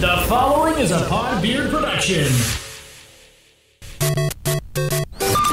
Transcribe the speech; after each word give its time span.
The 0.00 0.24
following 0.28 0.78
is 0.78 0.90
a 0.90 0.98
Podbeard 1.06 1.70
production. 1.70 2.24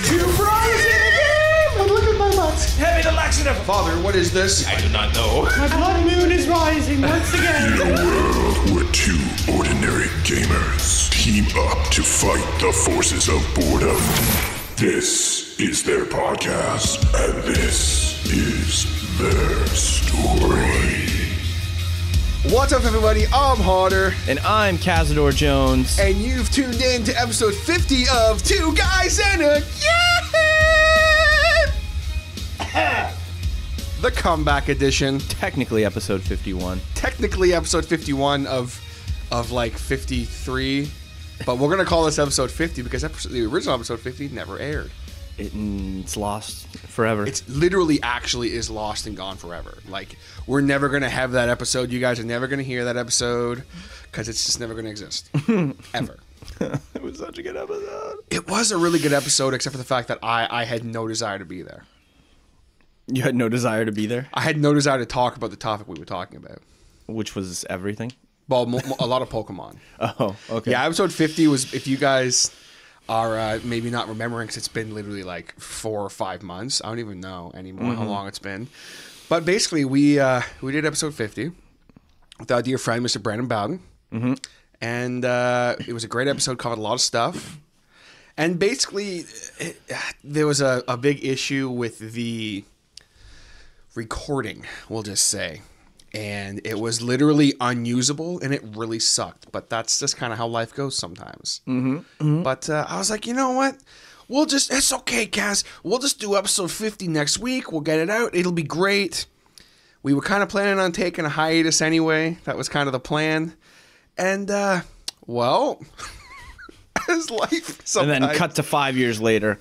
Two 0.03 0.27
fries 0.33 0.85
in 0.85 1.01
a 1.01 1.11
game! 1.15 1.87
Look 1.87 2.03
at 2.03 2.17
my 2.17 2.29
butt. 2.35 2.59
Hand 2.79 2.97
me 2.97 3.03
the 3.03 3.15
laxative. 3.15 3.55
Father, 3.59 3.93
what 4.03 4.15
is 4.15 4.33
this? 4.33 4.67
I 4.67 4.81
do 4.81 4.89
not 4.89 5.13
know. 5.13 5.43
My 5.57 5.67
blood 5.67 6.05
moon 6.05 6.31
is 6.31 6.47
rising 6.47 7.01
once 7.01 7.33
again. 7.33 7.73
In 7.73 7.81
a 7.81 8.03
world 8.03 8.71
where 8.71 8.91
two 8.91 9.19
ordinary 9.55 10.07
gamers 10.23 11.11
team 11.11 11.45
up 11.69 11.87
to 11.91 12.01
fight 12.01 12.43
the 12.59 12.73
forces 12.73 13.29
of 13.29 13.41
boredom, 13.53 14.01
this 14.75 15.59
is 15.59 15.83
their 15.83 16.05
podcast, 16.05 16.97
and 17.13 17.43
this 17.43 18.25
is 18.25 18.85
their 19.19 19.67
story. 19.67 21.10
What's 22.49 22.73
up, 22.73 22.83
everybody? 22.85 23.25
I'm 23.33 23.57
Harder, 23.57 24.13
And 24.27 24.39
I'm 24.39 24.77
Cazador 24.77 25.33
Jones. 25.35 25.99
and 25.99 26.15
you've 26.17 26.49
tuned 26.49 26.81
in 26.81 27.03
to 27.03 27.13
episode 27.19 27.53
50 27.53 28.05
of 28.11 28.41
Two 28.43 28.73
Guys 28.75 29.19
and 29.19 29.41
a 29.43 29.59
Game! 29.59 29.67
the 34.01 34.09
comeback 34.11 34.69
edition. 34.69 35.19
Technically, 35.19 35.85
episode 35.85 36.23
51. 36.23 36.81
Technically, 36.95 37.53
episode 37.53 37.85
51 37.85 38.47
of 38.47 38.79
of 39.31 39.51
like 39.51 39.73
53, 39.77 40.89
but 41.45 41.57
we're 41.59 41.69
gonna 41.69 41.85
call 41.85 42.03
this 42.05 42.17
episode 42.19 42.49
50 42.49 42.81
because 42.81 43.03
episode, 43.03 43.31
the 43.31 43.45
original 43.45 43.75
episode 43.75 43.99
50 43.99 44.29
never 44.29 44.57
aired. 44.57 44.89
It, 45.41 45.51
it's 46.01 46.17
lost 46.17 46.67
forever. 46.77 47.25
It's 47.25 47.47
literally 47.49 48.01
actually 48.03 48.53
is 48.53 48.69
lost 48.69 49.07
and 49.07 49.15
gone 49.17 49.37
forever. 49.37 49.77
Like 49.87 50.17
we're 50.47 50.61
never 50.61 50.89
gonna 50.89 51.09
have 51.09 51.31
that 51.33 51.49
episode. 51.49 51.91
You 51.91 51.99
guys 51.99 52.19
are 52.19 52.23
never 52.25 52.47
gonna 52.47 52.63
hear 52.63 52.85
that 52.85 52.97
episode 52.97 53.63
because 54.03 54.29
it's 54.29 54.45
just 54.45 54.59
never 54.59 54.73
gonna 54.73 54.89
exist 54.89 55.29
ever. 55.93 56.19
it 56.59 57.01
was 57.01 57.17
such 57.19 57.37
a 57.37 57.43
good 57.43 57.57
episode. 57.57 58.17
It 58.29 58.47
was 58.49 58.71
a 58.71 58.77
really 58.77 58.99
good 58.99 59.13
episode, 59.13 59.53
except 59.53 59.73
for 59.73 59.77
the 59.77 59.83
fact 59.83 60.07
that 60.09 60.19
I 60.23 60.47
I 60.49 60.63
had 60.65 60.83
no 60.83 61.07
desire 61.07 61.39
to 61.39 61.45
be 61.45 61.61
there. 61.61 61.83
You 63.07 63.23
had 63.23 63.35
no 63.35 63.49
desire 63.49 63.83
to 63.85 63.91
be 63.91 64.05
there, 64.05 64.27
I 64.33 64.41
had 64.41 64.57
no 64.59 64.73
desire 64.73 64.99
to 64.99 65.05
talk 65.05 65.35
about 65.35 65.49
the 65.49 65.55
topic 65.57 65.87
we 65.87 65.99
were 65.99 66.05
talking 66.05 66.37
about. 66.37 66.59
which 67.07 67.35
was 67.35 67.65
everything. 67.69 68.11
Well, 68.47 68.63
a 68.99 69.07
lot 69.07 69.21
of 69.21 69.29
Pokemon. 69.29 69.77
Oh, 69.99 70.35
okay. 70.49 70.71
Yeah, 70.71 70.85
episode 70.85 71.13
50 71.13 71.47
was 71.47 71.73
if 71.73 71.87
you 71.87 71.95
guys 71.97 72.51
are 73.09 73.37
uh, 73.37 73.59
maybe 73.63 73.89
not 73.89 74.07
remembering 74.07 74.47
because 74.47 74.57
it's 74.57 74.67
been 74.67 74.93
literally 74.93 75.23
like 75.23 75.59
four 75.59 76.01
or 76.01 76.09
five 76.09 76.43
months. 76.43 76.81
I 76.83 76.89
don't 76.89 76.99
even 76.99 77.19
know 77.19 77.51
anymore 77.53 77.95
how 77.95 78.05
long 78.05 78.27
it's 78.27 78.39
been. 78.39 78.67
But 79.29 79.45
basically, 79.45 79.85
we 79.85 80.19
uh, 80.19 80.41
we 80.61 80.71
did 80.71 80.85
episode 80.85 81.13
50 81.13 81.51
with 82.39 82.51
our 82.51 82.61
dear 82.61 82.77
friend 82.77 83.05
Mr. 83.05 83.21
Brandon 83.21 83.47
Bowden, 83.47 83.79
mm-hmm. 84.11 84.33
and 84.81 85.23
uh, 85.23 85.75
it 85.87 85.93
was 85.93 86.03
a 86.03 86.07
great 86.07 86.27
episode. 86.27 86.59
Covered 86.59 86.79
a 86.79 86.81
lot 86.81 86.93
of 86.93 87.01
stuff, 87.01 87.57
and 88.37 88.59
basically, 88.59 89.25
it, 89.57 89.79
there 90.23 90.47
was 90.47 90.59
a, 90.59 90.83
a 90.87 90.97
big 90.97 91.23
issue 91.23 91.69
with 91.69 91.99
the 91.99 92.65
recording. 93.95 94.65
We'll 94.89 95.03
just 95.03 95.27
say. 95.27 95.61
And 96.13 96.59
it 96.65 96.77
was 96.77 97.01
literally 97.01 97.53
unusable, 97.61 98.39
and 98.39 98.53
it 98.53 98.61
really 98.75 98.99
sucked. 98.99 99.51
But 99.51 99.69
that's 99.69 99.99
just 99.99 100.17
kind 100.17 100.33
of 100.33 100.39
how 100.39 100.47
life 100.47 100.73
goes 100.73 100.97
sometimes. 100.97 101.61
Mm-hmm. 101.67 102.43
But 102.43 102.69
uh, 102.69 102.85
I 102.89 102.97
was 102.97 103.09
like, 103.09 103.25
you 103.25 103.33
know 103.33 103.51
what? 103.51 103.77
We'll 104.27 104.45
just, 104.45 104.71
it's 104.73 104.93
okay, 104.93 105.25
Cass. 105.25 105.63
We'll 105.83 105.99
just 105.99 106.19
do 106.19 106.37
episode 106.37 106.71
50 106.71 107.07
next 107.09 107.39
week. 107.39 107.71
We'll 107.71 107.81
get 107.81 107.99
it 107.99 108.09
out. 108.09 108.33
It'll 108.33 108.51
be 108.53 108.63
great. 108.63 109.25
We 110.03 110.13
were 110.13 110.21
kind 110.21 110.41
of 110.41 110.49
planning 110.49 110.79
on 110.79 110.93
taking 110.93 111.25
a 111.25 111.29
hiatus 111.29 111.81
anyway. 111.81 112.37
That 112.45 112.57
was 112.57 112.69
kind 112.69 112.87
of 112.87 112.93
the 112.93 112.99
plan. 112.99 113.55
And, 114.17 114.49
uh, 114.49 114.81
well, 115.27 115.81
as 117.09 117.29
life 117.29 117.95
and 117.97 118.09
then 118.09 118.21
cut 118.35 118.55
to 118.55 118.63
five 118.63 118.97
years 118.97 119.21
later. 119.21 119.55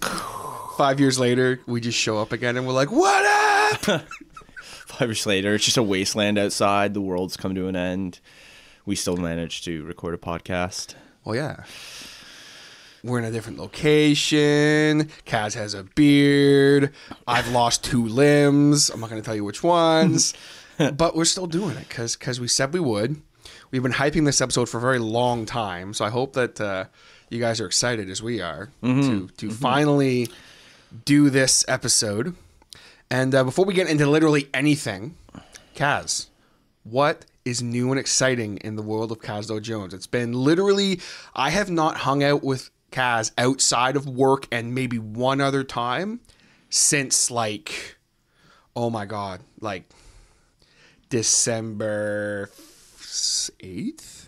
Five 0.76 1.00
years 1.00 1.18
later, 1.18 1.60
we 1.66 1.80
just 1.80 1.98
show 1.98 2.18
up 2.18 2.32
again 2.32 2.56
and 2.56 2.66
we're 2.66 2.72
like, 2.72 2.90
what 2.90 3.88
up? 3.90 4.02
Five 4.90 5.08
years 5.08 5.26
later, 5.26 5.54
it's 5.54 5.64
just 5.64 5.76
a 5.76 5.82
wasteland 5.82 6.38
outside. 6.38 6.94
The 6.94 7.00
world's 7.00 7.36
come 7.36 7.54
to 7.54 7.68
an 7.68 7.76
end. 7.76 8.20
We 8.86 8.96
still 8.96 9.16
managed 9.16 9.64
to 9.64 9.84
record 9.84 10.14
a 10.14 10.18
podcast. 10.18 10.94
well, 11.24 11.36
yeah. 11.36 11.64
We're 13.02 13.18
in 13.18 13.24
a 13.24 13.30
different 13.30 13.58
location. 13.58 15.08
Kaz 15.24 15.54
has 15.54 15.72
a 15.72 15.84
beard. 15.84 16.92
I've 17.26 17.48
lost 17.50 17.82
two 17.82 18.06
limbs. 18.06 18.90
I'm 18.90 19.00
not 19.00 19.08
going 19.08 19.22
to 19.22 19.24
tell 19.24 19.34
you 19.34 19.44
which 19.44 19.62
ones, 19.62 20.34
but 20.78 21.16
we're 21.16 21.24
still 21.24 21.46
doing 21.46 21.76
it 21.78 21.88
because 21.88 22.14
because 22.16 22.40
we 22.40 22.48
said 22.48 22.74
we 22.74 22.80
would. 22.80 23.22
We've 23.70 23.82
been 23.82 23.92
hyping 23.92 24.26
this 24.26 24.42
episode 24.42 24.68
for 24.68 24.76
a 24.76 24.80
very 24.82 24.98
long 24.98 25.46
time, 25.46 25.94
so 25.94 26.04
I 26.04 26.10
hope 26.10 26.34
that 26.34 26.60
uh, 26.60 26.84
you 27.30 27.40
guys 27.40 27.58
are 27.60 27.66
excited 27.66 28.10
as 28.10 28.22
we 28.22 28.42
are 28.42 28.68
to 28.82 29.28
to 29.28 29.50
finally 29.50 30.28
do 31.06 31.30
this 31.30 31.64
episode. 31.68 32.34
And 33.10 33.34
uh, 33.34 33.42
before 33.44 33.64
we 33.64 33.74
get 33.74 33.88
into 33.88 34.06
literally 34.06 34.48
anything, 34.54 35.16
Kaz, 35.74 36.26
what 36.84 37.26
is 37.44 37.60
new 37.62 37.90
and 37.90 37.98
exciting 37.98 38.58
in 38.58 38.76
the 38.76 38.82
world 38.82 39.10
of 39.10 39.20
Cazador 39.20 39.60
Jones? 39.60 39.92
It's 39.92 40.06
been 40.06 40.32
literally, 40.32 41.00
I 41.34 41.50
have 41.50 41.70
not 41.70 41.98
hung 41.98 42.22
out 42.22 42.44
with 42.44 42.70
Kaz 42.92 43.32
outside 43.36 43.96
of 43.96 44.06
work 44.06 44.46
and 44.52 44.74
maybe 44.74 44.98
one 44.98 45.40
other 45.40 45.64
time 45.64 46.20
since 46.68 47.30
like, 47.30 47.96
oh 48.76 48.90
my 48.90 49.06
God, 49.06 49.40
like 49.60 49.90
December 51.08 52.50
8th? 53.00 54.19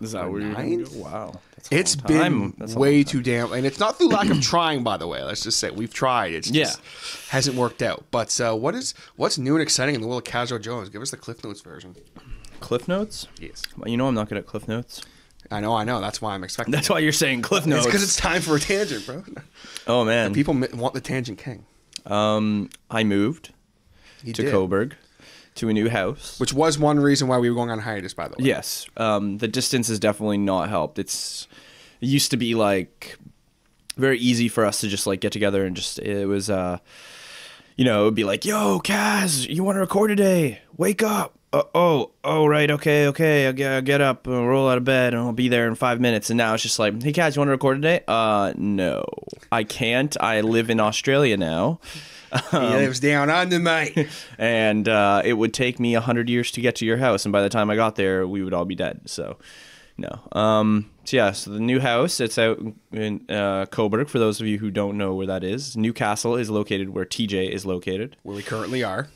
Is 0.00 0.12
that 0.12 0.30
where 0.30 0.40
you're 0.40 0.50
ninth? 0.52 0.92
go? 0.92 0.98
Wow. 1.00 1.40
That's 1.56 1.72
a 1.72 1.76
It's 1.78 1.96
been. 1.96 2.54
That's 2.58 2.74
way 2.74 3.02
too 3.04 3.22
damn, 3.22 3.52
and 3.52 3.66
it's 3.66 3.78
not 3.80 3.98
through 3.98 4.08
lack 4.08 4.30
of 4.30 4.40
trying. 4.40 4.82
By 4.84 4.96
the 4.96 5.06
way, 5.06 5.22
let's 5.22 5.42
just 5.42 5.58
say 5.58 5.70
we've 5.70 5.92
tried. 5.92 6.32
It's 6.34 6.50
just 6.50 6.80
hasn't 7.30 7.56
worked 7.56 7.82
out. 7.82 8.04
But 8.10 8.40
uh, 8.40 8.54
what 8.54 8.74
is 8.74 8.94
what's 9.16 9.38
new 9.38 9.54
and 9.54 9.62
exciting 9.62 9.94
in 9.94 10.00
the 10.00 10.06
world 10.06 10.26
of 10.26 10.32
Cazador 10.32 10.62
Jones? 10.62 10.88
Give 10.88 11.02
us 11.02 11.10
the 11.10 11.16
Cliff 11.16 11.42
Notes 11.44 11.60
version. 11.60 11.96
Cliff 12.60 12.88
Notes? 12.88 13.28
Yes, 13.40 13.62
You 13.86 13.96
know 13.96 14.06
I'm 14.08 14.14
not 14.14 14.28
good 14.28 14.38
at 14.38 14.46
Cliff 14.46 14.66
Notes. 14.68 15.02
I 15.50 15.60
know, 15.60 15.74
I 15.74 15.84
know. 15.84 16.00
That's 16.00 16.20
why 16.20 16.34
I'm 16.34 16.44
expecting. 16.44 16.72
That's 16.72 16.90
why 16.90 16.98
you're 16.98 17.12
saying 17.12 17.42
Cliff 17.42 17.60
it's 17.60 17.66
Notes. 17.68 17.86
because 17.86 18.02
it's 18.02 18.16
time 18.16 18.42
for 18.42 18.56
a 18.56 18.60
tangent, 18.60 19.06
bro. 19.06 19.22
oh, 19.86 20.04
man. 20.04 20.34
People 20.34 20.54
want 20.74 20.92
the 20.94 21.00
tangent 21.00 21.38
king. 21.38 21.64
um, 22.06 22.68
I 22.90 23.04
moved 23.04 23.52
He 24.22 24.32
to 24.34 24.42
did. 24.42 24.52
Cobourg 24.52 24.92
to 25.58 25.68
a 25.68 25.72
new 25.72 25.88
house. 25.88 26.38
which 26.40 26.52
was 26.52 26.78
one 26.78 26.98
reason 27.00 27.28
why 27.28 27.38
we 27.38 27.48
were 27.50 27.54
going 27.56 27.70
on 27.70 27.78
hiatus. 27.80 28.14
By 28.14 28.28
the 28.28 28.36
way, 28.38 28.46
Yes, 28.46 28.86
um, 28.96 29.38
the 29.38 29.48
distance 29.48 29.88
has 29.88 29.98
definitely 30.00 30.38
not 30.38 30.68
helped. 30.68 30.98
It's 30.98 31.46
it 32.00 32.08
used 32.08 32.30
to 32.30 32.36
be 32.36 32.54
like 32.54 33.16
very 33.96 34.18
easy 34.18 34.48
for 34.48 34.64
us 34.64 34.80
to 34.80 34.88
just 34.88 35.06
like 35.06 35.20
get 35.20 35.32
together 35.32 35.64
and 35.66 35.74
just 35.74 35.98
it 35.98 36.26
was 36.26 36.48
uh 36.48 36.78
you 37.76 37.84
know 37.84 38.02
it 38.02 38.04
would 38.04 38.14
be 38.14 38.22
like 38.24 38.44
yo 38.44 38.78
Kaz 38.78 39.48
you 39.48 39.64
want 39.64 39.76
to 39.76 39.80
record 39.80 40.08
today? 40.08 40.60
Wake 40.76 41.02
up. 41.02 41.34
Uh, 41.52 41.62
oh 41.74 42.10
oh 42.22 42.46
right 42.46 42.70
okay 42.70 43.06
okay 43.08 43.46
I'll 43.46 43.52
get, 43.54 43.72
I'll 43.72 43.82
get 43.82 44.00
up 44.02 44.26
and 44.26 44.46
roll 44.46 44.68
out 44.68 44.76
of 44.78 44.84
bed 44.84 45.14
and 45.14 45.22
I'll 45.22 45.32
be 45.32 45.48
there 45.48 45.66
in 45.66 45.74
five 45.74 45.98
minutes. 46.00 46.28
And 46.30 46.36
now 46.38 46.54
it's 46.54 46.62
just 46.62 46.78
like 46.78 47.02
hey 47.02 47.12
Kaz 47.12 47.34
you 47.34 47.40
want 47.40 47.48
to 47.48 47.52
record 47.52 47.78
today? 47.78 48.04
Uh 48.06 48.52
no. 48.56 49.04
I 49.50 49.64
can't. 49.64 50.14
I 50.20 50.42
live 50.42 50.70
in 50.70 50.78
Australia 50.78 51.36
now 51.36 51.80
he 52.50 52.56
lives 52.56 53.00
down 53.00 53.30
under, 53.30 53.58
mate. 53.58 54.08
and 54.38 54.88
uh, 54.88 55.22
it 55.24 55.34
would 55.34 55.54
take 55.54 55.78
me 55.80 55.94
a 55.94 56.00
hundred 56.00 56.28
years 56.28 56.50
to 56.52 56.60
get 56.60 56.76
to 56.76 56.86
your 56.86 56.96
house, 56.98 57.24
and 57.24 57.32
by 57.32 57.42
the 57.42 57.48
time 57.48 57.70
I 57.70 57.76
got 57.76 57.96
there, 57.96 58.26
we 58.26 58.42
would 58.42 58.52
all 58.54 58.64
be 58.64 58.74
dead. 58.74 59.02
So, 59.06 59.38
no. 59.96 60.20
Um, 60.32 60.90
so 61.04 61.16
yeah, 61.16 61.32
so 61.32 61.50
the 61.50 61.60
new 61.60 61.80
house 61.80 62.20
it's 62.20 62.38
out 62.38 62.58
in 62.92 63.24
uh, 63.28 63.66
Cobourg. 63.66 64.08
For 64.08 64.18
those 64.18 64.40
of 64.40 64.46
you 64.46 64.58
who 64.58 64.70
don't 64.70 64.96
know 64.98 65.14
where 65.14 65.26
that 65.26 65.42
is, 65.44 65.76
Newcastle 65.76 66.36
is 66.36 66.50
located 66.50 66.90
where 66.90 67.04
TJ 67.06 67.50
is 67.50 67.64
located, 67.64 68.16
Where 68.22 68.36
we 68.36 68.42
currently 68.42 68.82
are. 68.84 69.08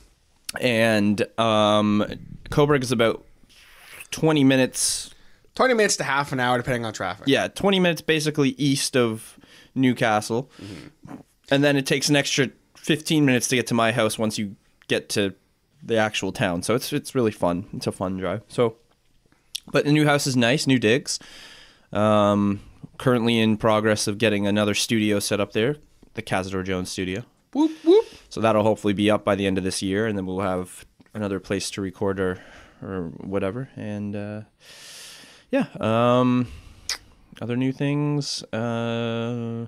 and 0.61 1.21
um, 1.39 2.05
Cobourg 2.51 2.83
is 2.83 2.93
about 2.93 3.25
twenty 4.11 4.45
minutes. 4.45 5.11
Twenty 5.55 5.75
minutes 5.75 5.97
to 5.97 6.05
half 6.05 6.33
an 6.33 6.41
hour, 6.41 6.57
depending 6.57 6.87
on 6.87 6.95
traffic. 6.95 7.27
Yeah, 7.29 7.49
twenty 7.49 7.79
minutes 7.79 8.01
basically 8.01 8.51
east 8.51 8.97
of 8.97 9.39
Newcastle, 9.75 10.51
and 11.51 11.63
then 11.63 11.77
it 11.77 11.85
takes 11.87 12.09
an 12.09 12.17
extra 12.17 12.49
fifteen 12.83 13.25
minutes 13.25 13.49
to 13.49 13.57
get 13.57 13.67
to 13.69 13.75
my 13.75 13.93
house 13.93 14.19
once 14.19 14.39
you 14.39 14.57
get 14.89 15.09
to 15.11 15.35
the 15.83 15.97
actual 15.97 16.33
town. 16.33 16.63
So 16.63 16.75
it's 16.75 16.93
it's 16.93 17.15
really 17.15 17.31
fun. 17.31 17.67
It's 17.73 17.87
a 17.87 17.93
fun 17.93 18.19
drive. 18.19 18.43
So, 18.49 18.77
but 19.71 19.85
the 19.85 19.93
new 19.93 20.05
house 20.05 20.27
is 20.27 20.37
nice, 20.37 20.67
new 20.67 20.79
digs. 20.79 21.19
Um, 21.93 22.61
currently 22.99 23.39
in 23.39 23.57
progress 23.57 24.07
of 24.07 24.19
getting 24.19 24.47
another 24.47 24.75
studio 24.75 25.19
set 25.19 25.41
up 25.41 25.53
there, 25.53 25.77
the 26.15 26.23
Cazador 26.23 26.65
Jones 26.65 26.91
studio. 26.91 27.25
Whoop 27.53 27.73
whoop. 27.85 28.07
So 28.29 28.41
that'll 28.41 28.63
hopefully 28.63 28.95
be 28.95 29.11
up 29.11 29.25
by 29.25 29.35
the 29.35 29.47
end 29.47 29.59
of 29.59 29.65
this 29.65 29.83
year, 29.83 30.07
and 30.07 30.17
then 30.17 30.25
we'll 30.27 30.41
have 30.41 30.87
another 31.15 31.39
place 31.39 31.71
to 31.73 31.83
record 31.83 32.19
or 32.19 32.39
or 32.83 33.13
whatever. 33.19 33.69
And 33.77 34.17
uh, 34.17 34.41
yeah, 35.51 35.67
um, 35.81 36.49
other 37.41 37.57
new 37.57 37.73
things. 37.73 38.43
Uh, 38.53 39.67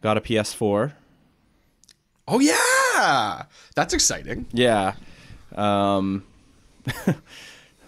got 0.00 0.16
a 0.16 0.20
PS4. 0.20 0.92
Oh 2.28 2.40
yeah, 2.40 3.44
that's 3.74 3.94
exciting. 3.94 4.46
Yeah. 4.52 4.94
Um, 5.54 6.24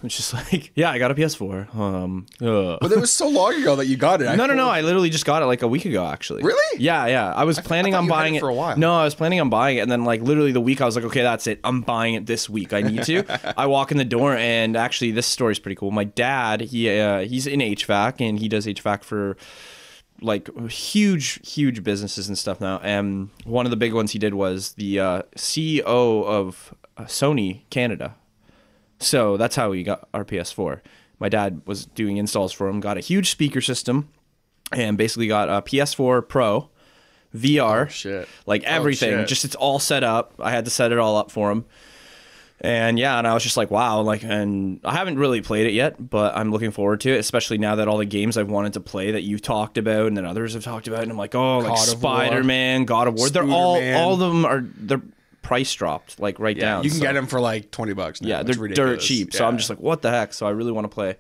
It's 0.05 0.17
just 0.17 0.33
like, 0.33 0.71
yeah, 0.77 0.91
I 0.91 0.99
got 0.99 1.11
a 1.11 1.15
PS4. 1.15 1.75
Um. 1.75 2.27
But 2.39 2.93
it 2.93 3.01
was 3.01 3.13
so 3.13 3.29
long 3.29 3.61
ago 3.61 3.77
that 3.77 3.87
you 3.87 3.97
got 3.97 4.23
it. 4.23 4.29
I 4.29 4.37
No, 4.37 4.47
no, 4.47 4.55
no. 4.55 4.69
I 4.69 4.81
literally 4.83 5.11
just 5.11 5.25
got 5.25 5.43
it 5.43 5.47
like 5.47 5.63
a 5.63 5.69
week 5.69 5.87
ago, 5.87 6.07
actually. 6.07 6.43
Really? 6.45 6.81
Yeah, 6.81 7.07
yeah. 7.07 7.33
I 7.33 7.45
was 7.45 7.59
planning 7.59 7.93
thought 7.93 8.03
on 8.03 8.09
buying 8.09 8.37
it 8.37 8.41
for 8.41 8.49
a 8.49 8.55
while. 8.55 8.77
No, 8.77 8.95
I 8.95 9.05
was 9.05 9.17
planning 9.17 9.41
on 9.41 9.51
buying 9.51 9.79
it, 9.79 9.81
and 9.81 9.91
then 9.91 10.05
like 10.05 10.23
literally 10.23 10.53
the 10.53 10.61
week 10.61 10.81
I 10.81 10.87
was 10.87 10.95
like, 10.95 11.05
okay, 11.07 11.23
that's 11.23 11.47
it. 11.49 11.59
I'm 11.65 11.81
buying 11.81 12.15
it 12.15 12.27
this 12.27 12.49
week. 12.49 12.73
I 12.73 12.83
need 12.83 13.03
to. 13.05 13.25
I 13.59 13.67
walk 13.67 13.91
in 13.91 13.99
the 13.99 14.05
door, 14.05 14.37
and 14.37 14.77
actually, 14.77 15.11
this 15.11 15.27
story's 15.27 15.59
pretty 15.59 15.75
cool. 15.75 15.91
My 15.91 16.05
dad, 16.05 16.61
he 16.61 16.97
uh, 16.97 17.21
he's 17.21 17.49
in 17.49 17.59
HVAC, 17.59 18.21
and 18.21 18.39
he 18.39 18.49
does 18.49 18.67
HVAC 18.67 19.03
for 19.03 19.37
like 20.21 20.49
huge, 20.71 21.41
huge 21.49 21.83
businesses 21.85 22.29
and 22.29 22.37
stuff 22.37 22.61
now. 22.61 22.79
And 22.83 23.31
one 23.45 23.67
of 23.67 23.71
the 23.71 23.77
big 23.77 23.93
ones 23.95 24.13
he 24.13 24.19
did 24.19 24.35
was 24.35 24.73
the 24.73 24.99
uh, 25.01 25.23
CEO 25.37 25.83
of 25.85 26.75
uh, 26.97 27.05
Sony 27.05 27.63
Canada. 27.71 28.15
So 28.99 29.37
that's 29.37 29.55
how 29.57 29.71
we 29.71 29.83
got 29.85 30.09
our 30.13 30.25
PS4. 30.25 30.81
My 31.21 31.29
dad 31.29 31.63
was 31.67 31.87
doing 31.87 32.17
installs 32.17 32.53
for 32.53 32.69
him, 32.69 32.81
got 32.81 32.97
a 32.97 33.01
huge 33.01 33.31
speaker 33.31 33.61
system, 33.61 34.09
and 34.73 34.97
basically 34.99 35.29
got 35.29 35.49
a 35.49 35.63
PS4 35.63 36.27
Pro, 36.29 36.69
VR, 37.35 37.89
shit. 37.91 38.29
like 38.47 38.63
Oh, 38.65 38.71
everything. 38.71 39.19
shit. 39.21 39.29
just 39.29 39.45
it's 39.45 39.55
all 39.55 39.79
set 39.79 40.03
up. 40.05 40.35
I 40.39 40.51
had 40.51 40.65
to 40.65 40.71
set 40.71 40.93
it 40.93 40.99
all 40.99 41.17
up 41.17 41.31
for 41.31 41.51
him. 41.51 41.65
And 42.61 42.99
yeah, 42.99 43.19
and 43.19 43.27
I 43.27 43.35
was 43.35 43.45
just 43.45 43.57
like, 43.57 43.71
wow, 43.71 44.01
like, 44.01 44.25
and 44.25 44.81
I 44.85 44.93
haven't 44.93 45.17
really 45.19 45.41
played 45.43 45.67
it 45.69 45.75
yet, 45.75 46.11
but 46.11 46.37
I'm 46.37 46.51
looking 46.51 46.73
forward 46.73 47.01
to 47.03 47.11
it, 47.15 47.19
especially 47.19 47.57
now 47.59 47.77
that 47.77 47.87
all 47.87 47.99
the 47.99 48.05
games 48.05 48.37
I've 48.37 48.51
wanted 48.51 48.73
to 48.73 48.81
play 48.81 49.13
that 49.13 49.23
you've 49.23 49.43
talked 49.43 49.79
about 49.79 50.07
and 50.09 50.17
then 50.17 50.25
others 50.25 50.55
have 50.55 50.65
talked 50.65 50.89
about, 50.89 51.03
and 51.05 51.13
I'm 51.13 51.17
like, 51.17 51.37
oh, 51.37 51.59
like 51.61 51.79
Spider 51.79 52.43
Man, 52.43 52.85
God 52.85 53.07
of 53.07 53.15
War, 53.15 53.29
they're 53.29 53.45
all, 53.45 53.81
all 53.95 54.15
of 54.15 54.19
them 54.19 54.45
are 54.45 54.63
they're 54.63 55.03
price 55.41 55.73
dropped, 55.73 56.19
like 56.19 56.41
right 56.41 56.57
Yeah, 56.57 56.63
down. 56.65 56.85
you 56.85 56.91
can 56.91 56.99
so- 56.99 57.05
get 57.05 57.13
them 57.13 57.27
for 57.29 57.41
like 57.41 57.71
twenty 57.71 57.93
bucks. 57.95 58.21
Now. 58.21 58.29
yeah, 58.29 58.43
they're 58.43 58.69
dirt 58.69 59.01
cheap. 59.01 59.33
So 59.33 59.47
I'm 59.47 59.57
just 59.57 59.71
like, 59.71 59.79
what 59.79 60.03
the 60.03 60.11
heck? 60.11 60.33
So 60.35 60.45
I 60.47 60.51
really 60.51 60.73
want 60.73 60.85
to 60.85 60.95
play 60.95 61.17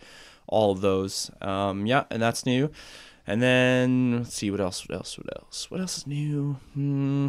all 0.49 0.73
of 0.73 0.81
those. 0.81 1.31
Um, 1.41 1.87
yeah, 1.87 2.05
and 2.11 2.20
that's 2.20 2.46
new. 2.46 2.70
And 3.29 3.41
then 3.41 4.19
let's 4.19 4.34
see 4.34 4.50
what 4.50 4.61
else. 4.61 4.88
What 4.88 4.96
else? 4.96 5.19
What 5.19 5.26
else? 5.37 5.70
What 5.70 5.81
else 5.81 5.99
is 5.99 6.06
new? 6.06 6.55
Hmm. 6.75 7.29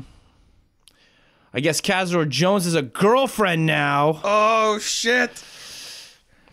I 1.54 1.60
guess 1.62 1.82
Cazador 1.82 2.28
Jones 2.30 2.66
is 2.66 2.76
a 2.76 2.82
girlfriend 2.82 3.66
now. 3.66 4.22
oh 4.24 4.80
shit. 4.80 5.44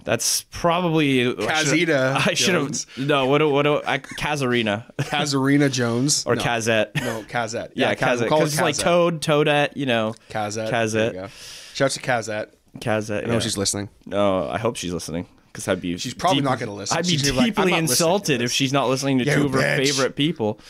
That's 0.05 0.43
probably 0.53 1.27
uh, 1.27 1.31
should've- 1.31 1.49
Kazita 1.49 2.27
I 2.29 2.35
should 2.35 2.55
have 2.55 2.99
no. 2.99 3.27
What? 3.27 3.39
do- 3.39 3.49
What? 3.51 3.63
do- 3.63 3.83
I, 3.85 3.99
Kazarina 3.99 4.85
Kazarina 4.99 5.71
Jones 5.73 6.25
or 6.27 6.37
no, 6.37 6.43
Kazette. 6.43 6.95
No, 6.95 7.25
Kazette. 7.29 7.73
Yeah, 7.75 7.95
Kaz- 7.95 8.19
Kazette. 8.19 8.21
we'll 8.21 8.29
call 8.29 8.39
it 8.39 8.45
Because 8.45 8.53
it's 8.53 8.61
like 8.63 8.75
Kazette. 8.77 8.83
Toad, 8.85 9.21
Toadette. 9.21 9.77
You 9.77 9.87
know, 9.87 10.15
Kazette. 10.31 10.71
Kazette. 10.71 10.93
There 10.93 11.07
you 11.15 11.21
go. 11.23 11.29
Shouts 11.75 11.95
to 11.95 12.01
Kazette. 12.01 12.47
Kazette. 12.79 13.25
I 13.25 13.27
know 13.27 13.33
yeah. 13.35 13.39
she's 13.41 13.59
listening. 13.59 13.89
No, 14.07 14.49
I 14.49 14.59
hope 14.59 14.77
she's 14.77 14.93
listening 14.93 15.27
because 15.53 15.67
I'd 15.67 15.81
be. 15.81 15.99
She's 15.99 16.15
probably 16.15 16.43
not 16.43 16.61
gonna 16.61 16.73
listen. 16.75 16.97
I'd 16.97 17.05
be 17.05 17.19
She's 17.19 17.33
like, 17.33 17.47
deeply 17.47 17.65
"I'm 17.65 17.71
not 17.71 17.75
listening 17.81 17.87
to 17.87 17.93
insulted 17.93 18.43
if 18.43 18.53
she's 18.53 18.73
not 18.73 18.89
listening 18.89 19.19
to 19.19 19.25
two 19.25 19.47
of 19.47 19.53
her 19.55 19.77
favorite 19.77 20.15
people. 20.15 20.61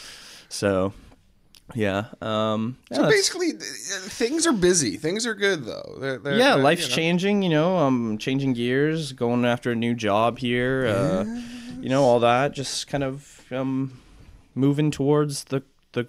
So, 0.48 0.94
yeah. 1.74 2.06
Um, 2.20 2.78
yeah, 2.90 2.98
So 2.98 3.08
basically, 3.08 3.52
things 3.52 4.46
are 4.46 4.52
busy. 4.52 4.96
Things 4.96 5.26
are 5.26 5.34
good 5.34 5.64
though. 5.64 5.96
They're, 6.00 6.18
they're, 6.18 6.38
yeah, 6.38 6.54
they're, 6.54 6.62
life's 6.62 6.84
you 6.84 6.88
know. 6.90 6.96
changing. 6.96 7.42
You 7.42 7.50
know, 7.50 7.78
I'm 7.78 8.18
changing 8.18 8.52
gears, 8.54 9.12
going 9.12 9.44
after 9.44 9.72
a 9.72 9.76
new 9.76 9.94
job 9.94 10.38
here. 10.38 10.86
Uh, 10.86 11.24
you 11.80 11.88
know, 11.88 12.02
all 12.02 12.20
that. 12.20 12.52
Just 12.52 12.88
kind 12.88 13.04
of 13.04 13.44
um, 13.50 14.00
moving 14.54 14.90
towards 14.90 15.44
the 15.44 15.62
the 15.92 16.06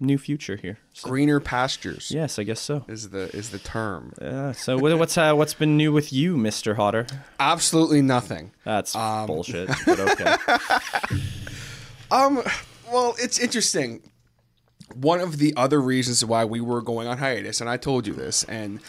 new 0.00 0.16
future 0.16 0.56
here. 0.56 0.78
So, 0.94 1.08
Greener 1.08 1.40
pastures. 1.40 2.10
yes, 2.10 2.38
I 2.38 2.42
guess 2.42 2.60
so. 2.60 2.84
Is 2.88 3.10
the 3.10 3.34
is 3.36 3.50
the 3.50 3.58
term. 3.58 4.14
Yeah. 4.20 4.52
So, 4.52 4.78
what, 4.78 4.98
what's 4.98 5.16
uh, 5.18 5.34
what's 5.34 5.54
been 5.54 5.76
new 5.76 5.92
with 5.92 6.12
you, 6.12 6.36
Mister 6.36 6.74
Hotter? 6.74 7.06
Absolutely 7.38 8.02
nothing. 8.02 8.52
That's 8.64 8.94
bullshit. 8.94 9.70
But 9.86 10.00
okay. 10.00 10.36
Um, 12.12 12.42
well, 12.92 13.14
it's 13.20 13.38
interesting. 13.38 14.09
One 14.94 15.20
of 15.20 15.38
the 15.38 15.54
other 15.56 15.80
reasons 15.80 16.24
why 16.24 16.44
we 16.44 16.60
were 16.60 16.82
going 16.82 17.08
on 17.08 17.18
hiatus, 17.18 17.60
and 17.60 17.68
I 17.70 17.76
told 17.76 18.06
you 18.06 18.14
this, 18.14 18.44
and 18.44 18.80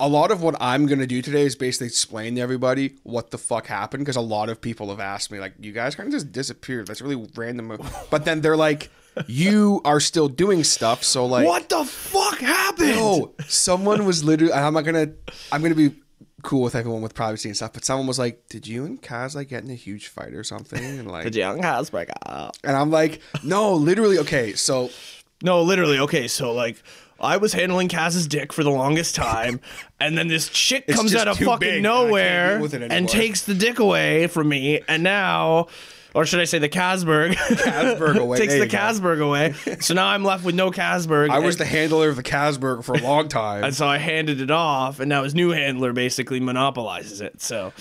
a 0.00 0.08
lot 0.08 0.30
of 0.30 0.42
what 0.42 0.56
I'm 0.60 0.86
gonna 0.86 1.06
do 1.06 1.22
today 1.22 1.42
is 1.42 1.56
basically 1.56 1.88
explain 1.88 2.36
to 2.36 2.40
everybody 2.40 2.94
what 3.02 3.30
the 3.30 3.38
fuck 3.38 3.66
happened 3.66 4.02
because 4.04 4.16
a 4.16 4.20
lot 4.20 4.48
of 4.48 4.60
people 4.60 4.90
have 4.90 5.00
asked 5.00 5.30
me 5.30 5.40
like, 5.40 5.54
"You 5.60 5.72
guys 5.72 5.94
kind 5.94 6.06
of 6.06 6.12
just 6.12 6.32
disappeared. 6.32 6.86
That's 6.86 7.00
really 7.00 7.28
random." 7.34 7.78
But 8.10 8.24
then 8.24 8.40
they're 8.40 8.56
like, 8.56 8.90
"You 9.26 9.80
are 9.84 10.00
still 10.00 10.28
doing 10.28 10.64
stuff." 10.64 11.02
So 11.02 11.26
like, 11.26 11.46
what 11.46 11.68
the 11.68 11.84
fuck 11.84 12.38
happened? 12.38 12.90
No, 12.90 13.34
someone 13.48 14.04
was 14.04 14.22
literally. 14.22 14.52
I'm 14.52 14.74
not 14.74 14.84
gonna. 14.84 15.08
I'm 15.50 15.62
gonna 15.62 15.74
be 15.74 15.94
cool 16.42 16.62
with 16.62 16.76
everyone 16.76 17.02
with 17.02 17.14
privacy 17.14 17.48
and 17.48 17.56
stuff. 17.56 17.72
But 17.72 17.84
someone 17.84 18.06
was 18.06 18.18
like, 18.18 18.48
"Did 18.48 18.66
you 18.66 18.84
and 18.84 19.02
Kaz 19.02 19.34
like 19.34 19.48
get 19.48 19.64
in 19.64 19.70
a 19.70 19.74
huge 19.74 20.08
fight 20.08 20.34
or 20.34 20.44
something?" 20.44 20.82
And 20.82 21.10
like, 21.10 21.24
"Did 21.24 21.34
you 21.34 21.42
and 21.42 21.62
young 21.62 21.84
break 21.90 22.08
up. 22.26 22.56
and 22.62 22.76
I'm 22.76 22.90
like, 22.90 23.20
"No, 23.42 23.74
literally." 23.74 24.18
Okay, 24.18 24.54
so 24.54 24.90
No, 25.42 25.62
literally. 25.62 25.98
Okay, 26.00 26.26
so 26.28 26.52
like, 26.52 26.82
I 27.20 27.36
was 27.36 27.52
handling 27.52 27.88
Kaz's 27.88 28.26
dick 28.26 28.52
for 28.52 28.62
the 28.64 28.70
longest 28.70 29.14
time, 29.14 29.60
and 30.00 30.16
then 30.18 30.28
this 30.28 30.48
chick 30.48 30.84
It's 30.88 30.96
comes 30.96 31.12
just 31.12 31.20
out 31.26 31.28
of 31.28 31.36
too 31.38 31.46
fucking 31.46 31.60
big, 31.60 31.76
and 31.78 31.86
I 31.86 31.90
can't 31.90 32.06
nowhere 32.08 32.52
deal 32.54 32.62
with 32.62 32.74
it 32.74 32.82
and 32.82 32.92
anymore. 32.92 33.08
takes 33.08 33.44
the 33.44 33.54
dick 33.54 33.78
away 33.78 34.26
from 34.26 34.48
me, 34.48 34.80
and 34.88 35.02
now. 35.02 35.66
Or 36.14 36.24
should 36.24 36.40
I 36.40 36.44
say 36.44 36.58
the 36.58 36.70
Casberg? 36.70 37.34
Casberg 37.34 38.16
away. 38.20 38.38
takes 38.38 38.54
There 38.54 38.60
the 38.60 38.64
you 38.66 38.72
go. 38.72 38.78
Casberg 38.78 39.20
away. 39.22 39.52
So 39.80 39.92
now 39.92 40.06
I'm 40.06 40.24
left 40.24 40.42
with 40.42 40.54
no 40.54 40.70
Casberg. 40.70 41.28
I 41.30 41.38
was 41.38 41.58
the 41.58 41.66
handler 41.66 42.08
of 42.08 42.16
the 42.16 42.22
Casberg 42.22 42.82
for 42.82 42.94
a 42.94 42.98
long 43.02 43.28
time. 43.28 43.62
and 43.62 43.74
so 43.74 43.86
I 43.86 43.98
handed 43.98 44.40
it 44.40 44.50
off, 44.50 45.00
and 45.00 45.08
now 45.10 45.22
his 45.22 45.34
new 45.34 45.50
handler 45.50 45.92
basically 45.92 46.40
monopolizes 46.40 47.20
it. 47.20 47.42
So 47.42 47.72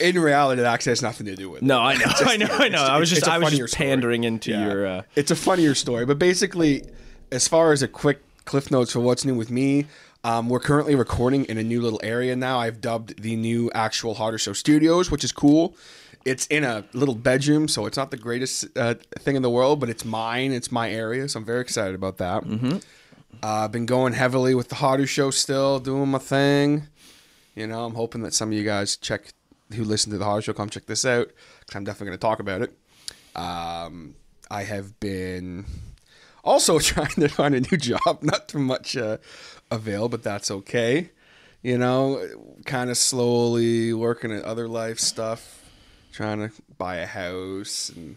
In 0.00 0.18
reality, 0.18 0.60
it 0.60 0.64
actually 0.66 0.90
has 0.90 1.02
nothing 1.02 1.26
to 1.26 1.36
do 1.36 1.48
with. 1.50 1.62
it. 1.62 1.64
no, 1.66 1.78
I 1.80 1.94
know, 1.94 2.04
I 2.06 2.36
know, 2.36 2.48
I 2.50 2.68
know. 2.68 2.82
I 2.82 2.98
was 2.98 3.12
it's 3.12 3.20
just, 3.20 3.28
a 3.30 3.32
I 3.32 3.38
was 3.38 3.50
funnier 3.50 3.64
just 3.64 3.74
story. 3.74 3.86
pandering 3.88 4.24
into 4.24 4.50
your. 4.50 4.86
Uh, 4.86 5.02
it's 5.14 5.30
a 5.30 5.36
funnier 5.36 5.74
story, 5.76 6.04
but 6.04 6.18
basically, 6.18 6.82
as 7.30 7.48
far 7.48 7.72
as 7.72 7.82
a 7.82 7.88
quick 7.88 8.22
cliff 8.44 8.70
notes 8.70 8.92
for 8.92 9.00
what's 9.00 9.24
new 9.24 9.34
with 9.34 9.50
me, 9.50 9.86
um, 10.24 10.48
we're 10.48 10.60
currently 10.60 10.94
recording 10.94 11.44
in 11.44 11.58
a 11.58 11.62
new 11.62 11.80
little 11.80 12.00
area 12.02 12.34
now. 12.34 12.58
I've 12.58 12.80
dubbed 12.80 13.22
the 13.22 13.36
new 13.36 13.70
actual 13.72 14.14
Harder 14.14 14.38
Show 14.38 14.52
Studios, 14.52 15.10
which 15.10 15.24
is 15.24 15.32
cool. 15.32 15.76
It's 16.24 16.46
in 16.48 16.64
a 16.64 16.84
little 16.92 17.14
bedroom, 17.14 17.68
so 17.68 17.86
it's 17.86 17.96
not 17.96 18.10
the 18.10 18.16
greatest 18.16 18.66
uh, 18.76 18.94
thing 19.20 19.36
in 19.36 19.42
the 19.42 19.50
world, 19.50 19.80
but 19.80 19.88
it's 19.88 20.04
mine. 20.04 20.52
It's 20.52 20.72
my 20.72 20.90
area, 20.90 21.28
so 21.28 21.38
I'm 21.38 21.44
very 21.44 21.60
excited 21.60 21.94
about 21.94 22.18
that. 22.18 22.42
Mm-hmm. 22.44 22.78
Uh, 23.42 23.46
I've 23.64 23.72
been 23.72 23.86
going 23.86 24.12
heavily 24.12 24.54
with 24.54 24.68
the 24.68 24.74
Harder 24.74 25.06
Show 25.06 25.30
still, 25.30 25.78
doing 25.78 26.08
my 26.08 26.18
thing. 26.18 26.88
You 27.54 27.66
know, 27.66 27.84
I'm 27.84 27.94
hoping 27.94 28.22
that 28.22 28.34
some 28.34 28.50
of 28.50 28.58
you 28.58 28.64
guys 28.64 28.96
check 28.96 29.32
who 29.74 29.84
listen 29.84 30.10
to 30.12 30.18
the 30.18 30.24
Harder 30.24 30.42
Show 30.42 30.52
come 30.52 30.68
check 30.68 30.86
this 30.86 31.04
out 31.04 31.28
because 31.60 31.76
I'm 31.76 31.84
definitely 31.84 32.08
going 32.08 32.18
to 32.18 32.22
talk 32.22 32.40
about 32.40 32.62
it. 32.62 32.76
Um, 33.36 34.16
I 34.50 34.64
have 34.64 34.98
been 34.98 35.66
also 36.48 36.78
trying 36.92 37.08
to 37.10 37.28
find 37.28 37.54
a 37.54 37.60
new 37.60 37.76
job. 37.76 38.22
Not 38.22 38.48
too 38.48 38.58
much 38.58 38.96
uh, 38.96 39.18
avail, 39.70 40.08
but 40.08 40.22
that's 40.22 40.50
okay. 40.50 41.10
You 41.62 41.76
know, 41.78 42.26
kind 42.66 42.88
of 42.90 42.96
slowly 42.96 43.92
working 43.92 44.32
at 44.32 44.44
other 44.44 44.68
life 44.68 44.98
stuff, 44.98 45.64
trying 46.12 46.38
to 46.38 46.50
buy 46.78 46.96
a 46.96 47.06
house 47.06 47.90
and 47.94 48.16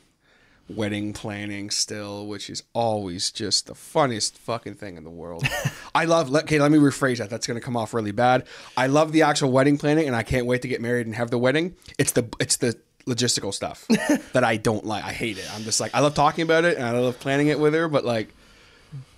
wedding 0.69 1.11
planning 1.11 1.69
still, 1.69 2.27
which 2.27 2.49
is 2.49 2.63
always 2.73 3.29
just 3.31 3.65
the 3.67 3.75
funniest 3.75 4.37
fucking 4.37 4.75
thing 4.75 4.95
in 4.95 5.03
the 5.03 5.09
world. 5.09 5.43
I 5.95 6.05
love. 6.05 6.29
let- 6.29 6.43
Okay, 6.43 6.59
let 6.59 6.71
me 6.71 6.77
rephrase 6.77 7.17
that. 7.17 7.29
That's 7.29 7.45
going 7.47 7.59
to 7.59 7.65
come 7.65 7.75
off 7.75 7.93
really 7.93 8.11
bad. 8.13 8.45
I 8.77 8.87
love 8.87 9.11
the 9.11 9.23
actual 9.23 9.51
wedding 9.51 9.77
planning, 9.77 10.07
and 10.07 10.15
I 10.15 10.23
can't 10.23 10.45
wait 10.45 10.61
to 10.61 10.67
get 10.67 10.79
married 10.79 11.07
and 11.07 11.15
have 11.15 11.31
the 11.31 11.37
wedding. 11.37 11.75
It's 11.97 12.11
the 12.13 12.29
it's 12.39 12.57
the 12.57 12.77
logistical 13.05 13.53
stuff 13.53 13.87
that 14.33 14.43
I 14.43 14.57
don't 14.57 14.85
like. 14.85 15.03
I 15.03 15.11
hate 15.11 15.37
it. 15.37 15.47
I'm 15.53 15.63
just 15.63 15.79
like 15.79 15.93
I 15.93 15.99
love 15.99 16.13
talking 16.13 16.43
about 16.43 16.65
it 16.65 16.77
and 16.77 16.85
I 16.85 16.91
love 16.91 17.19
planning 17.19 17.47
it 17.47 17.59
with 17.59 17.73
her, 17.73 17.87
but 17.87 18.05
like 18.05 18.33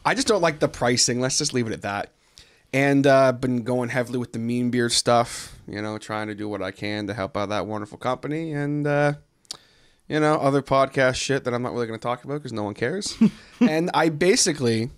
I 0.05 0.15
just 0.15 0.27
don't 0.27 0.41
like 0.41 0.59
the 0.59 0.67
pricing. 0.67 1.19
Let's 1.19 1.37
just 1.37 1.53
leave 1.53 1.67
it 1.67 1.73
at 1.73 1.81
that. 1.83 2.11
And 2.73 3.05
uh, 3.05 3.31
been 3.33 3.63
going 3.63 3.89
heavily 3.89 4.17
with 4.17 4.33
the 4.33 4.39
mean 4.39 4.71
beer 4.71 4.89
stuff. 4.89 5.55
You 5.67 5.81
know, 5.81 5.97
trying 5.97 6.27
to 6.27 6.35
do 6.35 6.49
what 6.49 6.61
I 6.61 6.71
can 6.71 7.07
to 7.07 7.13
help 7.13 7.37
out 7.37 7.49
that 7.49 7.67
wonderful 7.67 7.97
company 7.97 8.53
and. 8.53 8.87
uh 8.87 9.13
you 10.07 10.19
know, 10.19 10.35
other 10.35 10.61
podcast 10.61 11.15
shit 11.15 11.45
that 11.45 11.53
I'm 11.53 11.61
not 11.61 11.73
really 11.73 11.87
going 11.87 11.97
to 11.97 12.03
talk 12.03 12.23
about 12.23 12.35
because 12.35 12.53
no 12.53 12.63
one 12.63 12.73
cares. 12.73 13.17
and 13.61 13.89
I 13.93 14.09
basically, 14.09 14.89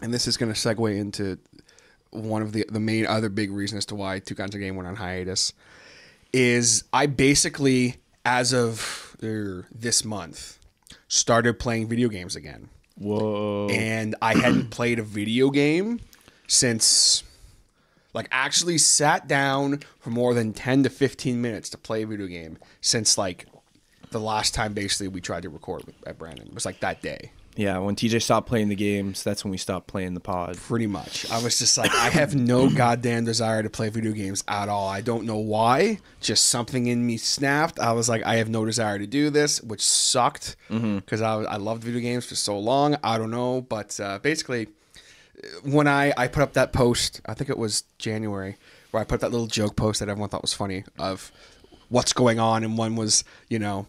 and 0.00 0.14
this 0.14 0.26
is 0.26 0.36
going 0.36 0.52
to 0.52 0.58
segue 0.58 0.96
into 0.98 1.38
one 2.10 2.42
of 2.42 2.52
the 2.52 2.64
the 2.70 2.80
main 2.80 3.06
other 3.06 3.28
big 3.28 3.50
reasons 3.50 3.78
as 3.78 3.86
to 3.86 3.94
why 3.94 4.20
Two 4.20 4.34
Guys 4.34 4.46
and 4.46 4.54
a 4.54 4.58
Game 4.58 4.76
went 4.76 4.88
on 4.88 4.96
hiatus 4.96 5.52
is 6.34 6.82
I 6.92 7.06
basically, 7.06 7.96
as 8.24 8.52
of 8.52 9.16
er, 9.22 9.66
this 9.72 10.04
month, 10.04 10.58
started 11.06 11.60
playing 11.60 11.86
video 11.86 12.08
games 12.08 12.34
again. 12.34 12.68
whoa. 12.96 13.68
And 13.70 14.16
I 14.20 14.34
hadn't 14.34 14.70
played 14.70 14.98
a 14.98 15.02
video 15.02 15.50
game 15.50 16.00
since, 16.48 17.22
like, 18.12 18.28
actually 18.32 18.78
sat 18.78 19.28
down 19.28 19.80
for 20.00 20.10
more 20.10 20.34
than 20.34 20.52
10 20.52 20.82
to 20.82 20.90
15 20.90 21.40
minutes 21.40 21.70
to 21.70 21.78
play 21.78 22.02
a 22.02 22.06
video 22.06 22.26
game 22.26 22.58
since, 22.80 23.16
like, 23.16 23.46
the 24.10 24.20
last 24.20 24.54
time 24.54 24.74
basically 24.74 25.08
we 25.08 25.20
tried 25.20 25.44
to 25.44 25.48
record 25.48 25.84
at 26.04 26.18
Brandon. 26.18 26.48
It 26.48 26.54
was 26.54 26.64
like 26.64 26.80
that 26.80 27.00
day. 27.00 27.30
Yeah, 27.56 27.78
when 27.78 27.94
TJ 27.94 28.20
stopped 28.20 28.48
playing 28.48 28.68
the 28.68 28.74
games, 28.74 29.22
that's 29.22 29.44
when 29.44 29.52
we 29.52 29.58
stopped 29.58 29.86
playing 29.86 30.14
the 30.14 30.20
pod. 30.20 30.56
Pretty 30.56 30.88
much. 30.88 31.30
I 31.30 31.40
was 31.40 31.56
just 31.58 31.78
like, 31.78 31.92
I 31.94 32.10
have 32.10 32.34
no 32.34 32.68
goddamn 32.74 33.24
desire 33.24 33.62
to 33.62 33.70
play 33.70 33.90
video 33.90 34.10
games 34.12 34.42
at 34.48 34.68
all. 34.68 34.88
I 34.88 35.00
don't 35.00 35.24
know 35.24 35.38
why. 35.38 35.98
Just 36.20 36.46
something 36.46 36.86
in 36.88 37.06
me 37.06 37.16
snapped. 37.16 37.78
I 37.78 37.92
was 37.92 38.08
like, 38.08 38.24
I 38.24 38.36
have 38.36 38.48
no 38.48 38.64
desire 38.64 38.98
to 38.98 39.06
do 39.06 39.30
this, 39.30 39.62
which 39.62 39.82
sucked 39.82 40.56
because 40.68 41.22
I, 41.22 41.34
I 41.42 41.56
loved 41.56 41.84
video 41.84 42.00
games 42.00 42.26
for 42.26 42.34
so 42.34 42.58
long. 42.58 42.96
I 43.04 43.18
don't 43.18 43.30
know. 43.30 43.60
But 43.60 44.00
uh, 44.00 44.18
basically, 44.18 44.66
when 45.62 45.86
I, 45.86 46.12
I 46.16 46.26
put 46.26 46.42
up 46.42 46.54
that 46.54 46.72
post, 46.72 47.20
I 47.26 47.34
think 47.34 47.50
it 47.50 47.58
was 47.58 47.84
January, 47.98 48.56
where 48.90 49.00
I 49.00 49.04
put 49.04 49.20
that 49.20 49.30
little 49.30 49.46
joke 49.46 49.76
post 49.76 50.00
that 50.00 50.08
everyone 50.08 50.28
thought 50.28 50.42
was 50.42 50.54
funny 50.54 50.84
of 50.98 51.30
what's 51.88 52.12
going 52.12 52.40
on. 52.40 52.64
And 52.64 52.76
one 52.76 52.96
was, 52.96 53.22
you 53.48 53.60
know, 53.60 53.86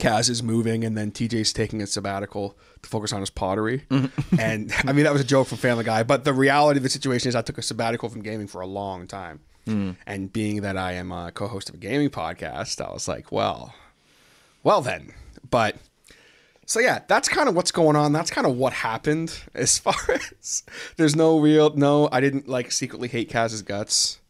Kaz 0.00 0.28
is 0.30 0.42
moving, 0.42 0.84
and 0.84 0.96
then 0.96 1.12
TJ's 1.12 1.52
taking 1.52 1.82
a 1.82 1.86
sabbatical 1.86 2.56
to 2.82 2.88
focus 2.88 3.12
on 3.12 3.20
his 3.20 3.30
pottery. 3.30 3.84
Mm-hmm. 3.90 4.36
and 4.40 4.72
I 4.84 4.92
mean, 4.92 5.04
that 5.04 5.12
was 5.12 5.22
a 5.22 5.26
joke 5.26 5.48
from 5.48 5.58
Family 5.58 5.84
Guy, 5.84 6.02
but 6.02 6.24
the 6.24 6.32
reality 6.32 6.78
of 6.78 6.82
the 6.82 6.88
situation 6.88 7.28
is 7.28 7.36
I 7.36 7.42
took 7.42 7.58
a 7.58 7.62
sabbatical 7.62 8.08
from 8.08 8.22
gaming 8.22 8.46
for 8.46 8.60
a 8.60 8.66
long 8.66 9.06
time. 9.06 9.40
Mm. 9.66 9.96
And 10.06 10.32
being 10.32 10.62
that 10.62 10.76
I 10.76 10.92
am 10.92 11.12
a 11.12 11.30
co 11.32 11.46
host 11.46 11.68
of 11.68 11.74
a 11.76 11.78
gaming 11.78 12.10
podcast, 12.10 12.84
I 12.84 12.92
was 12.92 13.06
like, 13.06 13.30
well, 13.30 13.74
well 14.62 14.80
then. 14.80 15.12
But 15.48 15.76
so 16.66 16.80
yeah, 16.80 17.00
that's 17.08 17.28
kind 17.28 17.48
of 17.48 17.54
what's 17.54 17.72
going 17.72 17.96
on. 17.96 18.12
That's 18.12 18.30
kind 18.30 18.46
of 18.46 18.56
what 18.56 18.72
happened 18.72 19.34
as 19.54 19.78
far 19.78 19.94
as 20.08 20.62
there's 20.96 21.16
no 21.16 21.38
real, 21.38 21.74
no, 21.74 22.08
I 22.12 22.20
didn't 22.20 22.48
like 22.48 22.72
secretly 22.72 23.08
hate 23.08 23.30
Kaz's 23.30 23.62
guts. 23.62 24.20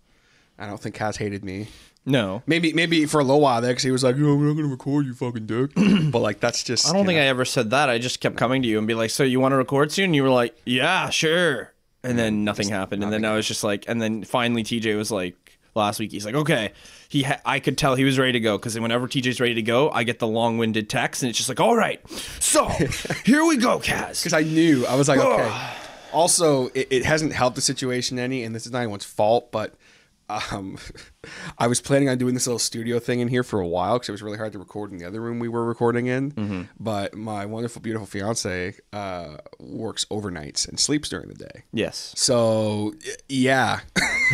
I 0.58 0.66
don't 0.66 0.80
think 0.80 0.94
Kaz 0.94 1.18
hated 1.18 1.44
me. 1.44 1.68
No, 2.06 2.42
Maybe 2.46 2.72
maybe 2.72 3.04
for 3.06 3.20
a 3.20 3.24
little 3.24 3.42
while 3.42 3.60
there 3.60 3.72
because 3.72 3.82
he 3.82 3.90
was 3.90 4.02
like, 4.02 4.16
"Yo, 4.16 4.32
I'm 4.32 4.46
not 4.48 4.54
gonna 4.54 4.68
record 4.68 5.04
you, 5.04 5.12
fucking 5.14 5.46
dick." 5.46 5.72
but 6.10 6.20
like 6.20 6.40
that's 6.40 6.64
just. 6.64 6.88
I 6.88 6.92
don't 6.94 7.04
think 7.04 7.18
I 7.18 7.24
ever 7.24 7.44
said 7.44 7.70
that. 7.70 7.90
I 7.90 7.98
just 7.98 8.20
kept 8.20 8.36
coming 8.36 8.62
to 8.62 8.68
you 8.68 8.78
and 8.78 8.86
be 8.86 8.94
like, 8.94 9.10
"So 9.10 9.22
you 9.22 9.38
want 9.38 9.52
to 9.52 9.56
record 9.56 9.92
soon?" 9.92 10.06
And 10.06 10.16
you 10.16 10.22
were 10.22 10.30
like, 10.30 10.56
"Yeah, 10.64 11.10
sure." 11.10 11.72
And 12.02 12.18
then 12.18 12.44
nothing 12.44 12.68
happened. 12.68 13.04
And 13.04 13.12
then 13.12 13.26
I 13.26 13.34
was 13.34 13.46
just 13.46 13.62
like, 13.62 13.84
and 13.86 14.00
then 14.00 14.24
finally 14.24 14.62
TJ 14.64 14.96
was 14.96 15.10
like, 15.10 15.58
last 15.74 16.00
week 16.00 16.10
he's 16.12 16.24
like, 16.24 16.34
"Okay." 16.34 16.72
He, 17.10 17.24
ha- 17.24 17.40
I 17.44 17.58
could 17.60 17.76
tell 17.76 17.96
he 17.96 18.04
was 18.04 18.18
ready 18.18 18.32
to 18.32 18.40
go 18.40 18.56
because 18.56 18.78
whenever 18.78 19.06
TJ's 19.06 19.40
ready 19.40 19.54
to 19.54 19.62
go, 19.62 19.90
I 19.90 20.04
get 20.04 20.20
the 20.20 20.26
long-winded 20.26 20.88
text 20.88 21.22
and 21.22 21.28
it's 21.28 21.36
just 21.36 21.48
like, 21.50 21.60
"All 21.60 21.76
right, 21.76 22.00
so 22.40 22.66
here 23.24 23.44
we 23.44 23.56
go, 23.58 23.78
Kaz." 23.78 24.22
because 24.22 24.32
I 24.32 24.42
knew 24.42 24.86
I 24.86 24.94
was 24.94 25.08
like, 25.08 25.18
okay. 25.18 25.70
also, 26.12 26.68
it, 26.68 26.88
it 26.90 27.04
hasn't 27.04 27.32
helped 27.34 27.56
the 27.56 27.62
situation 27.62 28.18
any, 28.18 28.44
and 28.44 28.54
this 28.54 28.64
is 28.64 28.72
not 28.72 28.78
anyone's 28.78 29.04
fault, 29.04 29.50
but 29.52 29.74
um, 30.52 30.78
I 31.58 31.66
was 31.66 31.80
planning 31.80 32.08
on 32.08 32.18
doing 32.18 32.34
this 32.34 32.46
little 32.46 32.58
studio 32.58 32.98
thing 32.98 33.20
in 33.20 33.28
here 33.28 33.42
for 33.42 33.60
a 33.60 33.66
while 33.66 33.94
because 33.94 34.08
it 34.08 34.12
was 34.12 34.22
really 34.22 34.38
hard 34.38 34.52
to 34.52 34.58
record 34.58 34.92
in 34.92 34.98
the 34.98 35.04
other 35.04 35.20
room 35.20 35.38
we 35.38 35.48
were 35.48 35.64
recording 35.64 36.06
in. 36.06 36.68
But 36.78 37.14
my 37.14 37.46
wonderful, 37.46 37.82
beautiful 37.82 38.06
fiance 38.06 38.74
uh, 38.92 39.36
works 39.58 40.04
overnights 40.10 40.68
and 40.68 40.78
sleeps 40.78 41.08
during 41.08 41.28
the 41.28 41.34
day. 41.34 41.64
Yes. 41.72 42.12
So 42.16 42.94
yeah, 43.28 43.80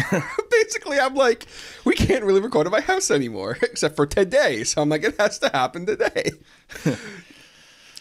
basically, 0.50 0.98
I'm 0.98 1.14
like, 1.14 1.46
we 1.84 1.94
can't 1.94 2.24
really 2.24 2.40
record 2.40 2.66
at 2.66 2.72
my 2.72 2.80
house 2.80 3.10
anymore, 3.10 3.58
except 3.62 3.96
for 3.96 4.06
today. 4.06 4.64
So 4.64 4.82
I'm 4.82 4.88
like, 4.88 5.04
it 5.04 5.18
has 5.18 5.38
to 5.40 5.48
happen 5.48 5.86
today. 5.86 6.32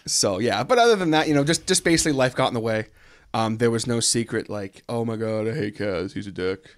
so 0.06 0.40
yeah, 0.40 0.64
but 0.64 0.78
other 0.78 0.96
than 0.96 1.12
that, 1.12 1.28
you 1.28 1.34
know, 1.34 1.44
just 1.44 1.68
just 1.68 1.84
basically 1.84 2.12
life 2.12 2.36
got 2.36 2.48
in 2.50 2.54
the 2.54 2.60
way. 2.60 2.88
Um, 3.34 3.58
there 3.58 3.72
was 3.72 3.86
no 3.86 4.00
secret 4.00 4.50
like, 4.50 4.84
oh 4.88 5.04
my 5.04 5.18
god, 5.18 5.46
I 5.48 5.54
hate 5.54 5.78
Kaz, 5.78 6.14
he's 6.14 6.28
a 6.28 6.32
dick. 6.32 6.78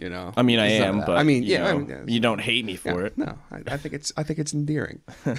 You 0.00 0.08
know. 0.08 0.32
I 0.36 0.42
mean, 0.42 0.58
I 0.58 0.68
It's 0.68 0.84
am, 0.84 1.00
but 1.00 1.18
I 1.18 1.22
mean, 1.22 1.42
you 1.42 1.54
yeah, 1.54 1.68
I 1.68 1.72
mean, 1.74 1.88
yeah, 1.88 2.00
you 2.06 2.20
don't 2.20 2.40
hate 2.40 2.64
me 2.64 2.76
for 2.76 3.04
it. 3.04 3.18
no, 3.18 3.36
I, 3.50 3.62
I 3.66 3.76
think 3.76 3.94
it's 3.94 4.12
I 4.16 4.22
think 4.22 4.38
it's 4.38 4.54
endearing. 4.54 5.00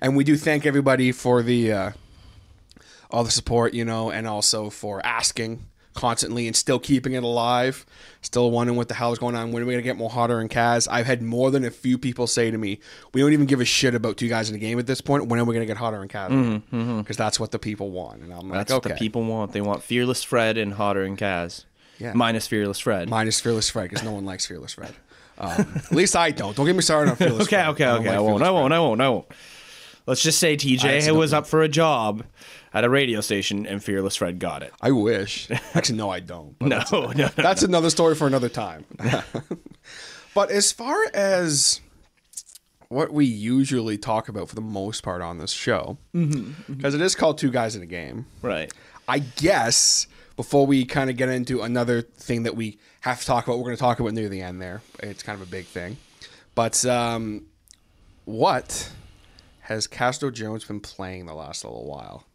and 0.00 0.16
we 0.16 0.24
do 0.24 0.36
thank 0.36 0.66
everybody 0.66 1.12
for 1.12 1.42
the 1.42 1.72
uh, 1.72 1.90
all 3.10 3.24
the 3.24 3.30
support, 3.30 3.74
you 3.74 3.84
know, 3.84 4.10
and 4.10 4.26
also 4.26 4.70
for 4.70 5.04
asking 5.06 5.64
constantly 5.94 6.48
and 6.48 6.56
still 6.56 6.80
keeping 6.80 7.12
it 7.12 7.22
alive. 7.22 7.86
Still 8.20 8.50
wondering 8.50 8.76
what 8.76 8.88
the 8.88 8.94
hell 8.94 9.12
is 9.12 9.18
going 9.20 9.36
on. 9.36 9.52
When 9.52 9.62
are 9.62 9.66
we 9.66 9.72
gonna 9.74 9.82
get 9.82 9.96
more 9.96 10.10
hotter 10.10 10.40
and 10.40 10.50
Kaz? 10.50 10.88
I've 10.90 11.06
had 11.06 11.22
more 11.22 11.52
than 11.52 11.64
a 11.64 11.70
few 11.70 11.98
people 11.98 12.26
say 12.26 12.50
to 12.50 12.58
me, 12.58 12.80
"We 13.12 13.20
don't 13.20 13.32
even 13.32 13.46
give 13.46 13.60
a 13.60 13.64
shit 13.64 13.94
about 13.94 14.16
two 14.16 14.28
guys 14.28 14.48
in 14.48 14.54
the 14.54 14.58
game 14.58 14.78
at 14.80 14.86
this 14.88 15.00
point. 15.00 15.28
When 15.28 15.38
are 15.38 15.44
we 15.44 15.54
gonna 15.54 15.66
get 15.66 15.76
hotter 15.76 16.02
and 16.02 16.10
Kaz? 16.10 16.98
Because 16.98 17.16
that's 17.16 17.38
what 17.38 17.52
the 17.52 17.58
people 17.60 17.90
want." 17.90 18.22
And 18.22 18.32
I'm 18.32 18.48
like, 18.48 18.58
That's 18.58 18.72
what 18.72 18.82
the 18.82 18.94
people 18.94 19.22
want. 19.24 19.52
They 19.52 19.60
want 19.60 19.82
Fearless 19.82 20.24
Fred 20.24 20.58
and 20.58 20.74
Hotter 20.74 21.04
and 21.04 21.16
Kaz. 21.16 21.64
Yeah. 21.98 22.12
Minus 22.14 22.46
Fearless 22.46 22.80
Fred. 22.80 23.08
minus 23.08 23.40
Fearless 23.40 23.70
Fred 23.70 23.88
because 23.90 24.04
no 24.04 24.12
one 24.12 24.24
likes 24.24 24.46
Fearless 24.46 24.72
Fred. 24.74 24.94
Um, 25.38 25.50
at 25.76 25.92
least 25.92 26.14
I 26.16 26.30
don't. 26.30 26.56
Don't 26.56 26.66
get 26.66 26.76
me 26.76 26.82
started 26.82 27.10
on 27.10 27.16
Fearless 27.16 27.42
okay, 27.48 27.56
Fred. 27.56 27.68
okay, 27.70 27.84
don't 27.84 28.00
okay. 28.00 28.08
like 28.10 28.18
I 28.18 28.20
won't. 28.20 28.42
I 28.42 28.50
won't. 28.50 28.72
I 28.72 28.78
won't. 28.78 29.00
I 29.00 29.08
won't. 29.08 29.26
Let's 30.06 30.22
just 30.22 30.38
say 30.38 30.56
TJ 30.56 31.16
was 31.16 31.32
up 31.32 31.46
for 31.46 31.62
a 31.62 31.68
job 31.68 32.24
at 32.74 32.84
a 32.84 32.90
radio 32.90 33.20
station 33.20 33.66
and 33.66 33.82
Fearless 33.82 34.16
Fred 34.16 34.38
got 34.38 34.62
it. 34.62 34.72
I 34.80 34.90
wish. 34.90 35.48
Actually, 35.74 35.96
no, 35.98 36.10
I 36.10 36.20
don't. 36.20 36.58
But 36.58 36.68
No, 36.68 36.78
that's, 36.78 36.92
no, 36.92 37.06
no. 37.12 37.28
that's 37.36 37.62
another 37.62 37.88
story 37.88 38.14
for 38.14 38.26
another 38.26 38.48
time. 38.48 38.84
but 40.34 40.50
as 40.50 40.72
far 40.72 40.96
as 41.14 41.80
what 42.88 43.12
we 43.12 43.24
usually 43.24 43.96
talk 43.96 44.28
about 44.28 44.48
for 44.48 44.54
the 44.54 44.60
most 44.60 45.02
part 45.02 45.22
on 45.22 45.38
this 45.38 45.52
show, 45.52 45.96
because 46.12 46.94
is 46.94 47.14
called 47.14 47.38
Two 47.38 47.50
Guys 47.50 47.74
in 47.74 47.82
a 47.82 47.86
Game, 47.86 48.26
Right. 48.42 48.72
I 49.08 49.20
guess 49.20 50.06
before 50.36 50.66
we 50.66 50.84
kind 50.84 51.10
of 51.10 51.16
get 51.16 51.28
into 51.28 51.62
another 51.62 52.02
thing 52.02 52.42
that 52.44 52.56
we 52.56 52.78
have 53.00 53.20
to 53.20 53.26
talk 53.26 53.46
about, 53.46 53.58
we're 53.58 53.64
going 53.64 53.76
to 53.76 53.80
talk 53.80 54.00
about 54.00 54.12
near 54.12 54.28
the 54.28 54.42
end 54.42 54.60
there. 54.60 54.82
It's 55.00 55.22
kind 55.22 55.40
of 55.40 55.46
a 55.46 55.50
big 55.50 55.66
thing. 55.66 55.96
But 56.54 56.84
um, 56.86 57.46
what 58.24 58.90
has 59.60 59.86
Cazador 59.86 60.32
Jones 60.32 60.64
been 60.64 60.80
playing 60.80 61.26
the 61.26 61.34
last 61.34 61.64
little 61.64 61.86
while? 61.86 62.26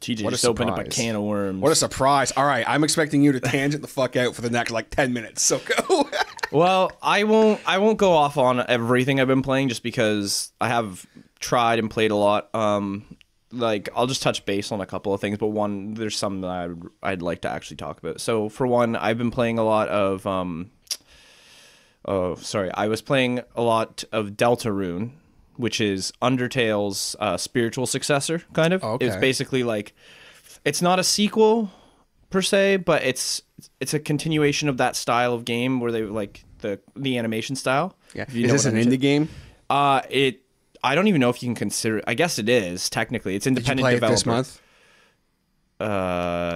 TJ 0.00 0.24
What 0.24 0.30
just 0.30 0.44
opened 0.44 0.70
up 0.70 0.78
a 0.78 0.84
can 0.84 1.16
of 1.16 1.22
worms. 1.22 1.60
What 1.60 1.72
a 1.72 1.76
surprise. 1.76 2.32
All 2.32 2.44
right, 2.44 2.68
I'm 2.68 2.84
expecting 2.84 3.22
you 3.22 3.32
to 3.32 3.40
tangent 3.40 3.82
the 3.82 3.88
fuck 3.88 4.14
out 4.16 4.34
for 4.34 4.42
the 4.42 4.50
next 4.50 4.70
like 4.70 4.90
10 4.90 5.12
minutes. 5.12 5.42
So 5.42 5.58
go. 5.58 6.08
well, 6.52 6.92
I 7.02 7.24
won't. 7.24 7.60
I 7.66 7.78
won't 7.78 7.98
go 7.98 8.12
off 8.12 8.36
on 8.36 8.64
everything 8.68 9.20
I've 9.20 9.26
been 9.26 9.42
playing 9.42 9.70
just 9.70 9.82
because 9.82 10.52
I 10.60 10.68
have 10.68 11.06
tried 11.40 11.78
and 11.78 11.90
played 11.90 12.10
a 12.10 12.16
lot. 12.16 12.54
Um, 12.54 13.15
like 13.56 13.88
I'll 13.94 14.06
just 14.06 14.22
touch 14.22 14.44
base 14.44 14.70
on 14.72 14.80
a 14.80 14.86
couple 14.86 15.12
of 15.14 15.20
things, 15.20 15.38
but 15.38 15.48
one 15.48 15.94
there's 15.94 16.16
some 16.16 16.40
that 16.42 16.50
I'd, 16.50 16.76
I'd 17.02 17.22
like 17.22 17.42
to 17.42 17.48
actually 17.50 17.76
talk 17.78 17.98
about. 17.98 18.20
So 18.20 18.48
for 18.48 18.66
one, 18.66 18.96
I've 18.96 19.18
been 19.18 19.30
playing 19.30 19.58
a 19.58 19.64
lot 19.64 19.88
of. 19.88 20.26
Um, 20.26 20.70
oh, 22.04 22.34
sorry, 22.36 22.70
I 22.72 22.88
was 22.88 23.02
playing 23.02 23.40
a 23.54 23.62
lot 23.62 24.04
of 24.12 24.30
Deltarune, 24.30 25.10
which 25.56 25.80
is 25.80 26.12
Undertale's 26.22 27.16
uh, 27.20 27.36
spiritual 27.36 27.86
successor, 27.86 28.42
kind 28.52 28.72
of. 28.72 28.82
It's 29.00 29.16
basically 29.16 29.62
like 29.62 29.94
it's 30.64 30.82
not 30.82 30.98
a 30.98 31.04
sequel 31.04 31.70
per 32.30 32.42
se, 32.42 32.78
but 32.78 33.02
it's 33.02 33.42
it's 33.80 33.94
a 33.94 33.98
continuation 33.98 34.68
of 34.68 34.76
that 34.78 34.96
style 34.96 35.32
of 35.32 35.44
game 35.44 35.80
where 35.80 35.92
they 35.92 36.02
like 36.02 36.44
the 36.58 36.78
the 36.94 37.18
animation 37.18 37.56
style. 37.56 37.96
yeah. 38.14 38.24
You 38.30 38.42
Is 38.44 38.46
know 38.48 38.52
this 38.52 38.64
what 38.64 38.74
an 38.74 38.80
I'm 38.80 38.84
indie 38.86 38.90
saying. 38.90 39.00
game? 39.00 39.28
Uh 39.70 40.02
it. 40.10 40.42
I 40.86 40.94
don't 40.94 41.08
even 41.08 41.20
know 41.20 41.30
if 41.30 41.42
you 41.42 41.48
can 41.48 41.54
consider. 41.54 42.02
I 42.06 42.14
guess 42.14 42.38
it 42.38 42.48
is 42.48 42.88
technically. 42.88 43.34
It's 43.36 43.44
Did 43.44 43.50
you 43.54 43.56
independent 43.58 44.00
play 44.00 44.08
this 44.08 44.24
month? 44.26 44.60
Uh, 45.78 45.84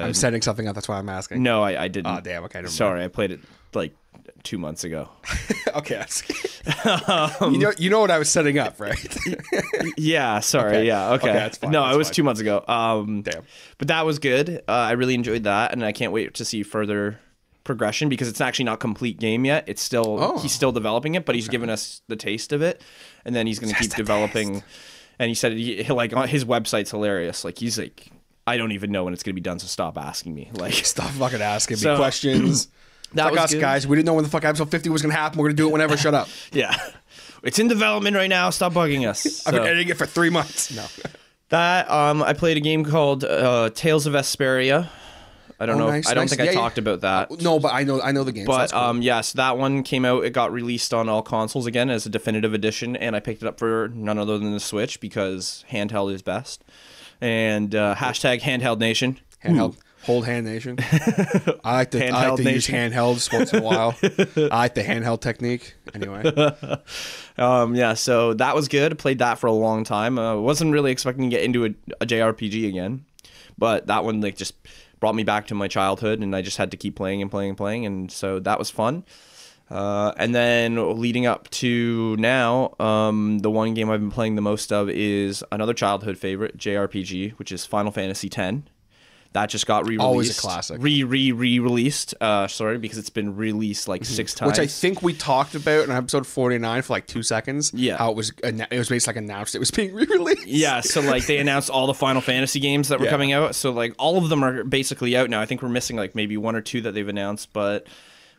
I'm 0.05 0.15
setting 0.15 0.41
something 0.41 0.67
up. 0.67 0.75
That's 0.75 0.89
why 0.89 0.99
I'm 0.99 1.09
asking. 1.09 1.43
no, 1.43 1.63
I, 1.63 1.85
I 1.85 1.89
didn't. 1.89 2.07
Oh, 2.17 2.21
damn, 2.23 2.45
okay, 2.45 2.61
mind. 2.61 2.71
Sorry, 2.71 3.05
I 3.05 3.09
played 3.09 3.33
it 3.33 3.41
like 3.75 3.95
two 4.43 4.57
months 4.57 4.85
ago. 4.85 5.09
okay. 5.75 5.97
that's- 5.97 6.23
you 7.43 7.59
know, 7.59 7.73
you 7.77 7.91
know 7.91 8.01
what 8.01 8.11
I 8.11 8.19
was 8.19 8.29
setting 8.31 8.59
up, 8.59 8.81
right? 8.81 9.19
Yeah, 9.97 10.41
sorry. 10.41 10.77
Okay. 10.79 10.87
Yeah, 10.87 11.13
okay. 11.13 11.29
Okay, 11.29 11.33
that's 11.39 11.59
fine, 11.59 11.71
No, 11.71 11.83
that's 11.83 11.95
it 11.95 11.99
was 11.99 12.09
fine. 12.09 12.15
two 12.15 12.23
months 12.23 12.41
ago. 12.41 12.65
Um, 12.67 13.23
Damn. 13.23 13.43
But 13.79 13.89
that 13.89 14.07
was 14.07 14.19
good. 14.19 14.63
Uh, 14.69 14.73
I 14.73 14.93
really 14.93 15.15
enjoyed 15.15 15.45
that, 15.45 15.73
and 15.73 15.85
I 15.85 15.93
can't 15.93 16.13
wait 16.13 16.35
to 16.35 16.45
see 16.45 16.63
further 16.63 17.19
progression 17.65 18.09
because 18.09 18.29
it's 18.29 18.41
actually 18.41 18.65
not 18.67 18.81
complete 18.81 19.19
game 19.19 19.45
yet. 19.45 19.65
It's 19.67 19.83
still 19.83 20.19
Oh. 20.21 20.39
he's 20.39 20.53
still 20.53 20.73
developing 20.73 21.15
it, 21.15 21.25
but 21.25 21.35
he's 21.35 21.49
given 21.49 21.71
us 21.71 22.03
the 22.09 22.17
taste 22.17 22.53
of 22.53 22.63
it, 22.63 22.83
and 23.25 23.35
then 23.35 23.47
he's 23.47 23.59
going 23.59 23.73
to 23.73 23.79
keep 23.81 23.95
developing. 23.95 24.63
And 25.19 25.29
he 25.29 25.35
said 25.35 25.53
he, 25.53 25.83
he 25.83 25.93
like 25.93 26.15
on 26.17 26.29
his 26.29 26.45
website's 26.45 26.91
hilarious. 26.91 27.45
Like 27.45 27.59
he's 27.59 27.79
like, 27.79 28.09
I 28.47 28.57
don't 28.57 28.73
even 28.73 28.91
know 28.91 29.05
when 29.05 29.13
it's 29.13 29.23
going 29.23 29.35
to 29.35 29.41
be 29.41 29.43
done, 29.43 29.59
so 29.59 29.67
stop 29.67 29.99
asking 29.99 30.35
me. 30.35 30.51
Like 30.55 30.73
Stop 30.87 31.11
fucking 31.11 31.43
asking 31.43 31.79
me 31.89 31.97
questions. 31.97 32.69
That 33.15 33.25
Fuck 33.25 33.33
was 33.33 33.41
us, 33.41 33.53
good. 33.55 33.61
guys. 33.61 33.87
We 33.89 33.97
didn't 33.97 34.07
know 34.07 34.15
when 34.15 34.23
the 34.23 34.31
fuck 34.31 34.45
episode 34.45 34.71
50 34.71 34.89
was 34.89 35.03
going 35.03 35.13
to 35.13 35.19
happen. 35.19 35.37
We're 35.37 35.47
going 35.47 35.57
to 35.57 35.63
do 35.65 35.69
it 35.69 35.73
whenever. 35.73 35.97
Shut 35.97 36.15
up. 36.15 36.29
yeah, 36.53 36.77
it's 37.43 37.59
in 37.59 37.67
development 37.67 38.15
right 38.15 38.29
now. 38.29 38.51
Stop 38.51 38.73
bugging 38.73 39.05
us. 39.09 39.45
I've 39.49 39.53
been 39.55 39.65
editing 39.65 39.89
it 39.89 39.97
for 39.99 40.07
three 40.07 40.31
months. 40.31 40.73
No. 40.73 40.87
That 41.49 41.91
um, 41.91 42.23
I 42.23 42.35
played 42.35 42.57
a 42.57 42.61
game 42.61 42.85
called 42.85 43.25
uh, 43.25 43.71
Tales 43.75 44.07
of 44.07 44.13
Vesperia. 44.13 44.89
I 45.61 45.67
don't 45.67 45.77
Oh, 45.77 45.85
know. 45.87 45.91
nice, 45.91 46.09
I 46.09 46.15
don't 46.15 46.23
nice. 46.23 46.31
think 46.31 46.41
I 46.41 46.45
Yeah, 46.45 46.51
yeah. 46.53 46.59
talked 46.59 46.79
about 46.79 47.03
that. 47.03 47.31
No, 47.43 47.59
but 47.59 47.75
I 47.75 47.85
know 47.85 48.01
I 48.01 48.13
know 48.13 48.25
the 48.25 48.33
game. 48.33 48.47
But 48.47 48.59
that's 48.59 48.73
cool. 48.73 48.81
um, 48.81 49.03
yes, 49.03 49.33
that 49.35 49.59
one 49.59 49.83
came 49.83 50.05
out. 50.07 50.25
It 50.25 50.31
got 50.33 50.53
released 50.53 50.95
on 50.95 51.09
all 51.09 51.23
consoles 51.23 51.67
again 51.67 51.91
as 51.91 52.07
a 52.07 52.09
definitive 52.09 52.55
edition, 52.55 52.97
and 52.97 53.15
I 53.15 53.21
picked 53.21 53.43
it 53.43 53.47
up 53.47 53.59
for 53.59 53.91
none 53.95 54.19
other 54.19 54.39
than 54.39 54.53
the 54.53 54.61
Switch 54.61 54.99
because 55.01 55.65
handheld 55.71 56.13
is 56.15 56.23
best. 56.23 56.65
And 57.21 57.75
uh, 57.75 57.95
hashtag 57.97 58.41
handheld 58.41 58.79
nation. 58.79 59.21
handheld. 59.45 59.77
Hold 60.05 60.25
hand 60.25 60.47
nation. 60.47 60.79
I 61.63 61.75
like 61.75 61.91
to, 61.91 62.03
I 62.09 62.11
like 62.11 62.15
Handheld 62.33 62.37
to 62.39 62.43
use 62.45 62.71
nation. 62.71 62.75
handhelds 62.91 63.31
once 63.31 63.53
in 63.53 63.59
a 63.59 63.63
while. 63.63 63.95
I 64.51 64.57
like 64.61 64.75
the 64.75 64.83
handheld 64.83 65.21
technique. 65.21 65.75
Anyway, 65.95 66.23
Um, 67.39 67.75
yeah, 67.75 67.93
so 67.93 68.33
that 68.35 68.55
was 68.55 68.69
good. 68.69 68.99
Played 68.99 69.19
that 69.19 69.39
for 69.39 69.47
a 69.47 69.53
long 69.53 69.85
time. 69.85 70.19
Uh, 70.19 70.37
wasn't 70.37 70.73
really 70.73 70.91
expecting 70.91 71.29
to 71.29 71.37
get 71.37 71.45
into 71.45 71.67
a, 71.67 71.69
a 72.01 72.07
JRPG 72.07 72.67
again, 72.69 73.05
but 73.59 73.87
that 73.89 74.03
one 74.05 74.23
like 74.23 74.37
just 74.37 74.55
brought 75.01 75.15
me 75.15 75.25
back 75.25 75.47
to 75.49 75.55
my 75.55 75.67
childhood, 75.67 76.21
and 76.21 76.37
I 76.37 76.43
just 76.43 76.59
had 76.59 76.71
to 76.71 76.77
keep 76.77 76.95
playing 76.95 77.23
and 77.23 77.31
playing 77.31 77.51
and 77.51 77.59
playing, 77.59 77.87
and 77.87 78.13
so 78.13 78.39
that 78.41 78.59
was 78.59 78.71
fun. 78.71 79.05
Uh, 79.71 80.13
and 80.17 80.35
then 80.35 81.01
leading 81.01 81.27
up 81.27 81.49
to 81.51 82.17
now, 82.19 82.75
um, 82.81 83.39
the 83.39 83.51
one 83.51 83.73
game 83.75 83.89
I've 83.89 84.01
been 84.01 84.11
playing 84.11 84.35
the 84.35 84.43
most 84.43 84.73
of 84.73 84.91
is 84.91 85.45
another 85.53 85.75
childhood 85.75 86.19
favorite, 86.19 86.59
JRPG, 86.59 87.33
which 87.33 87.53
is 87.53 87.65
Final 87.65 87.93
Fantasy 87.93 88.29
X. 88.33 88.63
That 89.33 89.47
just 89.49 89.65
got 89.65 89.85
re-released. 89.85 90.03
Always 90.05 90.37
a 90.39 90.41
classic. 90.41 90.83
Re 90.83 91.05
re 91.05 91.31
re 91.31 91.61
released. 91.61 92.15
Uh, 92.21 92.49
sorry, 92.49 92.79
because 92.79 92.99
it's 92.99 93.11
been 93.11 93.37
released 93.37 93.87
like 93.87 94.05
six 94.05 94.35
times. 94.35 94.51
which 94.51 94.59
I 94.59 94.67
think 94.67 95.03
we 95.03 95.15
talked 95.15 95.55
about 95.55 95.85
in 95.85 95.91
episode 95.93 96.27
forty 96.27 96.59
nine 96.59 96.83
for 96.83 96.95
like 96.95 97.07
two 97.07 97.23
seconds. 97.23 97.73
Yeah. 97.73 97.97
how 97.97 98.11
it 98.11 98.17
was 98.17 98.33
it 98.43 98.69
was 98.73 98.89
basically 98.89 99.21
like 99.23 99.31
announced 99.31 99.55
it 99.55 99.61
was 99.61 99.71
being 99.71 99.95
re 99.95 100.05
released. 100.07 100.47
Yeah, 100.49 100.81
so 100.81 101.01
like 101.01 101.27
they 101.27 101.39
announced 101.39 101.71
all 101.71 101.87
the 101.87 101.95
Final 101.95 102.21
Fantasy 102.21 102.59
games 102.59 102.89
that 102.89 102.99
were 102.99 103.05
Yeah. 103.05 103.13
coming 103.13 103.33
out. 103.33 103.55
So 103.55 103.71
like 103.71 103.95
all 103.99 104.19
of 104.19 104.29
them 104.31 104.43
are 104.43 104.65
basically 104.65 105.17
out 105.17 105.31
now. 105.31 105.41
I 105.41 105.47
think 105.47 105.63
we're 105.63 105.69
missing 105.69 105.97
like 105.97 106.17
maybe 106.17 106.37
one 106.37 106.57
or 106.57 106.61
two 106.61 106.81
that 106.81 106.95
they've 106.95 107.07
announced, 107.09 107.53
but 107.53 107.87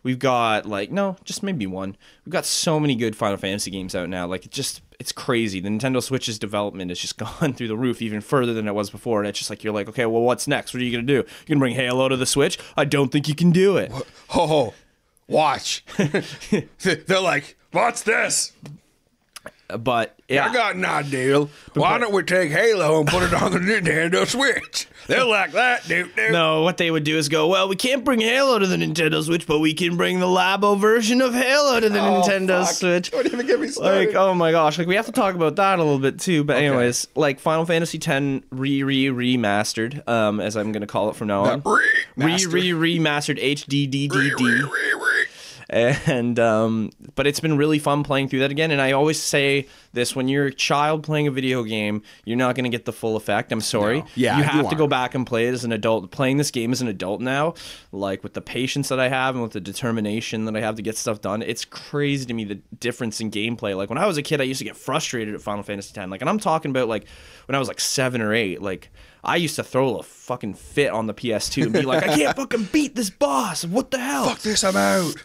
we've 0.03 0.19
got 0.19 0.65
like 0.65 0.91
no, 0.91 1.15
just 1.23 1.41
maybe 1.41 1.67
one. 1.67 1.95
We've 2.25 2.33
got 2.33 2.45
so 2.45 2.81
many 2.81 2.95
good 2.95 3.15
Final 3.15 3.37
Fantasy 3.37 3.71
games 3.71 3.95
out 3.95 4.09
now. 4.09 4.27
Like 4.27 4.43
it 4.45 4.51
just 4.51 4.81
it's 5.01 5.11
crazy. 5.11 5.59
The 5.59 5.67
Nintendo 5.67 6.01
Switch's 6.01 6.37
development 6.37 6.91
has 6.91 6.99
just 6.99 7.17
gone 7.41 7.53
through 7.53 7.67
the 7.67 7.75
roof 7.75 8.03
even 8.03 8.21
further 8.21 8.53
than 8.53 8.67
it 8.67 8.75
was 8.75 8.91
before. 8.91 9.19
And 9.19 9.27
it's 9.27 9.39
just 9.39 9.49
like 9.49 9.63
you're 9.63 9.73
like, 9.73 9.89
okay, 9.89 10.05
well 10.05 10.21
what's 10.21 10.47
next? 10.47 10.75
What 10.75 10.81
are 10.81 10.85
you 10.85 10.91
gonna 10.91 11.07
do? 11.07 11.13
You're 11.13 11.25
gonna 11.47 11.59
bring 11.59 11.73
Halo 11.73 12.07
to 12.07 12.15
the 12.15 12.27
Switch? 12.27 12.59
I 12.77 12.85
don't 12.85 13.11
think 13.11 13.27
you 13.27 13.33
can 13.33 13.49
do 13.49 13.77
it. 13.77 13.91
Ho 13.91 14.03
oh, 14.35 14.47
ho, 14.47 14.73
watch. 15.27 15.83
They're 16.83 17.19
like, 17.19 17.57
what's 17.71 18.03
this? 18.03 18.53
But 19.77 20.17
yeah. 20.27 20.47
I 20.47 20.53
got 20.53 20.75
an 20.75 20.85
idea. 20.85 21.47
Why 21.73 21.97
don't 21.97 22.13
we 22.13 22.23
take 22.23 22.51
Halo 22.51 22.99
and 22.99 23.07
put 23.07 23.23
it 23.23 23.33
on 23.33 23.51
the 23.51 23.59
Nintendo 23.59 24.25
Switch? 24.27 24.87
They're 25.07 25.25
like 25.25 25.51
that, 25.53 25.85
dude. 25.87 26.15
dude. 26.15 26.31
No, 26.31 26.61
what 26.61 26.77
they 26.77 26.89
would 26.91 27.03
do 27.03 27.17
is 27.17 27.27
go, 27.27 27.47
well, 27.47 27.67
we 27.67 27.75
can't 27.75 28.05
bring 28.05 28.21
Halo 28.21 28.59
to 28.59 28.67
the 28.67 28.75
Nintendo 28.77 29.21
Switch, 29.23 29.45
but 29.47 29.59
we 29.59 29.73
can 29.73 29.97
bring 29.97 30.19
the 30.19 30.25
Labo 30.27 30.79
version 30.79 31.21
of 31.21 31.33
Halo 31.33 31.79
to 31.79 31.89
the 31.89 31.99
Oh, 31.99 32.21
Nintendo 32.21 32.63
fuck. 32.65 32.75
Switch. 32.75 33.11
Don't 33.11 33.25
even 33.25 33.45
get 33.45 33.59
me 33.59 33.67
started. 33.67 34.07
Like, 34.07 34.15
oh 34.15 34.33
my 34.33 34.51
gosh, 34.51 34.77
like 34.77 34.87
we 34.87 34.95
have 34.95 35.07
to 35.07 35.11
talk 35.11 35.35
about 35.35 35.55
that 35.57 35.79
a 35.79 35.83
little 35.83 35.99
bit 35.99 36.19
too. 36.19 36.43
But 36.43 36.57
anyways, 36.57 37.07
like 37.15 37.39
Final 37.39 37.65
Fantasy 37.65 37.97
X 37.97 38.45
re 38.51 38.83
re 38.83 39.05
remastered, 39.07 40.07
um, 40.07 40.39
as 40.39 40.55
I'm 40.55 40.71
gonna 40.71 40.87
call 40.87 41.09
it 41.09 41.15
from 41.15 41.27
now 41.27 41.43
on. 41.45 41.61
Re 41.65 41.81
Remastered. 42.17 42.53
re 42.73 42.97
remastered 42.99 43.41
HDDDD. 43.41 44.69
And 45.71 46.37
um, 46.37 46.91
but 47.15 47.27
it's 47.27 47.39
been 47.39 47.55
really 47.55 47.79
fun 47.79 48.03
playing 48.03 48.27
through 48.27 48.39
that 48.39 48.51
again. 48.51 48.71
And 48.71 48.81
I 48.81 48.91
always 48.91 49.21
say 49.21 49.67
this: 49.93 50.15
when 50.15 50.27
you're 50.27 50.47
a 50.47 50.53
child 50.53 51.03
playing 51.03 51.27
a 51.27 51.31
video 51.31 51.63
game, 51.63 52.03
you're 52.25 52.37
not 52.37 52.55
going 52.55 52.65
to 52.65 52.69
get 52.69 52.83
the 52.85 52.91
full 52.91 53.15
effect. 53.15 53.51
I'm 53.53 53.61
sorry. 53.61 54.03
Yeah, 54.15 54.37
you 54.37 54.43
you 54.43 54.49
have 54.49 54.69
to 54.69 54.75
go 54.75 54.85
back 54.87 55.15
and 55.15 55.25
play 55.25 55.47
it 55.47 55.53
as 55.53 55.63
an 55.63 55.71
adult. 55.71 56.11
Playing 56.11 56.37
this 56.37 56.51
game 56.51 56.73
as 56.73 56.81
an 56.81 56.89
adult 56.89 57.21
now, 57.21 57.53
like 57.93 58.21
with 58.21 58.33
the 58.33 58.41
patience 58.41 58.89
that 58.89 58.99
I 58.99 59.07
have 59.07 59.35
and 59.35 59.43
with 59.43 59.53
the 59.53 59.61
determination 59.61 60.45
that 60.45 60.57
I 60.57 60.59
have 60.59 60.75
to 60.75 60.81
get 60.81 60.97
stuff 60.97 61.21
done, 61.21 61.41
it's 61.41 61.63
crazy 61.63 62.25
to 62.25 62.33
me 62.33 62.43
the 62.43 62.55
difference 62.79 63.21
in 63.21 63.31
gameplay. 63.31 63.75
Like 63.75 63.89
when 63.89 63.97
I 63.97 64.05
was 64.07 64.17
a 64.17 64.23
kid, 64.23 64.41
I 64.41 64.43
used 64.43 64.59
to 64.59 64.65
get 64.65 64.75
frustrated 64.75 65.33
at 65.33 65.41
Final 65.41 65.63
Fantasy 65.63 65.97
X. 65.97 66.09
Like, 66.09 66.21
and 66.21 66.29
I'm 66.29 66.39
talking 66.39 66.71
about 66.71 66.89
like 66.89 67.05
when 67.45 67.55
I 67.55 67.59
was 67.59 67.69
like 67.69 67.79
seven 67.79 68.21
or 68.21 68.33
eight. 68.33 68.61
Like 68.61 68.91
I 69.23 69.35
used 69.35 69.55
to 69.57 69.63
throw 69.63 69.97
a 69.97 70.03
fucking 70.03 70.55
fit 70.55 70.91
on 70.91 71.07
the 71.07 71.13
PS2 71.13 71.63
and 71.63 71.73
be 71.73 71.81
like, 71.83 72.03
I 72.03 72.15
can't 72.15 72.35
fucking 72.35 72.69
beat 72.71 72.95
this 72.95 73.09
boss. 73.09 73.63
What 73.63 73.91
the 73.91 73.99
hell? 73.99 74.25
Fuck 74.25 74.39
this, 74.39 74.63
I'm 74.63 74.75
out. 74.75 75.15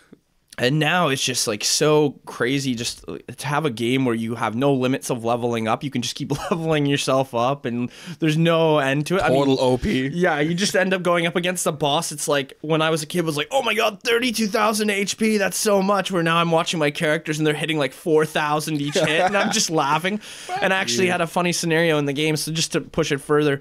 And 0.58 0.78
now 0.78 1.08
it's 1.08 1.22
just 1.22 1.46
like 1.46 1.62
so 1.64 2.18
crazy 2.24 2.74
just 2.74 3.04
uh, 3.06 3.18
to 3.36 3.46
have 3.46 3.66
a 3.66 3.70
game 3.70 4.06
where 4.06 4.14
you 4.14 4.36
have 4.36 4.54
no 4.54 4.72
limits 4.72 5.10
of 5.10 5.22
leveling 5.22 5.68
up. 5.68 5.84
You 5.84 5.90
can 5.90 6.00
just 6.00 6.14
keep 6.14 6.32
leveling 6.50 6.86
yourself 6.86 7.34
up 7.34 7.66
and 7.66 7.90
there's 8.20 8.38
no 8.38 8.78
end 8.78 9.06
to 9.08 9.16
it. 9.16 9.22
I 9.22 9.28
mean, 9.28 9.38
Total 9.44 9.58
OP. 9.60 9.84
yeah, 9.84 10.40
you 10.40 10.54
just 10.54 10.74
end 10.74 10.94
up 10.94 11.02
going 11.02 11.26
up 11.26 11.36
against 11.36 11.64
the 11.64 11.72
boss. 11.72 12.10
It's 12.10 12.26
like 12.26 12.56
when 12.62 12.80
I 12.80 12.88
was 12.88 13.02
a 13.02 13.06
kid, 13.06 13.18
it 13.18 13.24
was 13.26 13.36
like, 13.36 13.48
oh 13.50 13.62
my 13.62 13.74
god, 13.74 14.02
32,000 14.02 14.88
HP. 14.88 15.38
That's 15.38 15.58
so 15.58 15.82
much. 15.82 16.10
Where 16.10 16.22
now 16.22 16.38
I'm 16.38 16.50
watching 16.50 16.80
my 16.80 16.90
characters 16.90 17.36
and 17.36 17.46
they're 17.46 17.52
hitting 17.52 17.76
like 17.78 17.92
4,000 17.92 18.80
each 18.80 18.94
hit 18.94 19.08
and 19.08 19.36
I'm 19.36 19.52
just 19.52 19.70
laughing. 19.70 20.20
And 20.62 20.72
I 20.72 20.78
actually 20.78 21.08
had 21.08 21.20
a 21.20 21.26
funny 21.26 21.52
scenario 21.52 21.98
in 21.98 22.06
the 22.06 22.12
game. 22.12 22.34
So 22.36 22.50
just 22.50 22.72
to 22.72 22.80
push 22.80 23.12
it 23.12 23.18
further. 23.20 23.60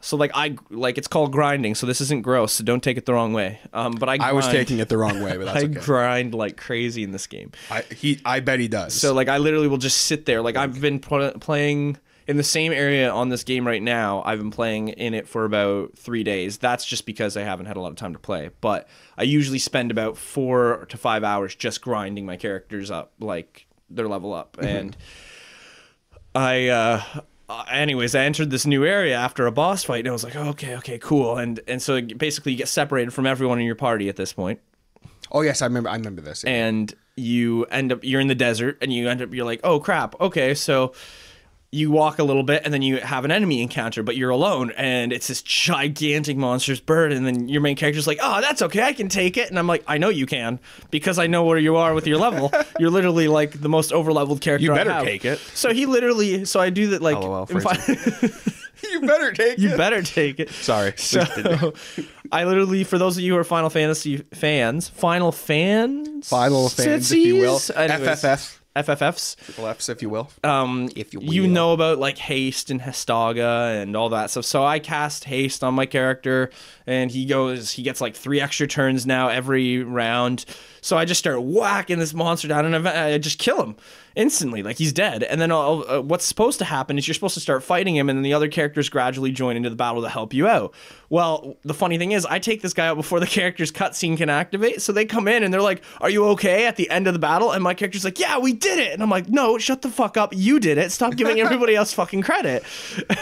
So 0.00 0.16
like 0.16 0.30
I 0.34 0.56
like 0.70 0.96
it's 0.96 1.08
called 1.08 1.32
grinding, 1.32 1.74
so 1.74 1.86
this 1.86 2.00
isn't 2.00 2.22
gross, 2.22 2.52
so 2.52 2.64
don't 2.64 2.82
take 2.82 2.96
it 2.96 3.04
the 3.04 3.14
wrong 3.14 3.32
way. 3.32 3.58
Um, 3.72 3.92
but 3.92 4.08
I 4.08 4.16
I 4.20 4.32
was 4.32 4.46
taking 4.46 4.78
it 4.78 4.88
the 4.88 4.96
wrong 4.96 5.20
way, 5.20 5.36
but 5.36 5.46
that's 5.46 5.56
I 5.64 5.66
okay. 5.66 5.80
grind 5.80 6.34
like 6.34 6.56
crazy 6.56 7.02
in 7.02 7.10
this 7.10 7.26
game. 7.26 7.50
I, 7.70 7.82
he, 7.82 8.20
I 8.24 8.40
bet 8.40 8.60
he 8.60 8.68
does. 8.68 8.94
So 8.94 9.12
like 9.12 9.28
I 9.28 9.38
literally 9.38 9.66
will 9.66 9.78
just 9.78 10.06
sit 10.06 10.24
there. 10.24 10.40
Like 10.40 10.56
I've 10.56 10.80
been 10.80 11.00
pl- 11.00 11.32
playing 11.40 11.98
in 12.28 12.36
the 12.36 12.44
same 12.44 12.72
area 12.72 13.10
on 13.10 13.30
this 13.30 13.42
game 13.42 13.66
right 13.66 13.82
now. 13.82 14.22
I've 14.24 14.38
been 14.38 14.50
playing 14.50 14.90
in 14.90 15.14
it 15.14 15.26
for 15.26 15.44
about 15.44 15.96
three 15.96 16.22
days. 16.22 16.58
That's 16.58 16.84
just 16.84 17.06
because 17.06 17.36
I 17.36 17.42
haven't 17.42 17.66
had 17.66 17.76
a 17.78 17.80
lot 17.80 17.90
of 17.90 17.96
time 17.96 18.12
to 18.12 18.18
play. 18.18 18.50
But 18.60 18.86
I 19.16 19.22
usually 19.22 19.58
spend 19.58 19.90
about 19.90 20.18
four 20.18 20.86
to 20.90 20.96
five 20.98 21.24
hours 21.24 21.54
just 21.54 21.80
grinding 21.80 22.26
my 22.26 22.36
characters 22.36 22.90
up, 22.90 23.14
like 23.18 23.66
their 23.88 24.06
level 24.06 24.34
up. 24.34 24.58
And 24.60 24.94
I, 26.34 26.68
uh, 26.68 27.02
uh, 27.48 27.64
anyways, 27.70 28.14
I 28.14 28.24
entered 28.24 28.50
this 28.50 28.66
new 28.66 28.84
area 28.84 29.16
after 29.16 29.46
a 29.46 29.52
boss 29.52 29.84
fight, 29.84 30.00
and 30.00 30.08
I 30.08 30.12
was 30.12 30.24
like, 30.24 30.36
oh, 30.36 30.48
okay, 30.50 30.76
okay, 30.76 30.98
cool. 30.98 31.36
And 31.36 31.60
and 31.66 31.80
so 31.82 32.00
basically, 32.00 32.52
you 32.52 32.58
get 32.58 32.68
separated 32.68 33.12
from 33.12 33.26
everyone 33.26 33.58
in 33.58 33.66
your 33.66 33.74
party 33.74 34.08
at 34.08 34.16
this 34.16 34.32
point 34.32 34.60
oh 35.32 35.42
yes, 35.42 35.62
I 35.62 35.66
remember. 35.66 35.88
I 35.90 35.96
remember 35.96 36.22
this. 36.22 36.44
and 36.44 36.94
you 37.16 37.64
end 37.64 37.90
up 37.92 38.04
you're 38.04 38.20
in 38.20 38.28
the 38.28 38.34
desert 38.34 38.78
and 38.80 38.92
you 38.92 39.08
end 39.08 39.20
up 39.20 39.34
you're 39.34 39.44
like 39.44 39.58
oh 39.64 39.80
crap 39.80 40.18
okay 40.20 40.54
so 40.54 40.92
you 41.70 41.90
walk 41.90 42.18
a 42.18 42.24
little 42.24 42.42
bit 42.42 42.62
and 42.64 42.72
then 42.72 42.80
you 42.80 42.96
have 42.98 43.26
an 43.26 43.30
enemy 43.30 43.60
encounter 43.62 44.02
but 44.02 44.16
you're 44.16 44.30
alone 44.30 44.72
and 44.76 45.12
it's 45.12 45.26
this 45.28 45.42
gigantic 45.42 46.36
monstrous 46.36 46.80
bird 46.80 47.12
and 47.12 47.26
then 47.26 47.46
your 47.46 47.60
main 47.60 47.76
character's 47.76 48.06
like 48.06 48.18
oh 48.22 48.40
that's 48.40 48.62
okay 48.62 48.82
i 48.82 48.92
can 48.94 49.08
take 49.08 49.36
it 49.36 49.50
and 49.50 49.58
i'm 49.58 49.66
like 49.66 49.84
i 49.86 49.98
know 49.98 50.08
you 50.08 50.24
can 50.24 50.58
because 50.90 51.18
i 51.18 51.26
know 51.26 51.44
where 51.44 51.58
you 51.58 51.76
are 51.76 51.92
with 51.92 52.06
your 52.06 52.16
level 52.16 52.50
you're 52.78 52.88
literally 52.90 53.28
like 53.28 53.60
the 53.60 53.68
most 53.68 53.92
over 53.92 54.12
leveled 54.14 54.40
character 54.40 54.64
You 54.64 54.72
better 54.72 55.04
take 55.04 55.26
it. 55.26 55.38
so 55.38 55.74
he 55.74 55.84
literally 55.84 56.46
so 56.46 56.58
i 56.58 56.70
do 56.70 56.88
that 56.88 57.02
like 57.02 57.16
LOL, 57.16 57.46
you 58.82 59.00
better 59.00 59.32
take 59.32 59.58
you 59.58 59.68
it. 59.68 59.72
You 59.72 59.76
better 59.76 60.02
take 60.02 60.40
it 60.40 60.50
Sorry. 60.50 60.94
so 60.96 61.74
I 62.30 62.44
literally, 62.44 62.84
for 62.84 62.98
those 62.98 63.16
of 63.16 63.22
you 63.24 63.32
who 63.32 63.38
are 63.38 63.44
Final 63.44 63.70
Fantasy 63.70 64.18
fans, 64.18 64.88
Final 64.88 65.32
fans, 65.32 66.28
Final 66.28 66.68
fans, 66.68 67.10
if 67.10 67.18
you 67.18 67.36
will. 67.36 67.58
Anyways, 67.74 68.22
FFF. 68.22 68.57
FFFs. 68.86 69.36
Triple 69.44 69.66
Fs, 69.66 69.88
if 69.88 70.02
you 70.02 70.08
will. 70.10 70.30
Um, 70.44 70.88
If 70.96 71.12
you 71.14 71.20
you 71.20 71.46
know 71.46 71.72
about 71.72 71.98
like 71.98 72.18
haste 72.18 72.70
and 72.70 72.80
Hastega 72.80 73.80
and 73.82 73.96
all 73.96 74.08
that 74.10 74.30
stuff. 74.30 74.44
So 74.44 74.64
I 74.64 74.78
cast 74.78 75.24
haste 75.24 75.62
on 75.64 75.74
my 75.74 75.86
character, 75.86 76.50
and 76.86 77.10
he 77.10 77.24
goes, 77.24 77.72
he 77.72 77.82
gets 77.82 78.00
like 78.00 78.14
three 78.16 78.40
extra 78.40 78.66
turns 78.66 79.06
now 79.06 79.28
every 79.28 79.82
round. 79.82 80.44
So 80.80 80.96
I 80.96 81.04
just 81.04 81.18
start 81.18 81.42
whacking 81.42 81.98
this 81.98 82.14
monster 82.14 82.48
down, 82.48 82.72
and 82.72 82.88
I 82.88 83.18
just 83.18 83.38
kill 83.38 83.62
him 83.62 83.76
instantly, 84.18 84.62
like 84.62 84.76
he's 84.76 84.92
dead. 84.92 85.22
And 85.22 85.40
then 85.40 85.50
uh, 85.50 86.02
what's 86.02 86.26
supposed 86.26 86.58
to 86.58 86.64
happen 86.64 86.98
is 86.98 87.06
you're 87.06 87.14
supposed 87.14 87.34
to 87.34 87.40
start 87.40 87.62
fighting 87.62 87.96
him, 87.96 88.10
and 88.10 88.18
then 88.18 88.22
the 88.24 88.34
other 88.34 88.48
characters 88.48 88.88
gradually 88.90 89.30
join 89.30 89.56
into 89.56 89.70
the 89.70 89.76
battle 89.76 90.02
to 90.02 90.08
help 90.08 90.34
you 90.34 90.46
out. 90.46 90.74
Well, 91.08 91.56
the 91.62 91.72
funny 91.72 91.96
thing 91.96 92.12
is, 92.12 92.26
I 92.26 92.40
take 92.40 92.60
this 92.60 92.74
guy 92.74 92.88
out 92.88 92.96
before 92.96 93.20
the 93.20 93.26
character's 93.26 93.72
cutscene 93.72 94.18
can 94.18 94.28
activate. 94.28 94.82
So 94.82 94.92
they 94.92 95.06
come 95.06 95.28
in 95.28 95.44
and 95.44 95.54
they're 95.54 95.62
like, 95.62 95.82
"Are 96.00 96.10
you 96.10 96.26
okay?" 96.30 96.66
At 96.66 96.76
the 96.76 96.90
end 96.90 97.06
of 97.06 97.14
the 97.14 97.20
battle, 97.20 97.52
and 97.52 97.62
my 97.62 97.72
character's 97.72 98.04
like, 98.04 98.18
"Yeah, 98.18 98.38
we 98.38 98.52
did 98.52 98.78
it." 98.78 98.92
And 98.92 99.02
I'm 99.02 99.10
like, 99.10 99.28
"No, 99.28 99.56
shut 99.56 99.82
the 99.82 99.88
fuck 99.88 100.16
up. 100.16 100.34
You 100.34 100.58
did 100.60 100.76
it. 100.76 100.92
Stop 100.92 101.16
giving 101.16 101.40
everybody 101.48 101.74
else 101.74 101.94
fucking 101.94 102.22
credit." 102.22 102.64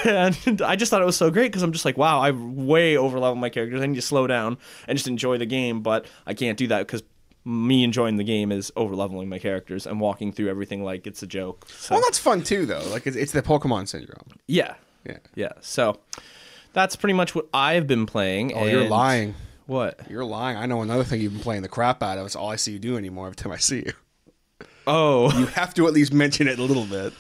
And 0.05 0.63
I 0.63 0.77
just 0.77 0.91
thought 0.91 1.03
it 1.03 1.07
was 1.07 1.17
so 1.17 1.31
great 1.31 1.53
because 1.53 1.63
I'm 1.63 1.73
just 1.73 1.85
like, 1.85 1.99
"Wow, 1.99 2.21
I 2.21 2.31
way 2.31 2.95
overleveled 2.95 3.39
my 3.39 3.51
characters. 3.51 3.83
I 3.83 3.87
need 3.87 3.97
to 3.97 4.03
slow 4.03 4.27
down 4.27 4.57
and 4.89 4.97
just 4.97 5.09
enjoy 5.09 5.37
the 5.37 5.47
game." 5.47 5.83
But 5.83 6.07
I 6.27 6.33
can't 6.33 6.57
do 6.57 6.69
that 6.69 6.87
because 6.87 7.03
me 7.47 7.85
enjoying 7.85 8.17
the 8.17 8.25
game 8.25 8.51
is 8.53 8.71
overleveling 8.77 9.29
my 9.29 9.39
characters 9.39 9.87
and 9.87 10.01
walking 10.01 10.33
through 10.33 10.49
everything 10.49 10.83
like 10.85 11.07
it's 11.07 11.23
a 11.23 11.27
joke. 11.27 11.67
So 11.69 11.95
Well, 11.95 12.03
that's 12.05 12.19
fun 12.19 12.43
too, 12.43 12.67
though. 12.67 12.83
Like 12.91 13.07
it's, 13.07 13.17
it's 13.17 13.33
the 13.33 13.41
Pokemon 13.43 13.87
syndrome. 13.89 14.27
yeah, 14.49 14.75
Yeah. 15.07 15.19
yeah. 15.35 15.53
So 15.61 16.01
that's 16.73 16.97
pretty 16.97 17.15
much 17.15 17.35
what 17.35 17.47
I've 17.55 17.87
been 17.87 18.05
playing. 18.05 18.53
Oh, 18.55 18.65
you're 18.65 18.89
lying. 18.89 19.35
What? 19.67 20.01
You're 20.11 20.25
lying. 20.25 20.57
I 20.57 20.67
know 20.67 20.83
another 20.83 21.05
thing 21.05 21.21
you've 21.21 21.33
been 21.35 21.43
playing 21.43 21.63
the 21.63 21.69
crap 21.69 22.03
out 22.03 22.19
of. 22.19 22.27
It's 22.27 22.37
all 22.37 22.51
I 22.51 22.57
see 22.57 22.73
you 22.73 22.79
do 22.81 22.97
anymore 22.97 23.27
every 23.27 23.37
time 23.37 23.53
I 23.53 23.57
see 23.59 23.85
you. 23.87 23.93
Oh, 24.87 25.37
You 25.39 25.47
have 25.47 25.75
to 25.75 25.87
at 25.89 25.93
least 25.93 26.13
mention 26.13 26.47
it 26.49 26.59
a 26.59 26.63
little 26.63 26.85
bit. 26.85 27.13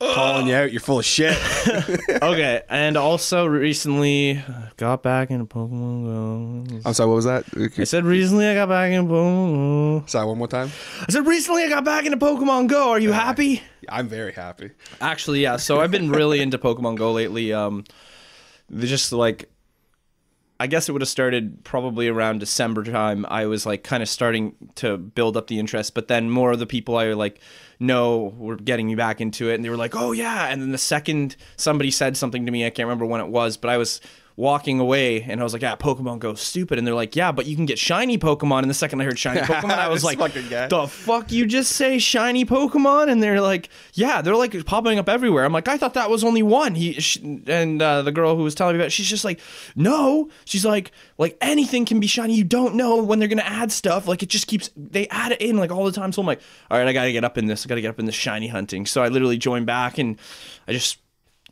Calling 0.00 0.46
you 0.46 0.54
out, 0.54 0.70
you're 0.70 0.80
full 0.80 1.00
of 1.00 1.04
shit. 1.04 1.36
okay. 2.22 2.62
And 2.68 2.96
also 2.96 3.46
recently 3.46 4.40
got 4.76 5.02
back 5.02 5.30
into 5.32 5.44
Pokemon 5.44 6.04
Go. 6.04 6.80
I'm 6.84 6.94
sorry, 6.94 7.08
what 7.08 7.16
was 7.16 7.24
that? 7.24 7.44
I 7.76 7.82
said 7.82 8.04
recently 8.04 8.46
I 8.46 8.54
got 8.54 8.68
back 8.68 8.92
into 8.92 9.10
Pokemon 9.10 10.00
Go. 10.00 10.06
Sorry, 10.06 10.24
one 10.26 10.38
more 10.38 10.46
time. 10.46 10.70
I 11.00 11.10
said 11.10 11.26
recently 11.26 11.64
I 11.64 11.68
got 11.68 11.84
back 11.84 12.04
into 12.04 12.16
Pokemon 12.16 12.68
Go. 12.68 12.90
Are 12.90 13.00
you 13.00 13.10
happy? 13.10 13.62
I'm 13.88 14.08
very 14.08 14.32
happy. 14.32 14.70
Actually, 15.00 15.42
yeah. 15.42 15.56
So 15.56 15.80
I've 15.80 15.90
been 15.90 16.10
really 16.10 16.40
into 16.42 16.58
Pokemon 16.58 16.96
Go 16.96 17.10
lately. 17.10 17.52
Um, 17.52 17.82
they 18.70 18.86
just 18.86 19.12
like 19.12 19.50
I 20.60 20.66
guess 20.66 20.88
it 20.88 20.92
would 20.92 21.02
have 21.02 21.08
started 21.08 21.64
probably 21.64 22.08
around 22.08 22.38
December 22.40 22.82
time. 22.82 23.24
I 23.28 23.46
was 23.46 23.64
like 23.64 23.84
kind 23.84 24.02
of 24.02 24.08
starting 24.08 24.54
to 24.76 24.96
build 24.96 25.36
up 25.36 25.46
the 25.46 25.58
interest, 25.58 25.94
but 25.94 26.08
then 26.08 26.30
more 26.30 26.52
of 26.52 26.58
the 26.58 26.66
people 26.66 26.96
I 26.96 27.12
like 27.12 27.40
know 27.80 28.34
were 28.36 28.56
getting 28.56 28.86
me 28.86 28.94
back 28.94 29.20
into 29.20 29.50
it, 29.50 29.54
and 29.54 29.64
they 29.64 29.70
were 29.70 29.76
like, 29.76 29.94
"Oh 29.94 30.12
yeah!" 30.12 30.46
And 30.46 30.60
then 30.60 30.72
the 30.72 30.78
second 30.78 31.36
somebody 31.56 31.90
said 31.90 32.16
something 32.16 32.46
to 32.46 32.52
me, 32.52 32.66
I 32.66 32.70
can't 32.70 32.86
remember 32.86 33.06
when 33.06 33.20
it 33.20 33.28
was, 33.28 33.56
but 33.56 33.70
I 33.70 33.76
was 33.76 34.00
walking 34.38 34.78
away 34.78 35.20
and 35.22 35.40
I 35.40 35.42
was 35.42 35.52
like, 35.52 35.62
"Yeah, 35.62 35.74
Pokemon 35.74 36.20
Go 36.20 36.34
stupid," 36.34 36.78
and 36.78 36.86
they're 36.86 36.94
like, 36.94 37.16
"Yeah, 37.16 37.32
but 37.32 37.46
you 37.46 37.56
can 37.56 37.66
get 37.66 37.76
shiny 37.76 38.16
Pokemon." 38.16 38.60
And 38.60 38.70
the 38.70 38.74
second 38.74 39.00
I 39.00 39.04
heard 39.04 39.18
shiny 39.18 39.40
Pokemon, 39.46 39.76
I 39.76 39.88
was 39.88 40.04
like, 40.04 40.18
"The 40.68 40.86
fuck 40.86 41.32
you 41.32 41.44
just 41.44 41.72
say 41.72 41.98
shiny 41.98 42.44
Pokemon?" 42.44 43.10
And 43.10 43.20
they're 43.20 43.40
like, 43.40 43.68
"Yeah, 43.94 44.22
they're 44.22 44.36
like 44.36 44.64
popping 44.64 44.96
up 44.98 45.08
everywhere." 45.08 45.44
I'm 45.44 45.52
like, 45.52 45.66
"I 45.66 45.76
thought 45.76 45.94
that 45.94 46.08
was 46.08 46.22
only 46.22 46.44
one." 46.44 46.76
He 46.76 46.92
sh 46.94 47.16
and 47.16 47.82
uh, 47.82 48.02
the 48.02 48.12
girl 48.12 48.36
who 48.36 48.44
was 48.44 48.54
telling 48.54 48.76
me 48.76 48.80
about, 48.80 48.86
it, 48.86 48.92
she's 48.92 49.08
just 49.08 49.24
like, 49.24 49.40
"No," 49.74 50.30
she's 50.44 50.64
like, 50.64 50.92
"Like 51.18 51.36
anything 51.40 51.84
can 51.84 51.98
be 51.98 52.06
shiny. 52.06 52.34
You 52.34 52.44
don't 52.44 52.76
know 52.76 53.02
when 53.02 53.18
they're 53.18 53.28
gonna 53.28 53.42
add 53.42 53.72
stuff. 53.72 54.06
Like 54.06 54.22
it 54.22 54.28
just 54.28 54.46
keeps 54.46 54.70
they 54.76 55.08
add 55.08 55.32
it 55.32 55.40
in 55.40 55.56
like 55.56 55.72
all 55.72 55.84
the 55.84 55.92
time." 55.92 56.12
So 56.12 56.22
I'm 56.22 56.26
like, 56.26 56.40
"All 56.70 56.78
right, 56.78 56.86
I 56.86 56.92
gotta 56.92 57.10
get 57.10 57.24
up 57.24 57.38
in 57.38 57.46
this. 57.46 57.66
I 57.66 57.68
gotta 57.68 57.80
get 57.80 57.90
up 57.90 57.98
in 57.98 58.06
this 58.06 58.14
shiny 58.14 58.46
hunting." 58.46 58.86
So 58.86 59.02
I 59.02 59.08
literally 59.08 59.36
joined 59.36 59.66
back 59.66 59.98
and 59.98 60.16
I 60.68 60.72
just 60.72 60.98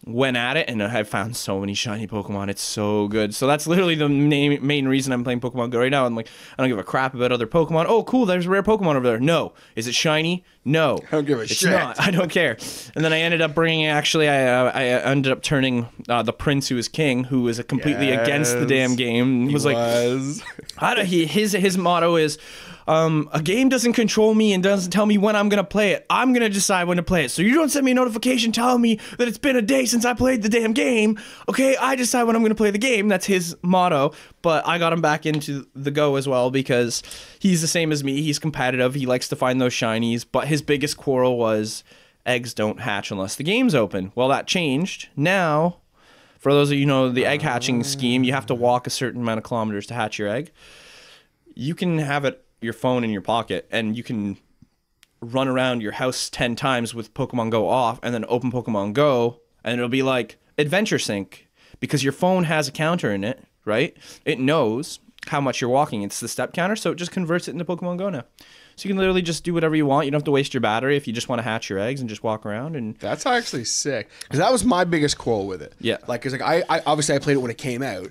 went 0.06 0.36
at 0.36 0.56
it 0.56 0.70
and 0.70 0.80
I 0.80 1.02
found 1.02 1.36
so 1.36 1.58
many 1.58 1.74
shiny 1.74 2.06
Pokemon. 2.06 2.48
It's 2.48 2.62
so 2.62 3.08
good. 3.08 3.34
So 3.34 3.48
that's 3.48 3.66
literally 3.66 3.96
the 3.96 4.08
main, 4.08 4.64
main 4.64 4.86
reason 4.86 5.12
I'm 5.12 5.24
playing 5.24 5.40
Pokemon 5.40 5.70
Go 5.70 5.80
right 5.80 5.90
now. 5.90 6.06
I'm 6.06 6.14
like, 6.14 6.28
I 6.56 6.62
don't 6.62 6.70
give 6.70 6.78
a 6.78 6.84
crap 6.84 7.14
about 7.14 7.32
other 7.32 7.46
Pokemon. 7.46 7.86
Oh, 7.88 8.04
cool. 8.04 8.24
There's 8.24 8.46
a 8.46 8.50
rare 8.50 8.62
Pokemon 8.62 8.94
over 8.94 9.06
there. 9.06 9.18
No. 9.18 9.52
Is 9.74 9.88
it 9.88 9.96
shiny? 9.96 10.44
No. 10.64 11.00
I 11.08 11.10
don't 11.10 11.24
give 11.24 11.40
a 11.40 11.42
it's 11.42 11.54
shit. 11.54 11.72
Not. 11.72 12.00
I 12.00 12.12
don't 12.12 12.30
care. 12.30 12.56
And 12.94 13.04
then 13.04 13.12
I 13.12 13.18
ended 13.18 13.40
up 13.40 13.54
bringing, 13.54 13.86
actually, 13.86 14.28
I, 14.28 14.46
uh, 14.46 14.72
I 14.72 14.84
ended 14.84 15.32
up 15.32 15.42
turning 15.42 15.88
uh, 16.08 16.22
the 16.22 16.32
Prince 16.32 16.68
who 16.68 16.78
is 16.78 16.88
king, 16.88 17.24
who 17.24 17.42
was 17.42 17.60
completely 17.64 18.12
against 18.12 18.58
the 18.58 18.66
damn 18.66 18.94
game. 18.94 19.48
He 19.48 19.54
was 19.54 19.64
like, 19.64 19.76
was. 19.76 20.42
I 20.78 20.94
don't, 20.94 21.06
he, 21.06 21.26
his 21.26 21.52
his 21.52 21.76
motto 21.76 22.16
is, 22.16 22.38
um, 22.86 23.28
a 23.32 23.42
game 23.42 23.68
doesn't 23.68 23.94
control 23.94 24.34
me 24.34 24.52
and 24.52 24.62
doesn't 24.62 24.90
tell 24.90 25.06
me 25.06 25.18
when 25.18 25.36
I'm 25.36 25.48
gonna 25.48 25.64
play 25.64 25.92
it. 25.92 26.06
I'm 26.08 26.32
gonna 26.32 26.48
decide 26.48 26.84
when 26.84 26.96
to 26.96 27.02
play 27.02 27.24
it. 27.24 27.30
So 27.30 27.42
you 27.42 27.54
don't 27.54 27.68
send 27.68 27.84
me 27.84 27.92
a 27.92 27.94
notification 27.94 28.52
telling 28.52 28.80
me 28.80 29.00
that 29.18 29.28
it's 29.28 29.38
been 29.38 29.56
a 29.56 29.62
day 29.62 29.84
since 29.84 30.04
I 30.04 30.14
played 30.14 30.42
the 30.42 30.48
damn 30.48 30.72
game. 30.72 31.18
Okay, 31.48 31.76
I 31.76 31.96
decide 31.96 32.24
when 32.24 32.36
I'm 32.36 32.42
gonna 32.42 32.54
play 32.54 32.70
the 32.70 32.78
game. 32.78 33.08
That's 33.08 33.26
his 33.26 33.56
motto. 33.62 34.12
But 34.42 34.66
I 34.66 34.78
got 34.78 34.92
him 34.92 35.00
back 35.00 35.26
into 35.26 35.66
the 35.74 35.90
Go 35.90 36.16
as 36.16 36.28
well 36.28 36.50
because 36.50 37.02
he's 37.38 37.60
the 37.60 37.68
same 37.68 37.90
as 37.92 38.04
me. 38.04 38.22
He's 38.22 38.38
competitive. 38.38 38.94
He 38.94 39.06
likes 39.06 39.28
to 39.28 39.36
find 39.36 39.60
those 39.60 39.72
shinies. 39.72 40.24
But 40.30 40.48
his 40.48 40.62
biggest 40.62 40.96
quarrel 40.96 41.38
was 41.38 41.82
eggs 42.24 42.54
don't 42.54 42.80
hatch 42.80 43.10
unless 43.10 43.36
the 43.36 43.44
game's 43.44 43.74
open. 43.74 44.12
Well, 44.14 44.28
that 44.28 44.46
changed. 44.46 45.08
Now 45.16 45.78
for 46.46 46.52
those 46.52 46.70
of 46.70 46.78
you 46.78 46.86
know 46.86 47.10
the 47.10 47.26
egg 47.26 47.42
hatching 47.42 47.82
scheme, 47.82 48.22
you 48.22 48.32
have 48.32 48.46
to 48.46 48.54
walk 48.54 48.86
a 48.86 48.90
certain 48.90 49.22
amount 49.22 49.38
of 49.38 49.42
kilometers 49.42 49.86
to 49.86 49.94
hatch 49.94 50.16
your 50.16 50.28
egg. 50.28 50.52
You 51.56 51.74
can 51.74 51.98
have 51.98 52.24
it 52.24 52.45
your 52.60 52.72
phone 52.72 53.04
in 53.04 53.10
your 53.10 53.22
pocket 53.22 53.66
and 53.70 53.96
you 53.96 54.02
can 54.02 54.36
run 55.20 55.48
around 55.48 55.80
your 55.82 55.92
house 55.92 56.28
10 56.30 56.56
times 56.56 56.94
with 56.94 57.12
Pokemon 57.14 57.50
Go 57.50 57.68
off 57.68 57.98
and 58.02 58.14
then 58.14 58.24
open 58.28 58.50
Pokemon 58.52 58.92
Go 58.92 59.40
and 59.64 59.78
it'll 59.78 59.88
be 59.88 60.02
like 60.02 60.38
Adventure 60.58 60.98
Sync 60.98 61.48
because 61.80 62.02
your 62.04 62.12
phone 62.12 62.44
has 62.44 62.68
a 62.68 62.72
counter 62.72 63.12
in 63.12 63.24
it, 63.24 63.42
right? 63.64 63.96
It 64.24 64.38
knows 64.38 65.00
how 65.28 65.40
much 65.40 65.60
you're 65.60 65.70
walking. 65.70 66.02
It's 66.02 66.20
the 66.20 66.28
step 66.28 66.52
counter, 66.52 66.76
so 66.76 66.92
it 66.92 66.94
just 66.96 67.10
converts 67.10 67.48
it 67.48 67.52
into 67.52 67.64
Pokemon 67.64 67.98
Go 67.98 68.10
now. 68.10 68.24
So 68.76 68.86
you 68.86 68.90
can 68.90 68.98
literally 68.98 69.22
just 69.22 69.42
do 69.42 69.54
whatever 69.54 69.74
you 69.74 69.86
want. 69.86 70.04
You 70.04 70.10
don't 70.10 70.20
have 70.20 70.24
to 70.24 70.30
waste 70.30 70.52
your 70.54 70.60
battery 70.60 70.96
if 70.96 71.06
you 71.06 71.12
just 71.12 71.28
want 71.28 71.38
to 71.40 71.42
hatch 71.42 71.68
your 71.70 71.78
eggs 71.78 72.00
and 72.00 72.08
just 72.08 72.22
walk 72.22 72.44
around 72.46 72.76
and 72.76 72.96
That's 72.98 73.24
actually 73.26 73.64
sick 73.64 74.08
because 74.22 74.38
that 74.38 74.52
was 74.52 74.64
my 74.64 74.84
biggest 74.84 75.18
quarrel 75.18 75.46
with 75.46 75.62
it. 75.62 75.72
Yeah. 75.80 75.96
like 76.06 76.20
because 76.22 76.38
like 76.38 76.42
I, 76.42 76.62
I 76.76 76.82
obviously 76.86 77.14
I 77.14 77.18
played 77.18 77.34
it 77.34 77.40
when 77.40 77.50
it 77.50 77.58
came 77.58 77.82
out, 77.82 78.10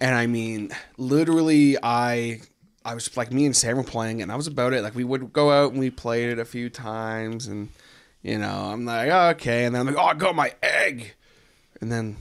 and 0.00 0.14
I 0.14 0.26
mean 0.26 0.70
literally 0.98 1.76
I 1.82 2.40
I 2.84 2.94
was 2.94 3.16
like 3.16 3.32
me 3.32 3.46
and 3.46 3.56
Sam 3.56 3.76
were 3.76 3.84
playing 3.84 4.22
and 4.22 4.32
I 4.32 4.36
was 4.36 4.46
about 4.46 4.72
it. 4.72 4.82
Like 4.82 4.94
we 4.94 5.04
would 5.04 5.32
go 5.32 5.50
out 5.50 5.72
and 5.72 5.80
we 5.80 5.90
played 5.90 6.30
it 6.30 6.38
a 6.38 6.44
few 6.44 6.70
times 6.70 7.46
and 7.46 7.68
you 8.22 8.38
know 8.38 8.70
I'm 8.72 8.84
like 8.84 9.10
okay 9.36 9.64
and 9.64 9.74
then 9.74 9.80
I'm 9.80 9.86
like 9.86 10.02
oh 10.02 10.08
I 10.08 10.14
got 10.14 10.34
my 10.34 10.54
egg, 10.62 11.14
and 11.80 11.90
then 11.90 12.16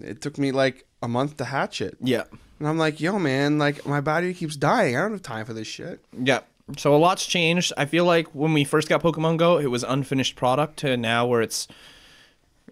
it 0.00 0.20
took 0.20 0.38
me 0.38 0.52
like 0.52 0.86
a 1.02 1.08
month 1.08 1.36
to 1.38 1.44
hatch 1.44 1.80
it. 1.80 1.96
yeah. 2.00 2.24
And 2.58 2.66
I'm 2.66 2.76
like, 2.76 3.00
yo, 3.00 3.18
man, 3.20 3.58
like 3.58 3.86
my 3.86 4.00
body 4.00 4.34
keeps 4.34 4.56
dying. 4.56 4.96
I 4.96 5.02
don't 5.02 5.12
have 5.12 5.22
time 5.22 5.46
for 5.46 5.52
this 5.52 5.68
shit. 5.68 6.00
Yeah. 6.12 6.40
So 6.76 6.92
a 6.94 6.98
lot's 6.98 7.24
changed. 7.24 7.72
I 7.76 7.84
feel 7.84 8.04
like 8.04 8.34
when 8.34 8.52
we 8.52 8.64
first 8.64 8.88
got 8.88 9.00
Pokemon 9.00 9.36
Go, 9.36 9.58
it 9.58 9.70
was 9.70 9.84
unfinished 9.84 10.34
product 10.34 10.78
to 10.78 10.96
now 10.96 11.24
where 11.24 11.40
it's 11.40 11.68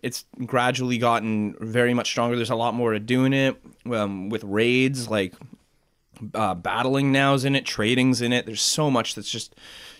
it's 0.02 0.24
gradually 0.44 0.98
gotten 0.98 1.54
very 1.60 1.94
much 1.94 2.08
stronger. 2.08 2.36
There's 2.36 2.50
a 2.50 2.56
lot 2.56 2.74
more 2.74 2.92
to 2.92 2.98
doing 2.98 3.32
it 3.32 3.56
um, 3.90 4.28
with 4.28 4.44
raids, 4.44 5.08
like 5.08 5.34
uh, 6.34 6.54
battling 6.54 7.12
now's 7.12 7.44
in 7.44 7.56
it, 7.56 7.64
trading's 7.64 8.20
in 8.20 8.32
it. 8.32 8.46
There's 8.46 8.62
so 8.62 8.90
much 8.90 9.14
that's 9.14 9.30
just 9.30 9.54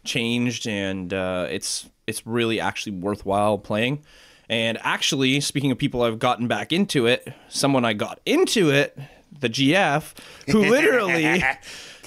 changed, 0.04 0.66
and 0.66 1.12
uh, 1.12 1.46
it's 1.50 1.88
it's 2.06 2.26
really 2.26 2.60
actually 2.60 2.92
worthwhile 2.92 3.58
playing. 3.58 4.02
And 4.48 4.78
actually, 4.82 5.40
speaking 5.40 5.72
of 5.72 5.78
people 5.78 6.02
I've 6.02 6.18
gotten 6.18 6.46
back 6.46 6.72
into 6.72 7.06
it, 7.06 7.26
someone 7.48 7.84
I 7.84 7.94
got 7.94 8.20
into 8.24 8.70
it, 8.70 8.96
the 9.40 9.48
GF, 9.48 10.14
who 10.50 10.60
literally 10.70 11.42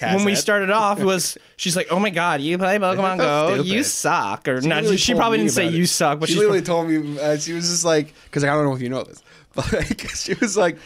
when 0.01 0.23
we 0.23 0.35
started 0.35 0.69
off 0.69 1.01
was 1.01 1.37
she's 1.57 1.75
like, 1.75 1.87
"Oh 1.91 1.99
my 1.99 2.09
god, 2.09 2.41
you 2.41 2.57
play 2.57 2.77
Pokemon 2.77 3.17
Go? 3.17 3.55
You 3.55 3.83
suck." 3.83 4.47
Or 4.47 4.61
not? 4.61 4.85
She 4.97 5.13
told 5.13 5.19
probably 5.19 5.39
didn't 5.39 5.51
say 5.51 5.67
about 5.67 5.77
you 5.77 5.85
suck, 5.85 6.19
but 6.19 6.29
she 6.29 6.35
literally 6.35 6.61
told 6.63 6.87
me 6.87 7.19
uh, 7.19 7.37
she 7.37 7.53
was 7.53 7.69
just 7.69 7.85
like 7.85 8.13
because 8.25 8.43
I 8.43 8.47
don't 8.47 8.65
know 8.65 8.75
if 8.75 8.81
you 8.81 8.89
know 8.89 9.03
this, 9.03 9.21
but 9.53 9.71
like, 9.73 10.09
she 10.09 10.33
was 10.35 10.55
like, 10.55 10.77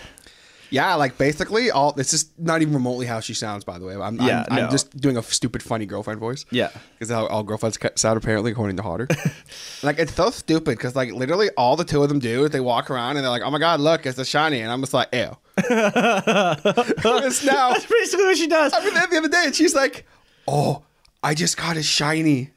yeah, 0.73 0.95
like 0.95 1.19
basically 1.19 1.69
all. 1.69 1.91
This 1.91 2.13
is 2.13 2.31
not 2.39 2.63
even 2.63 2.73
remotely 2.73 3.05
how 3.05 3.19
she 3.19 3.35
sounds, 3.35 3.63
by 3.63 3.77
the 3.77 3.85
way. 3.85 3.95
I'm, 3.95 4.19
Yeah, 4.19 4.43
I'm, 4.49 4.63
I'm 4.63 4.71
just 4.71 4.97
doing 4.97 5.17
a 5.17 5.21
stupid, 5.21 5.61
funny 5.61 5.85
girlfriend 5.85 6.19
voice. 6.19 6.45
Yeah. 6.49 6.71
because 6.97 7.11
how 7.11 7.27
all 7.27 7.43
girlfriends 7.43 7.77
sound 7.95 8.17
apparently 8.17 8.51
according 8.51 8.77
to 8.77 8.83
Hotter. 8.83 9.07
like 9.83 9.99
it's 9.99 10.15
so 10.15 10.31
stupid 10.31 10.71
because 10.77 10.95
like 10.95 11.11
literally 11.11 11.51
all 11.57 11.75
the 11.75 11.83
two 11.83 12.01
of 12.01 12.09
them 12.09 12.17
do 12.17 12.45
is 12.45 12.49
they 12.49 12.59
walk 12.59 12.89
around 12.89 13.17
and 13.17 13.23
they're 13.23 13.29
like, 13.29 13.43
oh 13.43 13.51
my 13.51 13.59
god, 13.59 13.81
look, 13.81 14.07
it's 14.07 14.17
a 14.17 14.25
shiny, 14.25 14.61
and 14.61 14.71
I'm 14.71 14.81
just 14.81 14.95
like, 14.95 15.09
ew. 15.13 15.37
it's 15.57 17.45
now. 17.45 17.69
That's 17.69 17.85
basically 17.85 18.25
what 18.25 18.37
she 18.37 18.47
does. 18.47 18.73
I 18.73 18.83
mean, 18.83 18.95
the 18.95 19.17
other 19.17 19.29
day, 19.29 19.43
and 19.45 19.53
she's 19.53 19.75
like, 19.75 20.07
"Oh, 20.47 20.81
I 21.21 21.35
just 21.35 21.55
got 21.55 21.77
a 21.77 21.83
shiny." 21.83 22.49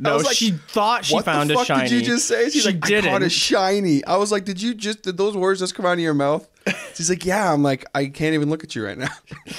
No, 0.00 0.16
like, 0.18 0.36
she 0.36 0.52
thought 0.52 1.04
she 1.04 1.14
what 1.14 1.24
found 1.24 1.50
the 1.50 1.54
a 1.54 1.56
fuck 1.58 1.66
shiny. 1.66 1.88
did 1.88 2.00
you 2.00 2.02
just 2.14 2.28
say? 2.28 2.50
She's 2.50 2.62
she 2.62 2.68
like, 2.70 2.80
didn't. 2.80 3.10
I 3.10 3.12
caught 3.12 3.22
a 3.22 3.30
shiny. 3.30 4.04
I 4.04 4.16
was 4.16 4.30
like, 4.30 4.44
did 4.44 4.62
you 4.62 4.74
just 4.74 5.02
did 5.02 5.16
those 5.16 5.36
words 5.36 5.60
just 5.60 5.74
come 5.74 5.86
out 5.86 5.94
of 5.94 6.00
your 6.00 6.14
mouth? 6.14 6.48
She's 6.94 7.10
like, 7.10 7.24
yeah. 7.24 7.52
I'm 7.52 7.62
like, 7.62 7.84
I 7.94 8.06
can't 8.06 8.34
even 8.34 8.48
look 8.50 8.62
at 8.62 8.76
you 8.76 8.84
right 8.84 8.98
now. 8.98 9.08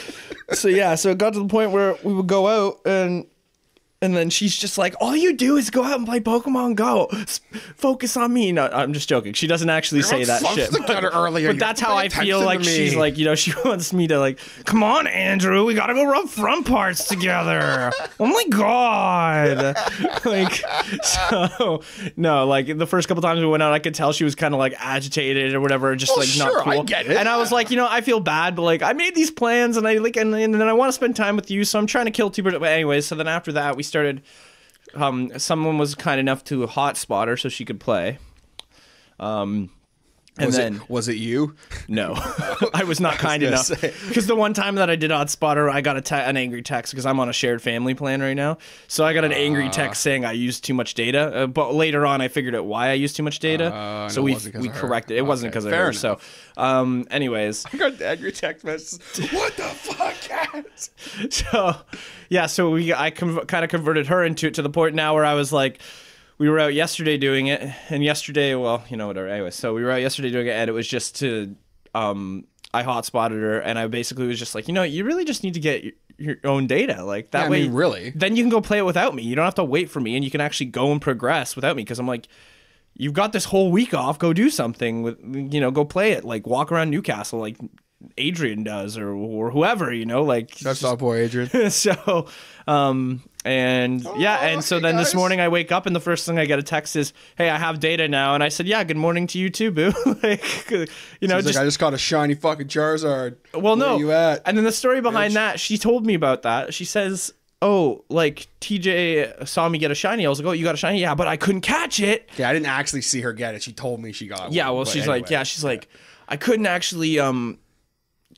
so 0.54 0.68
yeah, 0.68 0.96
so 0.96 1.10
it 1.10 1.18
got 1.18 1.34
to 1.34 1.40
the 1.40 1.48
point 1.48 1.72
where 1.72 1.98
we 2.04 2.14
would 2.14 2.28
go 2.28 2.48
out 2.48 2.80
and 2.86 3.26
and 4.02 4.16
then 4.16 4.30
she's 4.30 4.56
just 4.56 4.78
like, 4.78 4.96
"All 5.02 5.14
you 5.16 5.34
do 5.34 5.58
is 5.58 5.70
go 5.70 5.84
out 5.84 5.98
and 5.98 6.06
play 6.08 6.22
Pokemon 6.22 6.76
Go. 6.76 7.08
Focus 7.76 8.16
on 8.16 8.32
me." 8.34 8.52
No, 8.54 8.68
I'm 8.68 8.94
just 8.94 9.10
joking. 9.10 9.34
She 9.34 9.46
doesn't 9.46 9.70
actually 9.70 10.04
say 10.04 10.24
that 10.24 10.46
shit. 10.48 10.72
together 10.72 11.10
earlier. 11.14 11.50
But 11.50 11.60
that's 11.60 11.82
how 11.82 11.98
I 11.98 12.08
feel 12.08 12.40
like 12.42 12.64
she's 12.64 12.96
like, 12.96 13.18
you 13.18 13.26
know, 13.26 13.36
she 13.36 13.54
wants 13.66 13.92
me 13.92 14.08
to 14.08 14.18
like, 14.20 14.40
come 14.64 14.84
on, 14.84 15.06
Andrew, 15.08 15.66
we 15.66 15.74
gotta 15.74 15.94
go 15.94 16.06
rub 16.06 16.30
front 16.30 16.66
parts 16.66 17.08
together. 17.10 17.92
oh 18.22 18.26
my 18.26 18.46
god. 18.50 19.76
like, 20.26 20.64
so 21.04 21.82
no, 22.16 22.48
like 22.48 22.78
the 22.78 22.88
first 22.88 23.08
couple 23.10 23.22
times 23.22 23.42
we 23.42 23.48
went 23.48 23.64
out, 23.64 23.74
I 23.74 23.80
could 23.80 23.96
tell 23.96 24.14
she 24.14 24.24
was 24.24 24.36
kind 24.36 24.54
of 24.54 24.60
like 24.60 24.74
agitated 24.78 25.54
or 25.54 25.60
whatever, 25.60 25.94
just 25.98 26.14
Oh, 26.16 26.20
like 26.20 26.30
sure, 26.30 26.46
not 26.54 26.68
I 26.68 26.76
cool. 26.76 26.84
get 26.86 27.06
it. 27.08 27.18
And 27.18 27.28
I 27.28 27.36
was 27.38 27.52
like, 27.52 27.70
you 27.70 27.76
know, 27.76 27.88
I 27.90 28.00
feel 28.02 28.20
bad, 28.22 28.56
but 28.56 28.62
like 28.62 28.82
I 28.82 28.94
made 28.94 29.14
these 29.14 29.30
plans 29.32 29.76
and 29.76 29.86
I 29.86 29.96
like, 29.96 30.16
and, 30.16 30.34
and 30.34 30.54
then 30.54 30.68
I 30.70 30.74
want 30.74 30.88
to 30.90 30.94
spend 30.94 31.16
time 31.18 31.36
with 31.36 31.52
you, 31.52 31.66
so 31.66 31.78
I'm 31.78 31.86
trying 31.86 32.06
to 32.06 32.12
kill 32.12 32.30
two 32.30 32.44
birds. 32.44 32.58
But 32.58 32.70
anyways, 32.70 33.06
so 33.06 33.16
then 33.16 33.28
after 33.28 33.52
that, 33.54 33.76
we 33.76 33.84
started. 33.90 34.22
Um, 34.96 35.38
someone 35.38 35.78
was 35.78 35.94
kind 35.94 36.20
enough 36.20 36.44
to 36.46 36.66
hotspot 36.66 37.28
her 37.28 37.38
so 37.38 37.50
she 37.50 37.66
could 37.66 37.80
play. 37.80 38.18
Um, 39.20 39.70
and 40.38 40.46
was 40.46 40.56
then 40.56 40.76
it 40.78 40.90
was 40.90 41.10
it 41.10 41.18
you? 41.18 41.54
no, 41.90 42.14
I 42.74 42.86
was 42.86 43.02
not 43.02 43.16
kind 43.18 43.44
gonna 43.44 43.56
enough. 43.56 43.70
Because 44.08 44.26
the 44.26 44.36
one 44.38 44.54
time 44.54 44.76
that 44.76 44.90
I 44.90 44.96
did 44.96 45.12
odd 45.12 45.30
spotter, 45.30 45.70
I 45.70 45.82
got 45.82 45.98
a 45.98 46.02
te- 46.02 46.16
an 46.16 46.38
angry 46.38 46.62
text 46.62 46.94
because 46.94 47.06
I'm 47.06 47.20
on 47.20 47.28
a 47.28 47.34
shared 47.34 47.62
family 47.62 47.94
plan 47.94 48.22
right 48.22 48.36
now. 48.36 48.58
So 48.88 49.04
I 49.04 49.12
got 49.14 49.26
an 49.26 49.34
angry 49.34 49.66
Ah. 49.66 49.72
text 49.72 50.02
saying 50.02 50.24
I 50.24 50.32
used 50.32 50.64
too 50.64 50.74
much 50.74 50.94
data. 50.94 51.20
Uh, 51.44 51.48
but 51.48 51.74
later 51.74 52.06
on, 52.06 52.22
I 52.22 52.30
figured 52.30 52.56
out 52.56 52.66
why 52.66 52.90
I 52.90 52.94
used 52.94 53.18
too 53.18 53.24
much 53.24 53.40
data. 53.40 53.74
Uh, 53.74 54.08
so 54.08 54.22
we 54.22 54.38
we 54.58 54.70
corrected. 54.70 55.18
It 55.18 55.24
wasn't 55.24 55.52
because 55.52 55.66
of 55.66 55.72
fair 55.72 55.88
her. 55.88 55.94
So, 55.94 56.20
um, 56.56 57.06
anyways, 57.12 57.66
I 57.74 57.78
got 57.78 58.02
angry 58.02 58.32
text 58.32 58.64
messages. 58.64 59.00
What 59.34 59.58
the 59.58 59.64
fuck, 59.64 60.16
Cass? 60.52 60.90
so 61.30 61.76
yeah, 62.30 62.46
so 62.46 62.72
we 62.72 62.94
I 62.94 63.12
con- 63.12 63.46
kind 63.46 63.64
of 63.64 63.70
converted 63.70 64.08
her 64.08 64.24
into 64.24 64.48
it 64.48 64.54
to 64.56 64.62
the 64.62 64.70
point 64.70 64.96
now 64.96 65.14
where 65.16 65.26
I 65.26 65.34
was 65.34 65.52
like, 65.54 65.80
we 66.38 66.50
were 66.50 66.60
out 66.60 66.74
yesterday 66.74 67.18
doing 67.18 67.48
it, 67.48 67.62
and 67.90 68.04
yesterday, 68.04 68.56
well, 68.56 68.84
you 68.90 68.98
know 68.98 69.08
whatever. 69.08 69.28
Anyway, 69.28 69.52
so 69.52 69.74
we 69.74 69.84
were 69.84 69.92
out 69.92 70.02
yesterday 70.02 70.32
doing 70.32 70.48
it, 70.48 70.52
and 70.52 70.70
it 70.70 70.74
was 70.74 70.88
just 70.88 71.18
to, 71.18 71.56
um, 71.94 72.46
I 72.74 72.84
hotspotted 72.84 73.32
her, 73.42 73.60
and 73.60 73.78
I 73.78 73.88
basically 73.88 74.28
was 74.28 74.40
just 74.40 74.56
like, 74.56 74.68
you 74.68 74.74
know, 74.74 74.84
you 74.84 75.04
really 75.04 75.26
just 75.26 75.44
need 75.44 75.56
to 75.56 75.60
get 75.60 75.84
your, 75.84 75.94
your 76.18 76.36
own 76.46 76.66
data, 76.68 77.04
like 77.04 77.32
that 77.32 77.42
Yeah, 77.42 77.46
I 77.48 77.50
way. 77.50 77.62
mean, 77.64 77.74
really. 77.74 78.12
then 78.16 78.36
you 78.38 78.44
can 78.44 78.50
go 78.50 78.62
play 78.62 78.78
it 78.78 78.86
without 78.86 79.14
me. 79.16 79.24
You 79.24 79.36
don't 79.36 79.44
have 79.46 79.56
to 79.56 79.64
wait 79.66 79.90
for 79.90 80.00
me, 80.00 80.16
and 80.16 80.24
you 80.24 80.32
can 80.32 80.40
actually 80.40 80.68
go 80.68 80.92
and 80.94 81.02
progress 81.02 81.56
without 81.58 81.76
me. 81.76 81.84
Because 81.84 82.00
I'm 82.00 82.08
like, 82.08 82.28
you've 82.94 83.14
got 83.14 83.34
this 83.34 83.46
whole 83.46 83.70
week 83.72 83.94
off. 83.94 84.18
Go 84.18 84.32
do 84.32 84.50
something 84.50 85.04
with, 85.04 85.18
you 85.22 85.60
know, 85.60 85.72
go 85.72 85.84
play 85.84 86.14
it. 86.14 86.24
Like 86.24 86.48
walk 86.48 86.72
around 86.72 86.90
Newcastle. 86.90 87.40
Like 87.40 87.58
Adrian 88.18 88.64
does 88.64 88.98
or 88.98 89.10
or 89.14 89.52
whoever, 89.52 89.92
you 89.94 90.06
know, 90.06 90.24
like 90.24 90.58
That's 90.60 90.84
our 90.84 90.96
boy 90.98 91.18
Adrian. 91.18 91.70
so 91.72 92.28
um 92.68 93.22
and 93.46 94.06
yeah 94.18 94.38
and 94.48 94.64
so 94.64 94.76
hey, 94.78 94.82
then 94.84 94.98
this 94.98 95.16
morning 95.16 95.40
i 95.40 95.48
wake 95.48 95.72
up 95.72 95.86
and 95.86 95.96
the 95.96 96.00
first 96.02 96.26
thing 96.26 96.38
i 96.38 96.46
get 96.46 96.60
a 96.60 96.64
text 96.64 96.96
is 96.98 97.14
hey 97.38 97.50
i 97.50 97.58
have 97.58 97.80
data 97.80 98.06
now 98.10 98.36
and 98.36 98.44
i 98.44 98.50
said 98.50 98.68
yeah 98.68 98.84
good 98.84 98.98
morning 98.98 99.26
to 99.28 99.40
you 99.40 99.50
too 99.50 99.72
boo 99.72 99.94
like 100.22 100.70
you 100.70 101.28
know 101.28 101.38
He's 101.38 101.46
just 101.46 101.56
like, 101.56 101.56
I 101.56 101.64
just 101.64 101.80
got 101.80 101.94
a 101.94 101.98
shiny 101.98 102.36
fucking 102.36 102.68
Charizard. 102.68 103.38
well 103.54 103.78
Where 103.78 103.88
no 103.88 103.98
you 103.98 104.12
at? 104.12 104.42
and 104.46 104.58
then 104.58 104.66
the 104.66 104.74
story 104.74 105.00
behind 105.00 105.32
bitch? 105.32 105.36
that 105.36 105.60
she 105.60 105.78
told 105.78 106.06
me 106.06 106.16
about 106.16 106.42
that 106.42 106.74
she 106.74 106.84
says 106.84 107.34
oh 107.62 108.04
like 108.10 108.50
tj 108.60 109.48
saw 109.48 109.70
me 109.70 109.80
get 109.80 109.90
a 109.90 109.96
shiny 109.96 110.26
i 110.26 110.30
was 110.30 110.40
like 110.40 110.48
oh 110.48 110.52
you 110.52 110.66
got 110.66 110.76
a 110.76 110.78
shiny 110.78 111.00
yeah 111.00 111.16
but 111.16 111.28
i 111.28 111.38
couldn't 111.38 111.62
catch 111.62 112.02
it 112.02 112.30
Yeah, 112.36 112.50
I 112.50 112.54
didn't 112.54 112.68
actually 112.68 113.02
see 113.02 113.22
her 113.22 113.32
get 113.32 113.56
it. 113.56 113.64
She 113.64 113.72
told 113.72 114.02
me 114.02 114.12
she 114.12 114.28
got 114.28 114.42
One, 114.42 114.52
yeah 114.52 114.70
well 114.70 114.84
but 114.84 114.92
she's 114.92 115.08
like 115.08 115.30
yeah 115.30 115.44
she's 115.44 115.64
like 115.64 115.88
i 116.28 116.36
couldn't 116.36 116.68
actually 116.68 117.20
um 117.20 117.58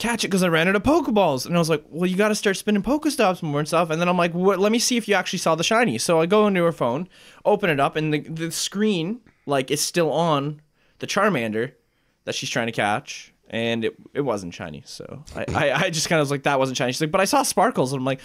catch 0.02 0.24
it 0.24 0.28
because 0.28 0.44
i 0.44 0.48
ran 0.48 0.68
out 0.68 0.76
of 0.76 0.84
pokeballs. 0.84 1.46
And 1.46 1.56
i 1.56 1.60
was 1.60 1.70
like 1.70 1.84
well 1.90 2.10
you 2.10 2.18
got 2.18 2.30
to 2.30 2.36
start 2.36 2.58
spinning 2.58 2.82
pokestops 2.82 3.44
more 3.44 3.60
and 3.60 3.68
stuff. 3.68 3.90
And 3.90 4.02
then 4.02 4.10
i'm 4.10 4.18
like 4.18 4.34
what 4.34 4.60
let 4.60 4.72
me 4.72 4.80
see 4.80 4.98
if 4.98 5.08
you 5.08 5.14
actually 5.14 5.40
saw 5.40 5.56
the 5.56 5.64
shiny. 5.64 5.98
So 5.98 6.20
i 6.20 6.26
go 6.26 6.48
into 6.48 6.64
her 6.64 6.72
phone 6.72 7.08
open 7.46 7.70
it 7.70 7.80
up 7.80 7.96
and 7.96 8.14
the, 8.14 8.20
the 8.22 8.52
screen 8.52 9.22
like 9.46 9.70
is 9.70 9.82
still 9.82 10.12
on 10.12 10.62
the 11.00 11.08
charmander 11.08 11.74
that 12.26 12.36
she's 12.36 12.50
trying 12.50 12.68
to 12.68 12.72
catch. 12.72 13.34
And 13.50 13.84
it, 13.84 13.96
it 14.14 14.22
wasn't 14.22 14.54
shiny. 14.54 14.82
So 14.86 15.24
I, 15.36 15.46
I, 15.50 15.72
I 15.74 15.90
just 15.90 16.08
kind 16.08 16.22
of 16.22 16.24
was 16.24 16.32
like 16.32 16.44
that 16.44 16.58
wasn't 16.58 16.78
shiny. 16.78 16.94
She's 16.94 17.02
like 17.02 17.12
but 17.12 17.22
i 17.22 17.26
saw 17.26 17.44
sparkles. 17.44 17.94
And 17.94 18.00
i'm 18.00 18.06
like 18.06 18.22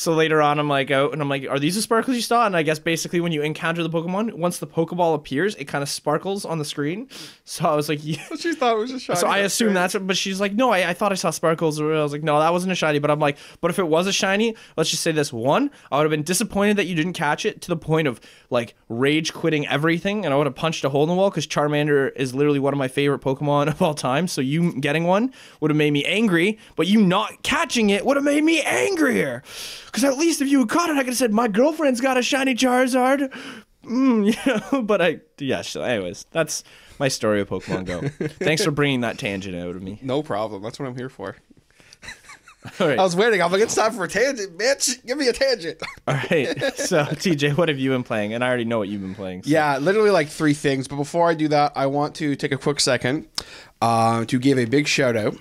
so 0.00 0.14
later 0.14 0.40
on, 0.40 0.58
I'm 0.58 0.66
like 0.66 0.90
out 0.90 1.12
and 1.12 1.20
I'm 1.20 1.28
like, 1.28 1.46
are 1.46 1.58
these 1.58 1.74
the 1.74 1.82
sparkles 1.82 2.16
you 2.16 2.22
saw? 2.22 2.46
And 2.46 2.56
I 2.56 2.62
guess 2.62 2.78
basically 2.78 3.20
when 3.20 3.32
you 3.32 3.42
encounter 3.42 3.82
the 3.82 3.90
Pokemon, 3.90 4.32
once 4.32 4.56
the 4.56 4.66
Pokeball 4.66 5.14
appears, 5.14 5.54
it 5.56 5.66
kind 5.66 5.82
of 5.82 5.90
sparkles 5.90 6.46
on 6.46 6.58
the 6.58 6.64
screen. 6.64 7.06
So 7.44 7.66
I 7.66 7.74
was 7.74 7.90
like, 7.90 7.98
yeah. 8.02 8.22
she 8.38 8.54
thought 8.54 8.76
it 8.76 8.78
was 8.78 8.92
a 8.92 8.98
shiny. 8.98 9.18
So 9.18 9.26
I 9.26 9.38
assume 9.38 9.74
that's 9.74 9.92
what, 9.92 10.06
but 10.06 10.16
she's 10.16 10.40
like, 10.40 10.54
no, 10.54 10.70
I, 10.70 10.90
I 10.90 10.94
thought 10.94 11.12
I 11.12 11.16
saw 11.16 11.28
sparkles. 11.28 11.78
I 11.78 11.84
was 11.84 12.12
like, 12.12 12.22
no, 12.22 12.38
that 12.38 12.50
wasn't 12.50 12.72
a 12.72 12.76
shiny. 12.76 12.98
But 12.98 13.10
I'm 13.10 13.18
like, 13.18 13.36
but 13.60 13.70
if 13.70 13.78
it 13.78 13.88
was 13.88 14.06
a 14.06 14.12
shiny, 14.12 14.56
let's 14.76 14.88
just 14.88 15.02
say 15.02 15.12
this: 15.12 15.34
one, 15.34 15.70
I 15.92 15.98
would 15.98 16.04
have 16.04 16.10
been 16.10 16.22
disappointed 16.22 16.78
that 16.78 16.86
you 16.86 16.94
didn't 16.94 17.14
catch 17.14 17.44
it 17.44 17.60
to 17.62 17.68
the 17.68 17.76
point 17.76 18.08
of 18.08 18.20
like 18.48 18.76
rage 18.88 19.34
quitting 19.34 19.66
everything, 19.66 20.24
and 20.24 20.32
I 20.32 20.36
would 20.38 20.46
have 20.46 20.54
punched 20.54 20.84
a 20.84 20.88
hole 20.88 21.02
in 21.02 21.10
the 21.10 21.14
wall 21.14 21.28
because 21.28 21.46
Charmander 21.46 22.10
is 22.16 22.34
literally 22.34 22.60
one 22.60 22.72
of 22.72 22.78
my 22.78 22.88
favorite 22.88 23.20
Pokemon 23.20 23.68
of 23.68 23.82
all 23.82 23.94
time. 23.94 24.28
So 24.28 24.40
you 24.40 24.80
getting 24.80 25.04
one 25.04 25.34
would 25.60 25.70
have 25.70 25.76
made 25.76 25.92
me 25.92 26.04
angry, 26.06 26.58
but 26.76 26.86
you 26.86 27.02
not 27.02 27.42
catching 27.42 27.90
it 27.90 28.06
would 28.06 28.16
have 28.16 28.24
made 28.24 28.44
me 28.44 28.62
angrier. 28.62 29.42
Because 29.90 30.04
at 30.04 30.16
least 30.16 30.40
if 30.40 30.48
you 30.48 30.60
had 30.60 30.68
caught 30.68 30.88
it, 30.90 30.94
I 30.94 31.00
could 31.00 31.08
have 31.08 31.16
said, 31.16 31.32
my 31.32 31.48
girlfriend's 31.48 32.00
got 32.00 32.16
a 32.16 32.22
shiny 32.22 32.54
Charizard. 32.54 33.32
Mm, 33.84 34.26
you 34.72 34.72
know, 34.72 34.82
but 34.82 35.00
I, 35.02 35.20
yeah. 35.38 35.62
So 35.62 35.82
anyways, 35.82 36.26
that's 36.30 36.62
my 36.98 37.08
story 37.08 37.40
of 37.40 37.48
Pokemon 37.48 37.86
Go. 37.86 38.08
Thanks 38.28 38.64
for 38.64 38.70
bringing 38.70 39.00
that 39.00 39.18
tangent 39.18 39.56
out 39.56 39.74
of 39.74 39.82
me. 39.82 39.98
No 40.02 40.22
problem. 40.22 40.62
That's 40.62 40.78
what 40.78 40.86
I'm 40.86 40.96
here 40.96 41.08
for. 41.08 41.36
All 42.78 42.88
right, 42.88 42.98
I 42.98 43.02
was 43.02 43.16
waiting. 43.16 43.40
I'm 43.40 43.50
like, 43.50 43.62
it's 43.62 43.74
time 43.74 43.92
for 43.92 44.04
a 44.04 44.08
tangent, 44.08 44.58
bitch. 44.58 45.04
Give 45.06 45.16
me 45.16 45.28
a 45.28 45.32
tangent. 45.32 45.82
all 46.06 46.12
right. 46.14 46.54
So 46.76 47.04
TJ, 47.04 47.56
what 47.56 47.70
have 47.70 47.78
you 47.78 47.88
been 47.88 48.02
playing? 48.02 48.34
And 48.34 48.44
I 48.44 48.48
already 48.48 48.66
know 48.66 48.76
what 48.78 48.88
you've 48.88 49.00
been 49.00 49.14
playing. 49.14 49.44
so- 49.44 49.48
Yeah, 49.50 49.78
literally 49.78 50.10
like 50.10 50.28
three 50.28 50.52
things. 50.52 50.86
But 50.86 50.96
before 50.96 51.26
I 51.30 51.32
do 51.32 51.48
that, 51.48 51.72
I 51.74 51.86
want 51.86 52.14
to 52.16 52.36
take 52.36 52.52
a 52.52 52.58
quick 52.58 52.80
second 52.80 53.28
uh, 53.80 54.26
to 54.26 54.38
give 54.38 54.58
a 54.58 54.66
big 54.66 54.86
shout 54.88 55.16
out 55.16 55.36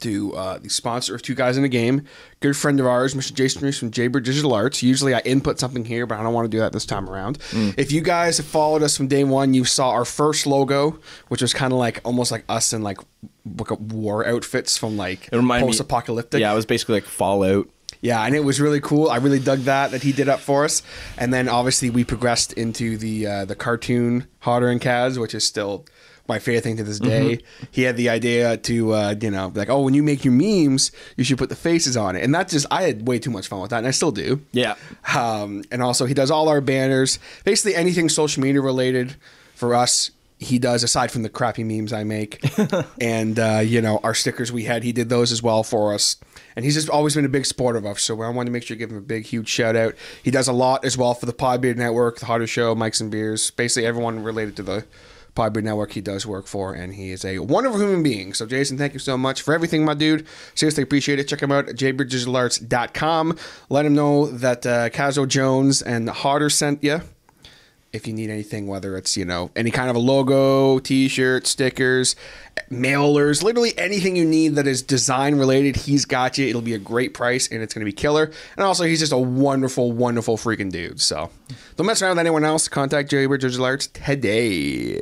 to 0.00 0.34
uh, 0.34 0.58
the 0.58 0.68
sponsor 0.68 1.14
of 1.14 1.22
Two 1.22 1.34
Guys 1.34 1.56
in 1.56 1.64
a 1.64 1.68
Game, 1.68 2.04
good 2.40 2.56
friend 2.56 2.80
of 2.80 2.86
ours, 2.86 3.14
Mr. 3.14 3.32
Jason 3.34 3.62
Reese 3.62 3.78
from 3.78 3.90
Jaybird 3.90 4.24
Digital 4.24 4.52
Arts. 4.54 4.82
Usually 4.82 5.14
I 5.14 5.20
input 5.20 5.58
something 5.58 5.84
here, 5.84 6.06
but 6.06 6.18
I 6.18 6.22
don't 6.22 6.34
want 6.34 6.44
to 6.46 6.50
do 6.50 6.58
that 6.60 6.72
this 6.72 6.86
time 6.86 7.08
around. 7.08 7.38
If 7.76 7.92
you 7.92 8.00
guys 8.00 8.36
have 8.38 8.46
followed 8.46 8.82
us 8.82 8.96
from 8.96 9.08
day 9.08 9.24
one, 9.24 9.54
you 9.54 9.64
saw 9.64 9.90
our 9.90 10.04
first 10.04 10.46
logo, 10.46 10.98
which 11.28 11.42
was 11.42 11.52
kind 11.52 11.72
of 11.72 11.78
like 11.78 12.00
almost 12.04 12.30
like 12.32 12.44
us 12.48 12.72
in 12.72 12.82
like, 12.82 12.98
war 13.44 14.26
outfits 14.26 14.78
from 14.78 14.96
like 14.96 15.30
me- 15.32 15.60
post-apocalyptic. 15.60 16.40
Yeah, 16.40 16.52
it 16.52 16.56
was 16.56 16.66
basically 16.66 16.94
like 16.96 17.04
Fallout. 17.04 17.68
Yeah, 18.00 18.20
and 18.24 18.34
it 18.34 18.40
was 18.40 18.60
really 18.60 18.80
cool. 18.80 19.08
I 19.10 19.16
really 19.18 19.38
dug 19.38 19.60
that 19.60 19.92
that 19.92 20.02
he 20.02 20.12
did 20.12 20.28
up 20.28 20.40
for 20.40 20.64
us. 20.64 20.82
And 21.16 21.32
then 21.32 21.48
obviously 21.48 21.88
we 21.88 22.02
progressed 22.02 22.52
into 22.54 22.96
the 22.96 23.26
uh, 23.26 23.44
the 23.44 23.54
cartoon 23.54 24.26
Hotter 24.40 24.68
and 24.68 24.80
Kaz, 24.80 25.18
which 25.18 25.34
is 25.34 25.44
still 25.44 25.86
my 26.28 26.38
favorite 26.38 26.62
thing 26.62 26.76
to 26.76 26.84
this 26.84 26.98
day. 26.98 27.40
He 27.70 27.82
had 27.82 27.96
the 27.96 28.08
idea 28.08 28.56
to 28.56 28.92
uh, 28.92 29.14
you 29.20 29.30
know 29.30 29.52
like 29.54 29.68
oh 29.68 29.82
when 29.82 29.94
you 29.94 30.02
make 30.02 30.24
your 30.24 30.32
memes 30.32 30.92
you 31.16 31.24
should 31.24 31.38
put 31.38 31.48
the 31.48 31.56
faces 31.56 31.96
on 31.96 32.16
it, 32.16 32.24
and 32.24 32.34
that 32.34 32.48
just 32.48 32.66
I 32.70 32.82
had 32.82 33.06
way 33.06 33.18
too 33.18 33.30
much 33.30 33.48
fun 33.48 33.60
with 33.60 33.70
that, 33.70 33.78
and 33.78 33.86
I 33.86 33.90
still 33.90 34.12
do. 34.12 34.40
Yeah. 34.52 34.74
Um, 35.14 35.64
and 35.70 35.82
also 35.82 36.06
he 36.06 36.14
does 36.14 36.30
all 36.30 36.48
our 36.48 36.60
banners, 36.60 37.18
basically 37.44 37.74
anything 37.74 38.08
social 38.08 38.42
media 38.42 38.60
related 38.60 39.16
for 39.54 39.74
us. 39.74 40.10
He 40.38 40.58
does 40.58 40.82
aside 40.82 41.12
from 41.12 41.22
the 41.22 41.28
crappy 41.28 41.62
memes 41.62 41.92
I 41.92 42.02
make, 42.02 42.44
and 43.00 43.38
uh, 43.38 43.60
you 43.64 43.80
know 43.80 44.00
our 44.02 44.14
stickers 44.14 44.50
we 44.50 44.64
had. 44.64 44.82
He 44.82 44.92
did 44.92 45.08
those 45.08 45.30
as 45.30 45.40
well 45.40 45.62
for 45.62 45.94
us, 45.94 46.16
and 46.56 46.64
he's 46.64 46.74
just 46.74 46.88
always 46.88 47.14
been 47.14 47.24
a 47.24 47.28
big 47.28 47.46
supporter 47.46 47.78
of 47.78 47.86
us. 47.86 48.02
So 48.02 48.20
I 48.22 48.28
wanted 48.28 48.46
to 48.46 48.52
make 48.52 48.64
sure 48.64 48.74
to 48.74 48.78
give 48.78 48.90
him 48.90 48.96
a 48.96 49.02
big, 49.02 49.24
huge 49.24 49.48
shout 49.48 49.76
out. 49.76 49.94
He 50.20 50.32
does 50.32 50.48
a 50.48 50.52
lot 50.52 50.84
as 50.84 50.98
well 50.98 51.14
for 51.14 51.26
the 51.26 51.32
Podbeard 51.32 51.76
Network, 51.76 52.18
the 52.18 52.26
Hotter 52.26 52.48
Show, 52.48 52.74
Mikes 52.74 53.00
and 53.00 53.08
Beers, 53.10 53.52
basically 53.52 53.86
everyone 53.86 54.24
related 54.24 54.56
to 54.56 54.64
the 54.64 54.84
Podbeard 55.34 55.64
Network. 55.64 55.92
He 55.92 56.00
does 56.00 56.26
work 56.26 56.46
for, 56.46 56.74
and 56.74 56.94
he 56.94 57.10
is 57.10 57.24
a 57.24 57.38
wonderful 57.38 57.80
human 57.80 58.02
being. 58.02 58.34
So 58.34 58.46
Jason, 58.46 58.78
thank 58.78 58.92
you 58.92 58.98
so 58.98 59.16
much 59.16 59.42
for 59.42 59.54
everything, 59.54 59.84
my 59.84 59.94
dude. 59.94 60.26
Seriously 60.54 60.82
appreciate 60.82 61.18
it. 61.18 61.28
Check 61.28 61.42
him 61.42 61.52
out 61.52 61.68
at 61.68 61.76
jaybirddigitalarts.com. 61.76 63.38
Let 63.68 63.86
him 63.86 63.94
know 63.94 64.26
that 64.26 64.66
uh, 64.66 64.90
Cazador 64.90 65.28
Jones 65.28 65.82
and 65.82 66.08
Harder 66.08 66.50
sent 66.50 66.82
you 66.84 67.00
if 67.92 68.06
you 68.06 68.12
need 68.12 68.30
anything, 68.30 68.66
whether 68.66 68.96
it's 68.96 69.16
you 69.16 69.24
know 69.24 69.50
any 69.54 69.70
kind 69.70 69.90
of 69.90 69.96
a 69.96 69.98
logo, 69.98 70.78
T-shirt, 70.78 71.46
stickers, 71.46 72.16
mailers, 72.70 73.42
literally 73.42 73.76
anything 73.78 74.16
you 74.16 74.24
need 74.24 74.54
that 74.54 74.66
is 74.66 74.82
design 74.82 75.36
related, 75.36 75.76
he's 75.76 76.04
got 76.04 76.38
you. 76.38 76.48
It'll 76.48 76.62
be 76.62 76.74
a 76.74 76.78
great 76.78 77.14
price 77.14 77.48
and 77.50 77.62
it's 77.62 77.74
going 77.74 77.82
to 77.82 77.84
be 77.84 77.92
killer. 77.92 78.30
And 78.56 78.64
also, 78.64 78.84
he's 78.84 79.00
just 79.00 79.12
a 79.12 79.18
wonderful, 79.18 79.92
wonderful 79.92 80.36
freaking 80.36 80.70
dude. 80.70 81.00
So 81.00 81.30
don't 81.76 81.86
mess 81.86 82.00
around 82.00 82.12
with 82.12 82.20
anyone 82.20 82.44
else. 82.44 82.68
Contact 82.68 83.10
Jaybird 83.10 83.40
Digital 83.40 83.66
Arts 83.66 83.88
today. 83.88 85.00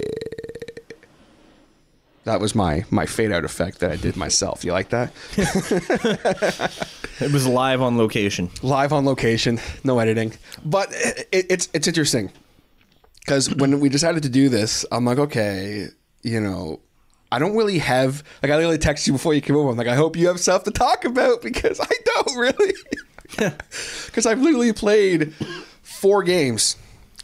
That 2.24 2.40
was 2.40 2.55
my 2.55 2.85
my 2.90 3.07
fade 3.07 3.33
out 3.33 3.44
effect 3.44 3.79
that 3.81 3.90
I 3.90 3.96
did 3.96 4.16
myself. 4.16 4.64
You 4.64 4.72
like 4.72 4.90
that? 4.90 5.12
It 7.20 7.33
was 7.33 7.46
live 7.46 7.83
on 7.83 7.98
location. 7.98 8.48
live 8.62 8.94
on 8.94 9.05
location, 9.05 9.61
no 9.85 9.98
editing. 9.98 10.33
But 10.64 10.88
it, 10.90 11.29
it's 11.50 11.68
it's 11.74 11.87
interesting 11.87 12.33
because 13.20 13.54
when 13.54 13.80
we 13.80 13.88
decided 13.88 14.22
to 14.24 14.28
do 14.28 14.48
this, 14.48 14.85
I'm 14.90 15.04
like, 15.04 15.18
okay, 15.18 15.88
you 16.22 16.40
know, 16.40 16.80
I 17.33 17.38
don't 17.38 17.56
really 17.56 17.78
have 17.78 18.22
like 18.42 18.50
I 18.50 18.56
literally 18.56 18.78
texted 18.78 19.06
you 19.06 19.12
before 19.12 19.35
you 19.35 19.40
came 19.40 19.56
over. 19.56 19.70
I'm 19.70 19.76
like, 19.76 19.87
I 19.87 19.94
hope 19.94 20.16
you 20.16 20.26
have 20.28 20.40
stuff 20.40 20.64
to 20.64 20.70
talk 20.70 21.04
about 21.04 21.42
because 21.42 21.80
I 21.80 21.92
don't 22.04 22.37
really. 22.37 22.74
Because 24.06 24.26
I've 24.26 24.40
literally 24.40 24.72
played 24.72 25.33
four 25.83 26.22
games 26.24 26.76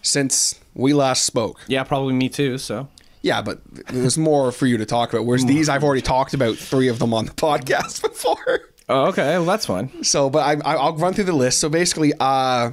since 0.03 0.55
we 0.75 0.93
last 0.95 1.25
spoke. 1.25 1.61
Yeah, 1.67 1.83
probably 1.83 2.15
me 2.15 2.29
too. 2.29 2.59
So 2.59 2.89
Yeah, 3.23 3.43
but 3.43 3.61
there's 3.89 4.17
more 4.17 4.53
for 4.53 4.67
you 4.67 4.79
to 4.79 4.87
talk 4.87 5.13
about. 5.13 5.27
Whereas 5.27 5.45
these, 5.45 5.69
I've 5.69 5.83
already 5.83 6.03
talked 6.03 6.33
about 6.33 6.57
three 6.57 6.89
of 6.89 7.01
them 7.01 7.13
on 7.13 7.27
the 7.27 7.33
podcast 7.33 8.03
before. 8.09 8.71
Oh, 8.89 9.07
okay. 9.07 9.37
Well, 9.37 9.47
that's 9.47 9.67
fine. 9.67 10.05
So, 10.05 10.31
but 10.31 10.39
I, 10.41 10.53
I, 10.65 10.77
I'll 10.77 10.97
run 10.97 11.13
through 11.13 11.25
the 11.25 11.33
list. 11.33 11.59
So 11.59 11.69
basically, 11.69 12.13
uh, 12.21 12.71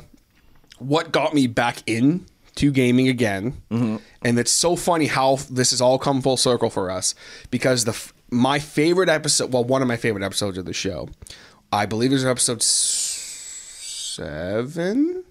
what 0.78 1.12
got 1.12 1.34
me 1.34 1.48
back 1.48 1.78
in 1.88 2.28
to 2.56 2.72
gaming 2.72 3.08
again, 3.08 3.62
mm-hmm. 3.70 3.98
and 4.24 4.40
it's 4.40 4.52
so 4.52 4.76
funny 4.76 5.08
how 5.08 5.38
this 5.50 5.72
has 5.72 5.82
all 5.82 5.98
come 5.98 6.22
full 6.22 6.38
circle 6.38 6.70
for 6.70 6.92
us 6.92 7.16
because 7.50 7.86
the 7.86 8.12
my 8.30 8.60
favorite 8.60 9.10
episode, 9.10 9.54
well, 9.54 9.64
one 9.64 9.82
of 9.82 9.88
my 9.88 9.98
favorite 9.98 10.24
episodes 10.24 10.58
of 10.58 10.66
the 10.66 10.74
show, 10.74 11.10
I 11.72 11.86
believe 11.86 12.12
it 12.12 12.16
was 12.16 12.26
episode 12.26 12.62
seven, 14.14 15.24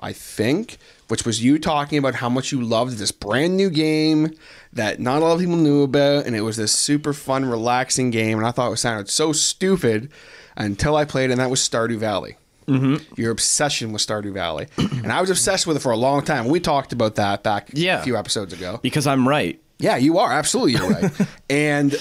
I 0.00 0.12
think, 0.12 0.78
which 1.08 1.26
was 1.26 1.42
you 1.42 1.58
talking 1.58 1.98
about 1.98 2.14
how 2.16 2.28
much 2.28 2.52
you 2.52 2.62
loved 2.62 2.98
this 2.98 3.10
brand 3.12 3.56
new 3.56 3.70
game 3.70 4.34
that 4.72 5.00
not 5.00 5.20
a 5.20 5.24
lot 5.24 5.34
of 5.34 5.40
people 5.40 5.56
knew 5.56 5.82
about, 5.82 6.26
and 6.26 6.36
it 6.36 6.42
was 6.42 6.56
this 6.56 6.72
super 6.72 7.12
fun, 7.12 7.44
relaxing 7.44 8.10
game, 8.10 8.38
and 8.38 8.46
I 8.46 8.52
thought 8.52 8.72
it 8.72 8.76
sounded 8.76 9.10
so 9.10 9.32
stupid 9.32 10.10
until 10.56 10.96
I 10.96 11.04
played, 11.04 11.30
and 11.30 11.40
that 11.40 11.50
was 11.50 11.60
Stardew 11.60 11.98
Valley. 11.98 12.36
Mm-hmm. 12.68 13.20
Your 13.20 13.30
obsession 13.32 13.92
with 13.92 14.02
Stardew 14.06 14.32
Valley, 14.32 14.66
and 14.76 15.10
I 15.10 15.20
was 15.20 15.30
obsessed 15.30 15.66
with 15.66 15.76
it 15.76 15.80
for 15.80 15.90
a 15.92 15.96
long 15.96 16.22
time. 16.22 16.46
We 16.46 16.60
talked 16.60 16.92
about 16.92 17.14
that 17.16 17.42
back 17.42 17.70
Yeah. 17.72 18.00
a 18.00 18.04
few 18.04 18.16
episodes 18.16 18.52
ago. 18.52 18.78
Because 18.82 19.06
I'm 19.06 19.26
right. 19.26 19.60
Yeah, 19.78 19.96
you 19.96 20.18
are 20.18 20.30
absolutely 20.32 20.72
you're 20.72 20.90
right. 20.90 21.12
and 21.50 21.96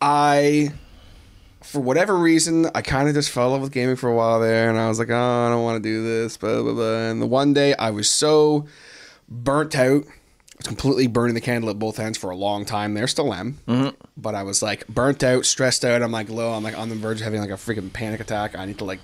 I, 0.00 0.72
for 1.62 1.80
whatever 1.80 2.16
reason, 2.16 2.66
I 2.74 2.82
kind 2.82 3.08
of 3.08 3.14
just 3.14 3.30
fell 3.30 3.46
in 3.46 3.52
love 3.52 3.62
with 3.62 3.72
gaming 3.72 3.96
for 3.96 4.08
a 4.10 4.14
while 4.14 4.40
there, 4.40 4.68
and 4.68 4.78
I 4.78 4.88
was 4.88 4.98
like, 4.98 5.10
oh, 5.10 5.14
I 5.46 5.48
don't 5.50 5.62
want 5.62 5.82
to 5.82 5.88
do 5.88 6.02
this, 6.02 6.36
blah 6.36 6.62
blah 6.62 6.72
blah. 6.74 6.98
And 7.10 7.22
the 7.22 7.26
one 7.26 7.54
day 7.54 7.74
I 7.76 7.90
was 7.90 8.10
so 8.10 8.66
burnt 9.28 9.76
out, 9.76 10.04
completely 10.64 11.06
burning 11.06 11.34
the 11.34 11.40
candle 11.40 11.70
at 11.70 11.78
both 11.78 11.98
ends 11.98 12.18
for 12.18 12.30
a 12.30 12.36
long 12.36 12.64
time. 12.64 12.94
There, 12.94 13.06
still 13.06 13.32
am, 13.32 13.58
but 14.16 14.34
I 14.34 14.42
was 14.42 14.62
like 14.62 14.86
burnt 14.88 15.22
out, 15.22 15.46
stressed 15.46 15.84
out. 15.84 16.02
I'm 16.02 16.12
like 16.12 16.28
low. 16.28 16.52
I'm 16.52 16.62
like 16.64 16.76
on 16.76 16.88
the 16.88 16.96
verge 16.96 17.20
of 17.20 17.24
having 17.24 17.40
like 17.40 17.50
a 17.50 17.54
freaking 17.54 17.92
panic 17.92 18.20
attack. 18.20 18.58
I 18.58 18.64
need 18.66 18.78
to 18.78 18.84
like 18.84 19.00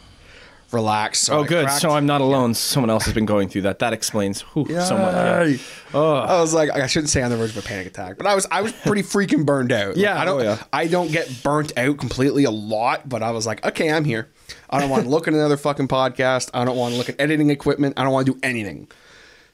relaxed. 0.70 1.22
So 1.24 1.38
Oh, 1.38 1.42
I 1.44 1.46
good. 1.46 1.64
cracked- 1.66 1.80
So 1.80 1.90
I'm 1.90 2.06
not 2.06 2.20
alone. 2.20 2.54
Someone 2.54 2.90
else 2.90 3.04
has 3.06 3.14
been 3.14 3.26
going 3.26 3.48
through 3.48 3.62
that. 3.62 3.78
That 3.78 3.92
explains 3.92 4.42
whew, 4.42 4.66
so 4.66 4.98
much. 4.98 5.14
Yeah. 5.14 5.44
Yay. 5.44 5.58
I 5.94 6.40
was 6.40 6.52
like, 6.52 6.70
I 6.70 6.86
shouldn't 6.86 7.08
say 7.10 7.22
on 7.22 7.30
the 7.30 7.36
verge 7.36 7.50
of 7.50 7.58
a 7.58 7.62
panic 7.62 7.86
attack, 7.86 8.18
but 8.18 8.26
I 8.26 8.34
was, 8.34 8.46
I 8.50 8.60
was 8.62 8.72
pretty 8.72 9.02
freaking 9.02 9.46
burned 9.46 9.72
out. 9.72 9.88
Like, 9.88 9.96
Yeah, 9.96 10.20
I 10.20 10.24
don't, 10.24 10.40
oh, 10.40 10.44
yeah. 10.44 10.62
I 10.72 10.86
don't 10.86 11.10
get 11.10 11.42
burnt 11.42 11.72
out 11.78 11.98
completely 11.98 12.44
a 12.44 12.50
lot, 12.50 13.08
but 13.08 13.22
I 13.22 13.30
was 13.30 13.46
like, 13.46 13.64
okay, 13.64 13.90
I'm 13.90 14.04
here. 14.04 14.28
I 14.70 14.78
don't 14.80 14.90
want 14.90 15.04
to 15.04 15.08
look 15.10 15.26
at 15.28 15.34
another 15.34 15.56
fucking 15.56 15.88
podcast. 15.88 16.50
I 16.52 16.64
don't 16.64 16.76
want 16.76 16.92
to 16.92 16.98
look 16.98 17.08
at 17.08 17.18
editing 17.20 17.50
equipment. 17.50 17.94
I 17.98 18.04
don't 18.04 18.12
want 18.12 18.26
to 18.26 18.34
do 18.34 18.38
anything. 18.42 18.88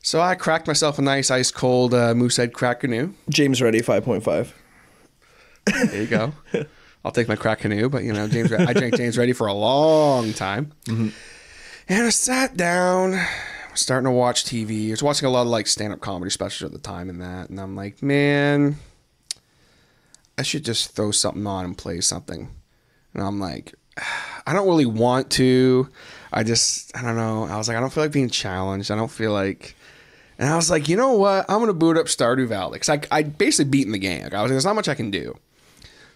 So 0.03 0.21
I 0.21 0.35
cracked 0.35 0.67
myself 0.67 0.99
a 0.99 1.03
nice 1.03 1.31
ice 1.31 1.51
cold 1.51 1.95
uh, 1.95 2.13
Moosehead 2.15 2.53
crack 2.53 2.81
canoe. 2.81 3.15
James 3.31 3.63
Ready 3.63 3.81
5.5. 3.81 4.53
There 5.91 6.01
you 6.03 6.07
go. 6.07 6.33
I'll 7.05 7.13
take 7.13 7.29
my 7.29 7.37
crack 7.37 7.61
canoe, 7.61 7.89
but 7.89 8.03
you 8.03 8.13
know, 8.13 8.27
James, 8.29 8.53
I 8.53 8.73
drank 8.73 8.97
James 8.97 9.19
Ready 9.19 9.33
for 9.33 9.47
a 9.47 9.53
long 9.53 10.33
time, 10.33 10.73
mm-hmm. 10.87 11.09
and 11.89 12.07
I 12.07 12.11
sat 12.11 12.57
down, 12.57 13.21
starting 13.75 14.07
to 14.07 14.11
watch 14.11 14.45
TV. 14.45 14.89
I 14.89 14.91
was 14.93 15.03
watching 15.03 15.27
a 15.27 15.31
lot 15.31 15.43
of 15.43 15.49
like 15.49 15.67
stand-up 15.67 16.01
comedy 16.01 16.31
specials 16.31 16.67
at 16.69 16.73
the 16.73 16.79
time, 16.79 17.11
and 17.11 17.21
that, 17.21 17.51
and 17.51 17.61
I'm 17.61 17.77
like, 17.77 18.03
man, 18.03 18.77
I 20.39 20.43
should 20.43 20.65
just 20.65 20.97
throw 20.97 21.11
something 21.11 21.47
on 21.47 21.65
and 21.65 21.77
play 21.77 22.01
something. 22.01 22.49
And 23.13 23.23
I'm 23.23 23.39
like, 23.39 23.75
I 24.47 24.53
don't 24.53 24.67
really 24.67 24.87
want 24.87 25.31
to. 25.33 25.89
I 26.33 26.43
just, 26.43 26.97
I 26.97 27.03
don't 27.03 27.17
know. 27.17 27.45
I 27.45 27.57
was 27.57 27.69
like, 27.69 27.77
I 27.77 27.81
don't 27.81 27.93
feel 27.93 28.03
like 28.03 28.13
being 28.13 28.31
challenged. 28.31 28.91
I 28.91 28.97
don't 28.97 29.11
feel 29.11 29.33
like. 29.33 29.77
And 30.39 30.49
I 30.49 30.57
was 30.57 30.69
like, 30.69 30.89
you 30.89 30.97
know 30.97 31.13
what? 31.13 31.45
I'm 31.49 31.61
gonna 31.61 31.73
boot 31.73 31.97
up 31.97 32.07
Stardew 32.07 32.49
Valley 32.49 32.81
because 32.81 32.89
I, 32.89 33.01
I 33.17 33.23
basically 33.23 33.71
beaten 33.71 33.93
the 33.93 33.99
game. 33.99 34.25
Like, 34.25 34.35
I 34.35 34.43
was, 34.43 34.51
like, 34.51 34.55
there's 34.55 34.65
not 34.65 34.75
much 34.75 34.89
I 34.89 34.95
can 34.95 35.11
do. 35.13 35.39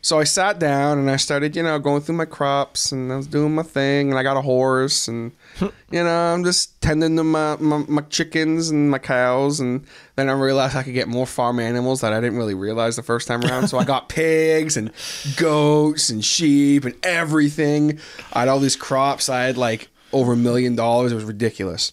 So 0.01 0.19
I 0.19 0.25
sat 0.25 0.59
down 0.59 0.99
and 0.99 1.11
I 1.11 1.17
started, 1.17 1.57
you 1.57 1.63
know, 1.63 1.79
going 1.79 2.03
through 2.03 2.17
my 2.17 2.25
crops 2.25 2.93
and 2.93 3.13
I 3.13 3.17
was 3.17 3.27
doing 3.27 3.55
my 3.55 3.65
thing 3.65 4.11
and 4.11 4.19
I 4.19 4.23
got 4.23 4.37
a 4.37 4.43
horse 4.43 5.09
and, 5.09 5.33
you 5.61 5.71
know, 6.05 6.35
I'm 6.35 6.45
just 6.45 6.81
tending 6.81 7.17
to 7.17 7.25
my, 7.25 7.57
my, 7.57 7.85
my 7.89 8.03
chickens 8.03 8.71
and 8.71 8.91
my 8.91 8.99
cows. 8.99 9.59
And 9.59 9.85
then 10.15 10.29
I 10.29 10.33
realized 10.33 10.77
I 10.77 10.85
could 10.85 10.95
get 10.95 11.09
more 11.09 11.27
farm 11.27 11.59
animals 11.59 12.01
that 12.03 12.13
I 12.13 12.21
didn't 12.21 12.39
really 12.39 12.55
realize 12.55 12.95
the 12.97 13.03
first 13.03 13.27
time 13.27 13.43
around. 13.43 13.69
So 13.69 13.79
I 13.79 13.85
got 13.85 14.09
pigs 14.09 14.77
and 14.77 14.93
goats 15.37 16.11
and 16.11 16.25
sheep 16.25 16.85
and 16.85 16.95
everything. 17.03 17.99
I 18.33 18.41
had 18.41 18.49
all 18.49 18.61
these 18.61 18.77
crops. 18.77 19.29
I 19.29 19.43
had 19.43 19.57
like 19.57 19.89
over 20.13 20.35
a 20.35 20.37
million 20.37 20.77
dollars. 20.77 21.11
It 21.11 21.17
was 21.17 21.25
ridiculous. 21.25 21.93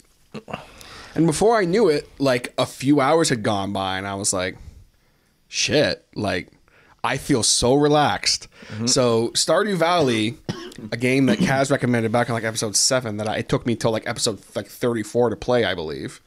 And 1.16 1.26
before 1.26 1.58
I 1.58 1.66
knew 1.66 1.90
it, 1.90 2.08
like 2.20 2.54
a 2.58 2.66
few 2.66 3.02
hours 3.02 3.30
had 3.30 3.42
gone 3.42 3.74
by 3.74 3.98
and 3.98 4.06
I 4.06 4.16
was 4.16 4.32
like, 4.32 4.58
shit, 5.48 6.06
like 6.14 6.50
I 7.06 7.18
feel 7.18 7.44
so 7.44 7.76
relaxed. 7.76 8.48
So 8.88 9.30
Stardew 9.30 9.76
Valley, 9.78 10.38
a 10.92 10.98
game 10.98 11.28
that 11.28 11.38
Kaz 11.38 11.70
recommended 11.70 12.12
back 12.12 12.30
in 12.30 12.34
like 12.34 12.44
episode 12.44 12.76
seven, 12.76 13.18
that 13.18 13.30
I, 13.30 13.38
it 13.38 13.50
took 13.50 13.66
me 13.66 13.76
till 13.76 13.92
like 13.92 14.08
episode 14.08 14.40
like 14.56 14.68
thirty 14.68 15.04
four 15.04 15.30
to 15.30 15.36
play, 15.36 15.66
I 15.66 15.76
believe. 15.76 16.20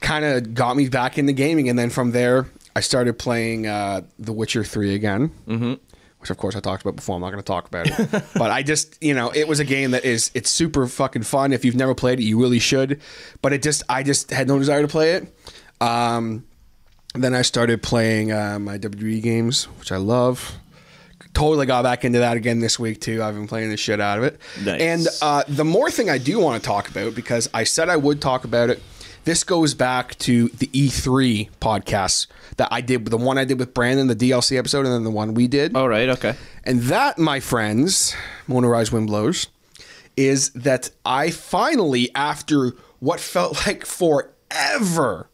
Kind 0.00 0.24
of 0.24 0.54
got 0.54 0.76
me 0.76 0.88
back 0.88 1.18
into 1.18 1.32
gaming, 1.32 1.68
and 1.68 1.78
then 1.78 1.90
from 1.90 2.12
there, 2.12 2.46
I 2.74 2.80
started 2.80 3.18
playing 3.18 3.66
uh, 3.66 4.02
The 4.18 4.32
Witcher 4.32 4.64
Three 4.64 4.94
again. 4.94 5.30
Mm-hmm. 5.46 5.74
Which 6.20 6.30
of 6.30 6.38
course 6.38 6.56
I 6.56 6.60
talked 6.60 6.82
about 6.82 6.96
before. 6.96 7.16
I'm 7.16 7.20
not 7.20 7.30
going 7.30 7.42
to 7.42 7.46
talk 7.46 7.68
about 7.68 7.86
it, 7.86 8.24
but 8.34 8.50
I 8.50 8.62
just 8.62 9.02
you 9.02 9.12
know 9.14 9.30
it 9.30 9.46
was 9.46 9.60
a 9.60 9.64
game 9.64 9.90
that 9.90 10.04
is 10.06 10.30
it's 10.34 10.50
super 10.50 10.86
fucking 10.86 11.22
fun. 11.22 11.52
If 11.52 11.64
you've 11.64 11.76
never 11.76 11.94
played 11.94 12.18
it, 12.18 12.24
you 12.24 12.40
really 12.40 12.58
should. 12.58 13.00
But 13.42 13.52
it 13.52 13.62
just 13.62 13.82
I 13.90 14.02
just 14.02 14.30
had 14.30 14.48
no 14.48 14.58
desire 14.58 14.80
to 14.82 14.88
play 14.88 15.12
it. 15.12 15.34
Um, 15.82 16.44
then 17.22 17.34
I 17.34 17.42
started 17.42 17.82
playing 17.82 18.32
uh, 18.32 18.58
my 18.58 18.78
WWE 18.78 19.22
games, 19.22 19.64
which 19.78 19.92
I 19.92 19.96
love. 19.96 20.56
Totally 21.34 21.66
got 21.66 21.82
back 21.82 22.04
into 22.04 22.18
that 22.20 22.36
again 22.36 22.60
this 22.60 22.78
week 22.78 23.00
too. 23.00 23.22
I've 23.22 23.34
been 23.34 23.46
playing 23.46 23.68
the 23.70 23.76
shit 23.76 24.00
out 24.00 24.18
of 24.18 24.24
it. 24.24 24.40
Nice. 24.64 24.80
And 24.80 25.06
uh, 25.20 25.42
the 25.48 25.64
more 25.64 25.90
thing 25.90 26.08
I 26.08 26.16
do 26.18 26.38
want 26.38 26.62
to 26.62 26.66
talk 26.66 26.88
about 26.88 27.14
because 27.14 27.48
I 27.52 27.64
said 27.64 27.88
I 27.90 27.96
would 27.96 28.22
talk 28.22 28.44
about 28.44 28.70
it. 28.70 28.82
This 29.24 29.42
goes 29.44 29.74
back 29.74 30.16
to 30.20 30.48
the 30.48 30.68
E3 30.68 31.50
podcast 31.60 32.28
that 32.58 32.68
I 32.70 32.80
did, 32.80 33.04
the 33.06 33.16
one 33.16 33.38
I 33.38 33.44
did 33.44 33.58
with 33.58 33.74
Brandon, 33.74 34.06
the 34.06 34.14
DLC 34.14 34.56
episode, 34.56 34.86
and 34.86 34.94
then 34.94 35.02
the 35.04 35.10
one 35.10 35.34
we 35.34 35.48
did. 35.48 35.74
All 35.74 35.88
right. 35.88 36.08
Okay. 36.08 36.36
And 36.64 36.82
that, 36.82 37.18
my 37.18 37.40
friends, 37.40 38.14
Motorized 38.46 38.92
Windblows, 38.92 39.48
is 40.16 40.50
that 40.50 40.90
I 41.04 41.30
finally, 41.30 42.14
after 42.14 42.72
what 43.00 43.20
felt 43.20 43.66
like 43.66 43.84
forever, 43.84 45.28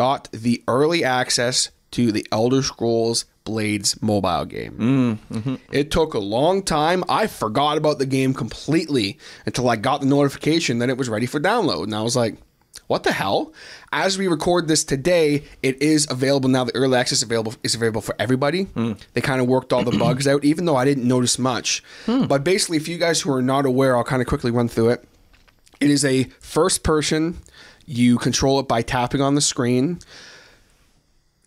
got 0.00 0.30
the 0.32 0.64
early 0.66 1.04
access 1.04 1.70
to 1.90 2.10
the 2.10 2.26
Elder 2.32 2.62
Scrolls 2.62 3.26
Blades 3.44 4.00
mobile 4.00 4.46
game. 4.46 5.18
Mm-hmm. 5.30 5.56
It 5.70 5.90
took 5.90 6.14
a 6.14 6.18
long 6.18 6.62
time. 6.62 7.04
I 7.06 7.26
forgot 7.26 7.76
about 7.76 7.98
the 7.98 8.06
game 8.06 8.32
completely 8.32 9.18
until 9.44 9.68
I 9.68 9.76
got 9.76 10.00
the 10.00 10.06
notification 10.06 10.78
that 10.78 10.88
it 10.88 10.96
was 10.96 11.10
ready 11.10 11.26
for 11.26 11.38
download. 11.38 11.82
And 11.82 11.94
I 11.94 12.00
was 12.00 12.16
like, 12.16 12.36
what 12.86 13.02
the 13.02 13.12
hell? 13.12 13.52
As 13.92 14.16
we 14.16 14.26
record 14.26 14.68
this 14.68 14.84
today, 14.84 15.44
it 15.62 15.82
is 15.82 16.06
available 16.10 16.48
now. 16.48 16.64
The 16.64 16.74
early 16.74 16.96
access 16.96 17.22
available 17.22 17.52
is 17.62 17.74
available 17.74 18.00
for 18.00 18.14
everybody. 18.18 18.62
Hmm. 18.62 18.94
They 19.12 19.20
kind 19.20 19.42
of 19.42 19.48
worked 19.48 19.70
all 19.70 19.84
the 19.84 19.98
bugs 20.04 20.26
out, 20.26 20.44
even 20.44 20.64
though 20.64 20.76
I 20.76 20.86
didn't 20.86 21.06
notice 21.06 21.38
much. 21.38 21.84
Hmm. 22.06 22.24
But 22.24 22.42
basically, 22.42 22.78
if 22.78 22.88
you 22.88 22.96
guys 22.96 23.20
who 23.20 23.30
are 23.32 23.42
not 23.42 23.66
aware, 23.66 23.98
I'll 23.98 24.04
kind 24.04 24.22
of 24.22 24.28
quickly 24.28 24.50
run 24.50 24.68
through 24.68 24.90
it. 24.90 25.04
It 25.78 25.90
is 25.90 26.06
a 26.06 26.24
first 26.40 26.84
person. 26.84 27.42
You 27.92 28.18
control 28.18 28.60
it 28.60 28.68
by 28.68 28.82
tapping 28.82 29.20
on 29.20 29.34
the 29.34 29.40
screen. 29.40 29.98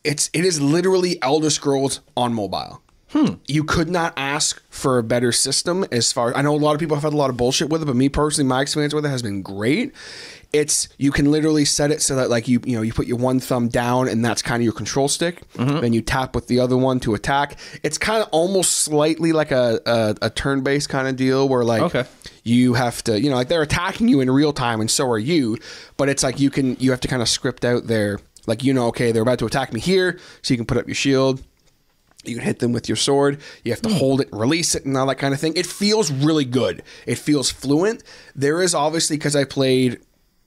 It's 0.04 0.30
it 0.34 0.44
is 0.44 0.60
literally 0.60 1.18
Elder 1.22 1.50
Scrolls 1.50 2.02
on 2.18 2.34
mobile. 2.34 2.82
Hmm. 3.12 3.36
You 3.48 3.64
could 3.64 3.90
not 3.90 4.12
ask 4.18 4.62
for 4.70 4.98
a 4.98 5.04
better 5.04 5.32
system 5.32 5.86
as 5.90 6.12
far 6.12 6.36
I 6.36 6.42
know 6.42 6.54
a 6.54 6.58
lot 6.58 6.74
of 6.74 6.82
people 6.82 6.98
have 6.98 7.04
had 7.04 7.14
a 7.14 7.18
lot 7.18 7.30
of 7.30 7.38
bullshit 7.38 7.70
with 7.70 7.82
it, 7.82 7.86
but 7.86 7.96
me 7.96 8.10
personally, 8.10 8.46
my 8.46 8.62
experience 8.62 8.94
with 8.94 9.06
it 9.06 9.10
has 9.10 9.22
been 9.22 9.42
great. 9.42 9.94
It's 10.54 10.88
you 11.00 11.12
can 11.12 11.32
literally 11.32 11.66
set 11.66 11.90
it 11.90 12.02
so 12.02 12.16
that 12.16 12.30
like 12.30 12.48
you 12.48 12.62
you 12.64 12.76
know 12.76 12.84
you 12.84 12.94
put 12.94 13.08
your 13.08 13.18
one 13.18 13.40
thumb 13.40 13.68
down 13.68 14.08
and 14.08 14.24
that's 14.24 14.44
kind 14.44 14.62
of 14.62 14.64
your 14.64 14.74
control 14.74 15.08
stick. 15.08 15.42
Mm-hmm. 15.54 15.82
Then 15.82 15.94
you 15.94 16.02
tap 16.02 16.36
with 16.36 16.48
the 16.48 16.60
other 16.60 16.78
one 16.78 17.00
to 17.02 17.16
attack. 17.16 17.58
It's 17.82 17.98
kind 17.98 18.22
of 18.22 18.30
almost 18.32 18.72
slightly 18.78 19.32
like 19.34 19.52
a 19.52 19.82
a, 19.86 20.16
a 20.22 20.30
turn 20.30 20.62
based 20.62 20.90
kind 20.90 21.08
of 21.08 21.16
deal 21.16 21.50
where 21.50 21.64
like 21.64 21.82
Okay. 21.82 22.06
you 22.44 22.76
have 22.76 23.04
to 23.06 23.20
you 23.20 23.32
know 23.32 23.36
like 23.36 23.48
they're 23.48 23.64
attacking 23.64 24.08
you 24.08 24.22
in 24.22 24.30
real 24.30 24.54
time 24.54 24.80
and 24.80 24.90
so 24.92 25.10
are 25.10 25.20
you 25.20 25.58
but 25.98 26.08
it's 26.08 26.24
like 26.24 26.40
you 26.40 26.50
can 26.50 26.76
you 26.80 26.92
have 26.92 27.00
to 27.02 27.08
kind 27.08 27.22
of 27.22 27.28
script 27.28 27.66
out 27.66 27.88
their 27.88 28.20
like 28.46 28.64
you 28.64 28.74
know 28.74 28.88
okay 28.88 29.12
they're 29.12 29.24
about 29.24 29.40
to 29.40 29.46
attack 29.46 29.74
me 29.74 29.80
here 29.80 30.20
so 30.44 30.54
you 30.54 30.58
can 30.58 30.66
put 30.66 30.78
up 30.78 30.88
your 30.88 30.96
shield. 30.96 31.44
You 32.26 32.36
can 32.36 32.46
hit 32.46 32.60
them 32.60 32.72
with 32.72 32.88
your 32.88 32.96
sword. 32.96 33.42
You 33.66 33.74
have 33.74 33.82
to 33.82 33.90
hmm. 33.90 33.96
hold 33.96 34.22
it 34.22 34.32
and 34.32 34.40
release 34.40 34.76
it 34.76 34.86
and 34.86 34.96
all 34.96 35.06
that 35.08 35.18
kind 35.18 35.34
of 35.34 35.42
thing. 35.42 35.54
It 35.58 35.66
feels 35.66 36.10
really 36.10 36.46
good. 36.46 36.82
It 37.06 37.18
feels 37.18 37.52
fluent. 37.52 38.02
There 38.34 38.62
is 38.62 38.74
obviously 38.74 39.18
because 39.18 39.36
i 39.36 39.44
played 39.44 40.00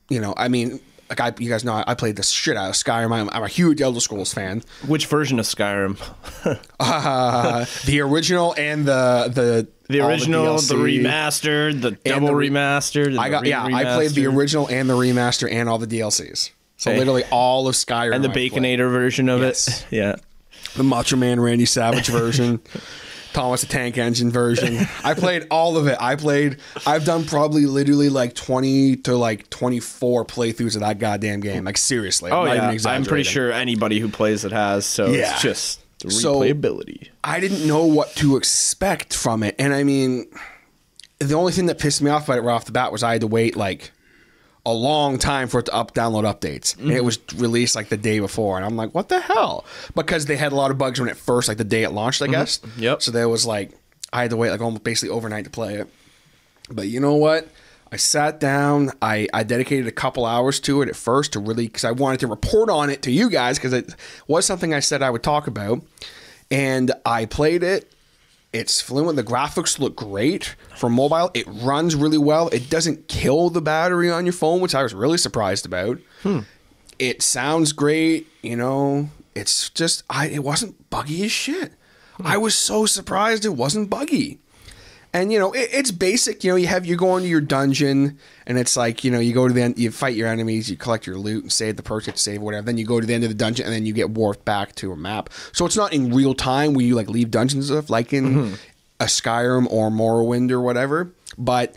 you 0.08 0.20
know 0.20 0.34
i 0.36 0.48
mean 0.48 0.80
like 1.08 1.20
I, 1.20 1.32
you 1.38 1.48
guys 1.48 1.62
know, 1.62 1.84
I 1.86 1.94
played 1.94 2.16
the 2.16 2.24
shit 2.24 2.56
out 2.56 2.68
of 2.68 2.74
Skyrim. 2.74 3.12
I'm, 3.12 3.30
I'm 3.30 3.44
a 3.44 3.46
huge 3.46 3.80
Elder 3.80 4.00
Scrolls 4.00 4.34
fan. 4.34 4.64
Which 4.88 5.06
version 5.06 5.38
of 5.38 5.44
Skyrim? 5.44 5.96
Uh, 6.80 7.64
the 7.84 8.00
original 8.00 8.54
and 8.58 8.84
the 8.86 9.30
the 9.32 9.68
The 9.88 10.00
original, 10.04 10.56
the, 10.56 10.74
DLC. 10.74 11.02
remastered, 11.02 11.80
the 11.80 11.92
double 11.92 12.26
the 12.28 12.34
re- 12.34 12.50
remastered. 12.50 13.16
I 13.16 13.28
got 13.30 13.44
the 13.44 13.50
yeah. 13.50 13.64
I 13.64 13.84
played 13.84 14.10
the 14.12 14.26
original 14.26 14.66
and 14.68 14.90
the 14.90 14.94
remaster 14.94 15.48
and 15.48 15.68
all 15.68 15.78
the 15.78 15.86
DLCs. 15.86 16.50
So 16.76 16.90
Okay. 16.90 16.98
literally 16.98 17.22
all 17.30 17.68
of 17.68 17.76
Skyrim 17.76 18.12
and 18.14 18.24
the 18.24 18.28
I 18.28 18.32
played. 18.32 18.52
Baconator 18.52 18.90
version 18.90 19.28
of 19.28 19.40
Yes. 19.42 19.82
it. 19.82 19.86
Yeah. 19.92 20.16
the 20.76 20.82
Macho 20.82 21.14
Man 21.16 21.38
Randy 21.40 21.66
Savage 21.66 22.08
version, 22.08 22.60
Thomas 23.36 23.60
the 23.60 23.66
Tank 23.66 23.98
Engine 23.98 24.30
version. 24.30 24.78
I 25.04 25.14
played 25.14 25.46
all 25.50 25.76
of 25.76 25.86
it. 25.86 25.96
I 26.00 26.16
played. 26.16 26.56
I've 26.86 27.04
done 27.04 27.24
probably 27.26 27.66
literally 27.66 28.08
like 28.08 28.34
twenty 28.34 28.96
to 28.96 29.14
like 29.14 29.50
twenty 29.50 29.78
four 29.78 30.24
playthroughs 30.24 30.74
of 30.74 30.80
that 30.80 30.98
goddamn 30.98 31.40
game. 31.40 31.64
Like 31.64 31.76
seriously. 31.76 32.30
I'm 32.32 32.38
Oh 32.38 32.42
even 32.54 32.78
yeah. 32.78 32.90
I'm 32.90 33.04
pretty 33.04 33.24
sure 33.24 33.52
anybody 33.52 34.00
who 34.00 34.08
plays 34.08 34.44
it 34.44 34.52
has. 34.52 34.86
So 34.86 35.06
Yeah. 35.08 35.32
it's 35.34 35.42
just 35.42 35.80
the 36.00 36.10
So- 36.10 36.40
replayability. 36.40 37.08
I 37.22 37.38
didn't 37.40 37.66
know 37.66 37.84
what 37.84 38.14
to 38.16 38.36
expect 38.36 39.14
from 39.14 39.42
it, 39.42 39.54
and 39.58 39.74
I 39.74 39.84
mean, 39.84 40.26
the 41.18 41.34
only 41.34 41.52
thing 41.52 41.66
that 41.66 41.78
pissed 41.78 42.00
me 42.00 42.10
off 42.10 42.24
about 42.28 42.38
it 42.38 42.42
right 42.42 42.54
off 42.54 42.64
the 42.64 42.72
bat 42.72 42.90
was 42.90 43.02
I 43.02 43.12
had 43.12 43.20
to 43.20 43.26
wait 43.26 43.54
like 43.56 43.92
a 44.66 44.72
long 44.72 45.16
time 45.16 45.48
for 45.48 45.60
it 45.60 45.66
to 45.66 45.74
up 45.74 45.94
download 45.94 46.24
updates, 46.24 46.76
and 46.76 46.90
it 46.90 46.96
mm-hmm. 46.96 47.06
was 47.06 47.18
released 47.36 47.74
like 47.74 47.88
the 47.88 47.96
day 47.96 48.18
before, 48.18 48.56
and 48.56 48.66
I'm 48.66 48.76
like, 48.76 48.94
what 48.94 49.08
the 49.08 49.20
hell? 49.20 49.64
Because 49.94 50.26
they 50.26 50.36
had 50.36 50.52
a 50.52 50.56
lot 50.56 50.70
of 50.70 50.76
bugs 50.76 51.00
when 51.00 51.08
it 51.08 51.16
first, 51.16 51.48
like 51.48 51.56
the 51.56 51.64
day 51.64 51.84
it 51.84 51.92
launched, 51.92 52.20
I 52.20 52.26
mm-hmm. 52.26 52.32
guess. 52.32 52.60
Yep. 52.76 53.00
So 53.00 53.12
there 53.12 53.28
was 53.28 53.46
like 53.46 53.70
I 54.12 54.22
had 54.22 54.30
to 54.30 54.36
wait 54.36 54.50
like 54.50 54.60
almost 54.60 54.84
basically 54.84 55.14
overnight 55.14 55.44
to 55.44 55.50
play 55.50 55.74
it. 55.74 55.88
But 56.70 56.88
you 56.88 57.00
know 57.00 57.14
what? 57.14 57.48
I 57.92 57.96
sat 57.96 58.40
down. 58.40 58.90
I, 59.00 59.28
I 59.32 59.44
dedicated 59.44 59.86
a 59.86 59.92
couple 59.92 60.26
hours 60.26 60.58
to 60.60 60.82
it 60.82 60.88
at 60.88 60.96
first 60.96 61.34
to 61.34 61.38
really 61.38 61.66
because 61.66 61.84
I 61.84 61.92
wanted 61.92 62.20
to 62.20 62.26
report 62.26 62.68
on 62.68 62.90
it 62.90 63.02
to 63.02 63.10
you 63.12 63.30
guys 63.30 63.58
because 63.58 63.72
it 63.72 63.94
was 64.26 64.44
something 64.44 64.74
I 64.74 64.80
said 64.80 65.02
I 65.02 65.10
would 65.10 65.22
talk 65.22 65.46
about. 65.46 65.82
And 66.50 66.92
I 67.04 67.26
played 67.26 67.62
it. 67.62 67.92
It's 68.56 68.80
fluent. 68.80 69.16
The 69.16 69.22
graphics 69.22 69.78
look 69.78 69.96
great 69.96 70.56
for 70.76 70.88
mobile. 70.88 71.30
It 71.34 71.46
runs 71.46 71.94
really 71.94 72.16
well. 72.16 72.48
It 72.48 72.70
doesn't 72.70 73.06
kill 73.06 73.50
the 73.50 73.60
battery 73.60 74.10
on 74.10 74.24
your 74.24 74.32
phone, 74.32 74.60
which 74.60 74.74
I 74.74 74.82
was 74.82 74.94
really 74.94 75.18
surprised 75.18 75.66
about. 75.66 75.98
Hmm. 76.22 76.40
It 76.98 77.20
sounds 77.20 77.72
great. 77.72 78.26
You 78.40 78.56
know, 78.56 79.10
it's 79.34 79.68
just 79.68 80.04
I. 80.08 80.28
It 80.28 80.42
wasn't 80.42 80.88
buggy 80.88 81.26
as 81.26 81.32
shit. 81.32 81.74
Hmm. 82.14 82.26
I 82.26 82.38
was 82.38 82.56
so 82.56 82.86
surprised 82.86 83.44
it 83.44 83.50
wasn't 83.50 83.90
buggy. 83.90 84.38
And 85.12 85.32
you 85.32 85.38
know 85.38 85.52
it, 85.52 85.70
it's 85.72 85.90
basic. 85.90 86.44
You 86.44 86.52
know 86.52 86.56
you 86.56 86.66
have 86.66 86.84
you 86.84 86.96
go 86.96 87.16
into 87.16 87.28
your 87.28 87.40
dungeon 87.40 88.18
and 88.46 88.58
it's 88.58 88.76
like 88.76 89.04
you 89.04 89.10
know 89.10 89.18
you 89.18 89.32
go 89.32 89.48
to 89.48 89.54
the 89.54 89.62
end, 89.62 89.78
you 89.78 89.90
fight 89.90 90.14
your 90.14 90.28
enemies, 90.28 90.70
you 90.70 90.76
collect 90.76 91.06
your 91.06 91.16
loot 91.16 91.44
and 91.44 91.52
save 91.52 91.76
the 91.76 91.82
perks 91.82 92.06
you 92.06 92.10
have 92.10 92.16
to 92.16 92.22
save 92.22 92.42
whatever. 92.42 92.66
Then 92.66 92.78
you 92.78 92.86
go 92.86 93.00
to 93.00 93.06
the 93.06 93.14
end 93.14 93.24
of 93.24 93.30
the 93.30 93.34
dungeon 93.34 93.64
and 93.64 93.74
then 93.74 93.86
you 93.86 93.92
get 93.92 94.10
warped 94.10 94.44
back 94.44 94.74
to 94.76 94.92
a 94.92 94.96
map. 94.96 95.30
So 95.52 95.64
it's 95.64 95.76
not 95.76 95.92
in 95.92 96.14
real 96.14 96.34
time 96.34 96.74
where 96.74 96.84
you 96.84 96.94
like 96.94 97.08
leave 97.08 97.30
dungeons 97.30 97.70
and 97.70 97.78
stuff 97.78 97.90
like 97.90 98.12
in 98.12 98.24
mm-hmm. 98.24 98.54
a 99.00 99.04
Skyrim 99.04 99.66
or 99.70 99.90
Morrowind 99.90 100.50
or 100.50 100.60
whatever. 100.60 101.10
But 101.38 101.74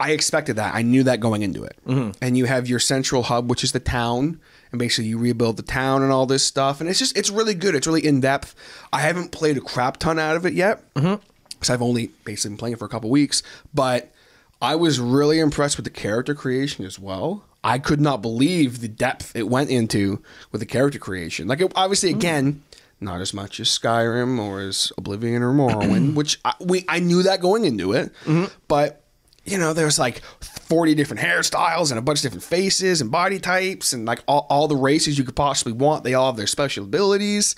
I 0.00 0.12
expected 0.12 0.56
that. 0.56 0.74
I 0.74 0.82
knew 0.82 1.02
that 1.04 1.20
going 1.20 1.42
into 1.42 1.64
it. 1.64 1.76
Mm-hmm. 1.86 2.12
And 2.22 2.38
you 2.38 2.44
have 2.44 2.68
your 2.68 2.78
central 2.78 3.24
hub, 3.24 3.50
which 3.50 3.64
is 3.64 3.72
the 3.72 3.80
town, 3.80 4.40
and 4.70 4.78
basically 4.78 5.08
you 5.08 5.18
rebuild 5.18 5.56
the 5.56 5.62
town 5.62 6.02
and 6.02 6.12
all 6.12 6.26
this 6.26 6.44
stuff. 6.44 6.80
And 6.80 6.88
it's 6.88 6.98
just 6.98 7.16
it's 7.16 7.30
really 7.30 7.54
good. 7.54 7.74
It's 7.74 7.86
really 7.86 8.06
in 8.06 8.20
depth. 8.20 8.54
I 8.92 9.00
haven't 9.00 9.32
played 9.32 9.56
a 9.56 9.60
crap 9.60 9.96
ton 9.96 10.18
out 10.18 10.36
of 10.36 10.46
it 10.46 10.54
yet 10.54 10.82
mm-hmm. 10.94 11.22
Because 11.58 11.70
I've 11.70 11.82
only 11.82 12.10
basically 12.24 12.50
been 12.50 12.58
playing 12.58 12.72
it 12.74 12.78
for 12.78 12.84
a 12.84 12.88
couple 12.88 13.10
weeks. 13.10 13.42
But 13.74 14.12
I 14.60 14.76
was 14.76 15.00
really 15.00 15.40
impressed 15.40 15.76
with 15.76 15.84
the 15.84 15.90
character 15.90 16.34
creation 16.34 16.84
as 16.84 16.98
well. 16.98 17.44
I 17.64 17.78
could 17.78 18.00
not 18.00 18.22
believe 18.22 18.80
the 18.80 18.88
depth 18.88 19.34
it 19.34 19.48
went 19.48 19.70
into 19.70 20.22
with 20.52 20.60
the 20.60 20.66
character 20.66 20.98
creation. 20.98 21.48
Like, 21.48 21.60
it, 21.60 21.72
obviously, 21.74 22.12
hmm. 22.12 22.18
again, 22.18 22.62
not 23.00 23.20
as 23.20 23.34
much 23.34 23.60
as 23.60 23.68
Skyrim 23.68 24.38
or 24.38 24.60
as 24.60 24.92
Oblivion 24.96 25.42
or 25.42 25.52
Morrowind, 25.52 26.14
which 26.14 26.38
I, 26.44 26.54
we 26.60 26.84
I 26.88 27.00
knew 27.00 27.22
that 27.24 27.40
going 27.40 27.64
into 27.64 27.92
it, 27.92 28.12
mm-hmm. 28.24 28.46
but 28.66 29.04
you 29.44 29.58
know, 29.58 29.72
there's 29.72 29.98
like 29.98 30.20
40 30.40 30.94
different 30.94 31.22
hairstyles 31.22 31.90
and 31.90 31.98
a 31.98 32.02
bunch 32.02 32.18
of 32.18 32.22
different 32.24 32.44
faces 32.44 33.00
and 33.00 33.10
body 33.10 33.38
types 33.38 33.92
and 33.92 34.04
like 34.04 34.22
all, 34.28 34.46
all 34.50 34.68
the 34.68 34.76
races 34.76 35.16
you 35.16 35.24
could 35.24 35.36
possibly 35.36 35.72
want. 35.72 36.04
They 36.04 36.14
all 36.14 36.26
have 36.26 36.36
their 36.36 36.46
special 36.46 36.84
abilities. 36.84 37.54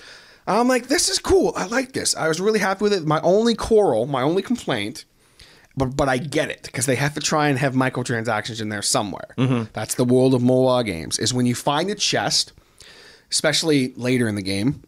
I'm 0.47 0.67
like, 0.67 0.87
this 0.87 1.09
is 1.09 1.19
cool. 1.19 1.53
I 1.55 1.65
like 1.65 1.93
this. 1.93 2.15
I 2.15 2.27
was 2.27 2.41
really 2.41 2.59
happy 2.59 2.83
with 2.83 2.93
it. 2.93 3.05
My 3.05 3.21
only 3.21 3.55
quarrel, 3.55 4.05
my 4.05 4.21
only 4.21 4.41
complaint, 4.41 5.05
but 5.77 5.95
but 5.95 6.09
I 6.09 6.17
get 6.17 6.49
it 6.49 6.63
because 6.63 6.85
they 6.85 6.95
have 6.95 7.13
to 7.13 7.19
try 7.19 7.47
and 7.47 7.57
have 7.59 7.73
microtransactions 7.73 8.61
in 8.61 8.69
there 8.69 8.81
somewhere. 8.81 9.29
Mm-hmm. 9.37 9.69
That's 9.73 9.95
the 9.95 10.05
world 10.05 10.33
of 10.33 10.41
MOA 10.41 10.83
games. 10.83 11.19
Is 11.19 11.33
when 11.33 11.45
you 11.45 11.55
find 11.55 11.89
a 11.89 11.95
chest, 11.95 12.53
especially 13.29 13.93
later 13.95 14.27
in 14.27 14.35
the 14.35 14.41
game, 14.41 14.83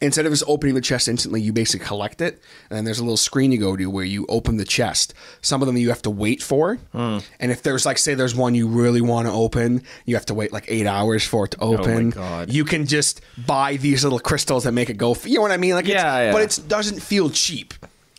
instead 0.00 0.26
of 0.26 0.32
just 0.32 0.44
opening 0.46 0.74
the 0.74 0.80
chest 0.80 1.08
instantly, 1.08 1.40
you 1.40 1.52
basically 1.52 1.86
collect 1.86 2.20
it, 2.20 2.40
and 2.70 2.76
then 2.76 2.84
there's 2.84 2.98
a 2.98 3.02
little 3.02 3.16
screen 3.16 3.52
you 3.52 3.58
go 3.58 3.76
to 3.76 3.86
where 3.86 4.04
you 4.04 4.26
open 4.28 4.56
the 4.56 4.64
chest. 4.64 5.14
Some 5.40 5.62
of 5.62 5.66
them 5.66 5.76
you 5.76 5.88
have 5.88 6.02
to 6.02 6.10
wait 6.10 6.42
for, 6.42 6.76
hmm. 6.92 7.18
and 7.40 7.50
if 7.50 7.62
there's 7.62 7.84
like 7.84 7.98
say 7.98 8.14
there's 8.14 8.34
one 8.34 8.54
you 8.54 8.68
really 8.68 9.00
want 9.00 9.26
to 9.26 9.32
open, 9.32 9.82
you 10.04 10.14
have 10.14 10.26
to 10.26 10.34
wait 10.34 10.52
like 10.52 10.64
eight 10.68 10.86
hours 10.86 11.24
for 11.24 11.46
it 11.46 11.52
to 11.52 11.58
oh 11.60 11.76
open. 11.76 12.10
God. 12.10 12.52
You 12.52 12.64
can 12.64 12.86
just 12.86 13.20
buy 13.46 13.76
these 13.76 14.04
little 14.04 14.20
crystals 14.20 14.64
that 14.64 14.72
make 14.72 14.90
it 14.90 14.96
go. 14.96 15.16
You 15.24 15.36
know 15.36 15.42
what 15.42 15.52
I 15.52 15.56
mean? 15.56 15.74
Like, 15.74 15.86
Yeah, 15.86 16.22
yeah. 16.22 16.32
but 16.32 16.42
it 16.42 16.68
doesn't 16.68 17.00
feel 17.00 17.30
cheap. 17.30 17.74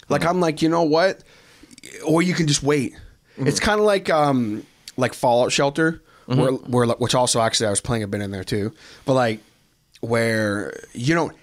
Like 0.09 0.25
I'm 0.25 0.39
like, 0.39 0.61
you 0.61 0.69
know 0.69 0.83
what? 0.83 1.23
Or 2.05 2.21
you 2.21 2.33
can 2.33 2.47
just 2.47 2.63
wait. 2.63 2.93
Mm-hmm. 2.93 3.47
It's 3.47 3.59
kind 3.59 3.79
of 3.79 3.85
like 3.85 4.09
um 4.09 4.65
like 4.97 5.13
Fallout 5.13 5.51
Shelter, 5.51 6.01
mm-hmm. 6.27 6.39
where 6.39 6.51
where 6.87 6.95
which 6.97 7.15
also 7.15 7.39
actually 7.39 7.67
I 7.67 7.69
was 7.69 7.81
playing 7.81 8.03
a 8.03 8.07
bit 8.07 8.21
in 8.21 8.31
there 8.31 8.43
too, 8.43 8.73
but 9.05 9.13
like 9.13 9.39
where 10.01 10.73
you 10.93 11.13
don't 11.13 11.35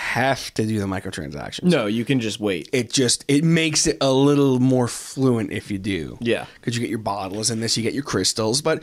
have 0.00 0.52
to 0.54 0.64
do 0.66 0.80
the 0.80 0.86
microtransactions. 0.86 1.64
No, 1.64 1.84
you 1.86 2.06
can 2.06 2.20
just 2.20 2.40
wait. 2.40 2.70
It 2.72 2.90
just 2.90 3.22
it 3.28 3.44
makes 3.44 3.86
it 3.86 3.98
a 4.00 4.10
little 4.10 4.58
more 4.58 4.88
fluent 4.88 5.52
if 5.52 5.70
you 5.70 5.78
do. 5.78 6.16
Yeah. 6.20 6.46
because 6.54 6.74
you 6.74 6.80
get 6.80 6.88
your 6.88 6.98
bottles 6.98 7.50
and 7.50 7.62
this, 7.62 7.76
you 7.76 7.82
get 7.82 7.92
your 7.92 8.02
crystals, 8.02 8.62
but 8.62 8.82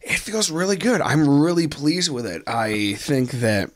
it 0.00 0.18
feels 0.18 0.50
really 0.50 0.76
good. 0.76 1.02
I'm 1.02 1.40
really 1.40 1.68
pleased 1.68 2.10
with 2.10 2.24
it. 2.26 2.42
I 2.46 2.94
think 2.94 3.32
that 3.32 3.70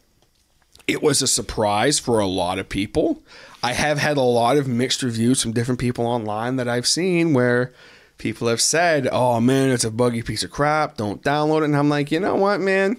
it 0.89 1.03
was 1.03 1.20
a 1.20 1.26
surprise 1.26 1.99
for 1.99 2.18
a 2.18 2.26
lot 2.26 2.59
of 2.59 2.68
people. 2.68 3.22
I 3.62 3.74
have 3.74 3.99
had 3.99 4.16
a 4.16 4.22
lot 4.22 4.57
of 4.57 4.66
mixed 4.66 5.03
reviews 5.03 5.43
from 5.43 5.53
different 5.53 5.81
people 5.81 6.07
online 6.07 6.57
that 6.57 6.66
I've 6.68 6.87
seen 6.87 7.35
where 7.35 7.74
people 8.16 8.49
have 8.49 8.61
said, 8.62 9.07
"Oh 9.12 9.39
man, 9.39 9.68
it's 9.68 9.85
a 9.85 9.91
buggy 9.91 10.22
piece 10.22 10.43
of 10.43 10.51
crap. 10.51 10.97
Don't 10.97 11.22
download 11.22 11.61
it." 11.61 11.64
And 11.66 11.76
I'm 11.76 11.91
like, 11.91 12.11
you 12.11 12.20
know 12.20 12.37
what, 12.37 12.59
man? 12.61 12.97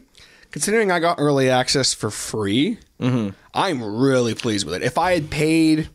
Considering 0.52 0.92
I 0.92 1.00
got 1.00 1.18
early 1.18 1.50
access 1.50 1.94
for 1.96 2.12
free, 2.12 2.78
Mm-hmm. 3.02 3.30
I'm 3.54 3.84
really 3.84 4.36
pleased 4.36 4.66
with 4.66 4.76
it. 4.76 4.84
If 4.84 4.98
I 4.98 5.14
had 5.14 5.30
paid 5.30 5.90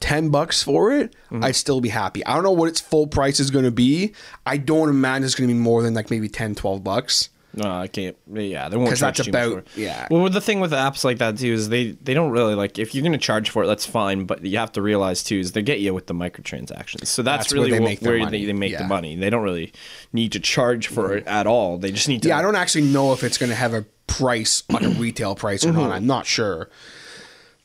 ten 0.00 0.30
bucks 0.30 0.62
for 0.62 0.92
it, 0.92 1.14
mm-hmm. 1.30 1.44
I'd 1.44 1.56
still 1.56 1.80
be 1.80 1.90
happy. 1.90 2.24
I 2.26 2.34
don't 2.34 2.42
know 2.42 2.50
what 2.50 2.68
its 2.68 2.80
full 2.80 3.06
price 3.06 3.38
is 3.38 3.50
going 3.50 3.64
to 3.64 3.70
be. 3.70 4.12
I 4.44 4.56
don't 4.56 4.88
imagine 4.88 5.24
it's 5.24 5.34
going 5.34 5.48
to 5.48 5.54
be 5.54 5.60
more 5.60 5.82
than 5.82 5.94
like 5.94 6.10
maybe 6.10 6.28
10, 6.28 6.56
12 6.56 6.82
bucks. 6.82 7.28
No, 7.52 7.68
I 7.68 7.88
can't. 7.88 8.16
Yeah, 8.32 8.68
they 8.68 8.76
won't 8.76 8.90
'Cause 8.90 9.00
charge 9.00 9.16
that's 9.18 9.28
about- 9.28 9.66
yeah. 9.76 10.06
Well, 10.10 10.28
the 10.28 10.40
thing 10.40 10.60
with 10.60 10.70
apps 10.70 11.02
like 11.04 11.18
that 11.18 11.38
too 11.38 11.52
is 11.52 11.68
they 11.68 11.90
they 12.02 12.14
don't 12.14 12.30
really 12.30 12.54
like 12.54 12.78
if 12.78 12.94
you're 12.94 13.02
gonna 13.02 13.18
charge 13.18 13.50
for 13.50 13.64
it, 13.64 13.66
that's 13.66 13.84
fine. 13.84 14.24
But 14.24 14.44
you 14.44 14.56
have 14.58 14.70
to 14.72 14.82
realize 14.82 15.22
too 15.24 15.38
is 15.40 15.52
they 15.52 15.62
get 15.62 15.80
you 15.80 15.92
with 15.92 16.06
the 16.06 16.14
microtransactions. 16.14 17.06
So 17.06 17.22
that's, 17.22 17.44
That's 17.46 17.52
where 17.54 17.64
really 17.64 17.70
they 17.78 17.78
wh- 17.84 17.88
make 17.88 18.02
where 18.02 18.18
money. 18.18 18.38
they, 18.40 18.44
they 18.46 18.52
make 18.52 18.70
Yeah. 18.72 18.78
Mm-hmm. 18.78 18.88
the 18.88 18.94
money. 18.94 19.16
They 19.16 19.30
don't 19.30 19.42
really 19.42 19.72
need 20.12 20.32
to 20.32 20.40
charge 20.40 20.86
for 20.86 21.14
it 21.16 21.26
at 21.26 21.46
all. 21.46 21.76
They 21.78 21.90
just 21.90 22.08
need 22.08 22.22
to. 22.22 22.28
Yeah, 22.28 22.38
I 22.38 22.42
don't 22.42 22.56
actually 22.56 22.84
know 22.84 23.12
if 23.12 23.24
it's 23.24 23.36
going 23.38 23.50
to 23.50 23.56
have 23.56 23.74
a 23.74 23.84
price, 24.06 24.62
like 24.70 24.82
a 24.84 24.88
retail 24.90 25.34
price 25.34 25.64
or 25.64 25.72
not. 25.72 25.90
I'm 25.90 26.06
not 26.06 26.26
sure. 26.26 26.68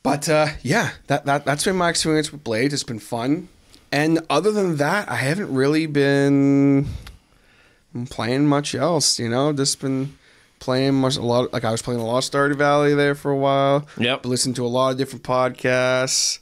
But 0.03 0.29
uh, 0.29 0.47
yeah, 0.61 0.91
that, 1.07 1.25
that 1.25 1.45
that's 1.45 1.63
been 1.65 1.75
my 1.75 1.89
experience 1.89 2.31
with 2.31 2.43
Blades. 2.43 2.73
It's 2.73 2.83
been 2.83 2.99
fun, 2.99 3.49
and 3.91 4.19
other 4.29 4.51
than 4.51 4.77
that, 4.77 5.09
I 5.09 5.15
haven't 5.15 5.51
really 5.53 5.87
been 5.87 6.85
playing 8.09 8.47
much 8.47 8.75
else. 8.75 9.19
You 9.19 9.29
know, 9.29 9.53
just 9.53 9.79
been 9.79 10.17
playing 10.59 10.95
much 10.95 11.17
a 11.17 11.21
lot. 11.21 11.53
Like 11.53 11.63
I 11.63 11.71
was 11.71 11.81
playing 11.81 12.01
a 12.01 12.05
lot 12.05 12.17
of 12.17 12.31
Stardew 12.31 12.57
Valley 12.57 12.93
there 12.93 13.15
for 13.15 13.31
a 13.31 13.37
while. 13.37 13.87
Yep. 13.97 14.25
listened 14.25 14.55
to 14.57 14.65
a 14.65 14.67
lot 14.67 14.91
of 14.91 14.97
different 14.97 15.23
podcasts, 15.23 16.39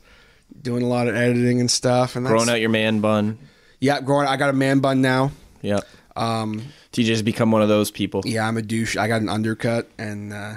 doing 0.61 0.83
a 0.83 0.87
lot 0.87 1.07
of 1.07 1.15
editing 1.15 1.59
and 1.59 1.69
stuff. 1.69 2.15
And 2.15 2.25
growing 2.25 2.49
out 2.49 2.59
your 2.59 2.69
man 2.69 2.99
bun. 2.99 3.37
Yeah, 3.79 4.01
growing. 4.01 4.27
I 4.27 4.37
got 4.37 4.49
a 4.49 4.53
man 4.53 4.79
bun 4.79 5.01
now. 5.01 5.31
Yeah. 5.61 5.81
Um, 6.15 6.63
TJ's 6.91 7.21
become 7.21 7.51
one 7.51 7.61
of 7.61 7.69
those 7.69 7.91
people. 7.91 8.21
Yeah, 8.25 8.47
I'm 8.47 8.57
a 8.57 8.61
douche. 8.61 8.97
I 8.97 9.07
got 9.07 9.21
an 9.21 9.29
undercut 9.29 9.89
and 9.97 10.31
uh, 10.31 10.55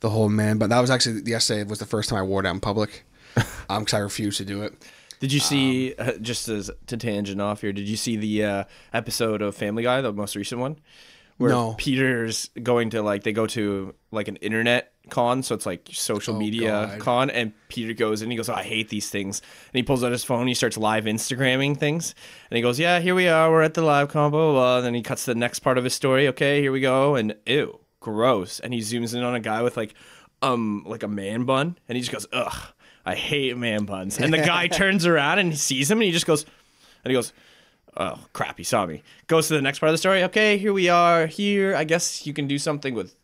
the 0.00 0.10
whole 0.10 0.28
man. 0.28 0.58
But 0.58 0.70
that 0.70 0.80
was 0.80 0.90
actually 0.90 1.22
yesterday 1.22 1.62
was 1.64 1.78
the 1.78 1.86
first 1.86 2.08
time 2.08 2.18
I 2.18 2.22
wore 2.22 2.40
it 2.40 2.46
out 2.46 2.54
in 2.54 2.60
public. 2.60 3.04
Um, 3.68 3.80
because 3.80 3.94
I 3.94 3.98
refused 3.98 4.36
to 4.38 4.44
do 4.44 4.62
it. 4.62 4.74
Did 5.20 5.32
you 5.32 5.40
see 5.40 5.94
Um, 5.94 6.08
uh, 6.08 6.12
just 6.20 6.48
as 6.48 6.70
to 6.86 6.96
tangent 6.96 7.40
off 7.40 7.60
here? 7.60 7.72
Did 7.72 7.88
you 7.88 7.96
see 7.96 8.16
the 8.16 8.44
uh, 8.44 8.64
episode 8.92 9.42
of 9.42 9.54
Family 9.54 9.82
Guy, 9.82 10.00
the 10.00 10.12
most 10.12 10.36
recent 10.36 10.60
one, 10.60 10.76
where 11.38 11.50
No. 11.50 11.74
Peter's 11.78 12.50
going 12.62 12.90
to 12.90 13.02
like 13.02 13.22
they 13.22 13.32
go 13.32 13.46
to 13.48 13.94
like 14.10 14.28
an 14.28 14.36
internet 14.36 14.92
con, 15.10 15.42
so 15.42 15.54
it's 15.54 15.66
like 15.66 15.88
social 15.92 16.34
media 16.36 16.68
Oh, 16.74 16.86
God. 16.86 17.00
con, 17.00 17.30
and 17.30 17.52
Peter 17.68 17.92
goes 17.92 18.22
and 18.22 18.30
he 18.32 18.36
goes, 18.36 18.48
oh, 18.48 18.54
"I 18.54 18.62
hate 18.62 18.88
these 18.88 19.10
things," 19.10 19.40
and 19.72 19.76
he 19.78 19.82
pulls 19.82 20.02
out 20.04 20.12
his 20.12 20.24
phone, 20.24 20.40
and 20.40 20.48
he 20.48 20.54
starts 20.54 20.76
live 20.78 21.04
Instagramming 21.04 21.76
things, 21.78 22.14
and 22.50 22.56
he 22.56 22.62
goes, 22.62 22.78
"Yeah, 22.78 23.00
here 23.00 23.14
we 23.14 23.28
are, 23.28 23.50
we're 23.50 23.62
at 23.62 23.74
the 23.74 23.82
live 23.82 24.08
con, 24.08 24.30
blah 24.30 24.40
blah." 24.40 24.52
blah. 24.52 24.76
And 24.78 24.86
then 24.86 24.94
he 24.94 25.02
cuts 25.02 25.24
to 25.26 25.32
the 25.34 25.38
next 25.40 25.60
part 25.60 25.76
of 25.78 25.84
his 25.84 25.92
story. 25.94 26.28
Okay, 26.28 26.60
here 26.62 26.72
we 26.72 26.80
go, 26.80 27.14
and 27.16 27.34
ew, 27.46 27.80
gross, 28.00 28.60
and 28.60 28.72
he 28.72 28.80
zooms 28.80 29.14
in 29.14 29.22
on 29.22 29.34
a 29.34 29.40
guy 29.40 29.60
with 29.62 29.76
like 29.76 29.94
um 30.42 30.82
like 30.86 31.02
a 31.02 31.08
man 31.08 31.44
bun, 31.44 31.76
and 31.88 31.96
he 31.96 32.02
just 32.02 32.12
goes, 32.12 32.26
"Ugh." 32.32 32.72
I 33.06 33.14
hate 33.14 33.56
man 33.56 33.84
buns. 33.84 34.18
And 34.18 34.32
the 34.32 34.38
guy 34.38 34.66
turns 34.68 35.06
around 35.06 35.38
and 35.38 35.52
he 35.52 35.58
sees 35.58 35.90
him 35.90 35.98
and 35.98 36.04
he 36.04 36.12
just 36.12 36.26
goes, 36.26 36.44
and 37.04 37.10
he 37.10 37.14
goes, 37.14 37.32
oh 37.96 38.18
crap, 38.32 38.58
he 38.58 38.64
saw 38.64 38.86
me. 38.86 39.02
Goes 39.26 39.48
to 39.48 39.54
the 39.54 39.62
next 39.62 39.78
part 39.78 39.88
of 39.88 39.94
the 39.94 39.98
story. 39.98 40.24
Okay, 40.24 40.58
here 40.58 40.72
we 40.72 40.88
are. 40.88 41.26
Here, 41.26 41.74
I 41.76 41.84
guess 41.84 42.26
you 42.26 42.32
can 42.32 42.46
do 42.46 42.58
something 42.58 42.94
with, 42.94 43.14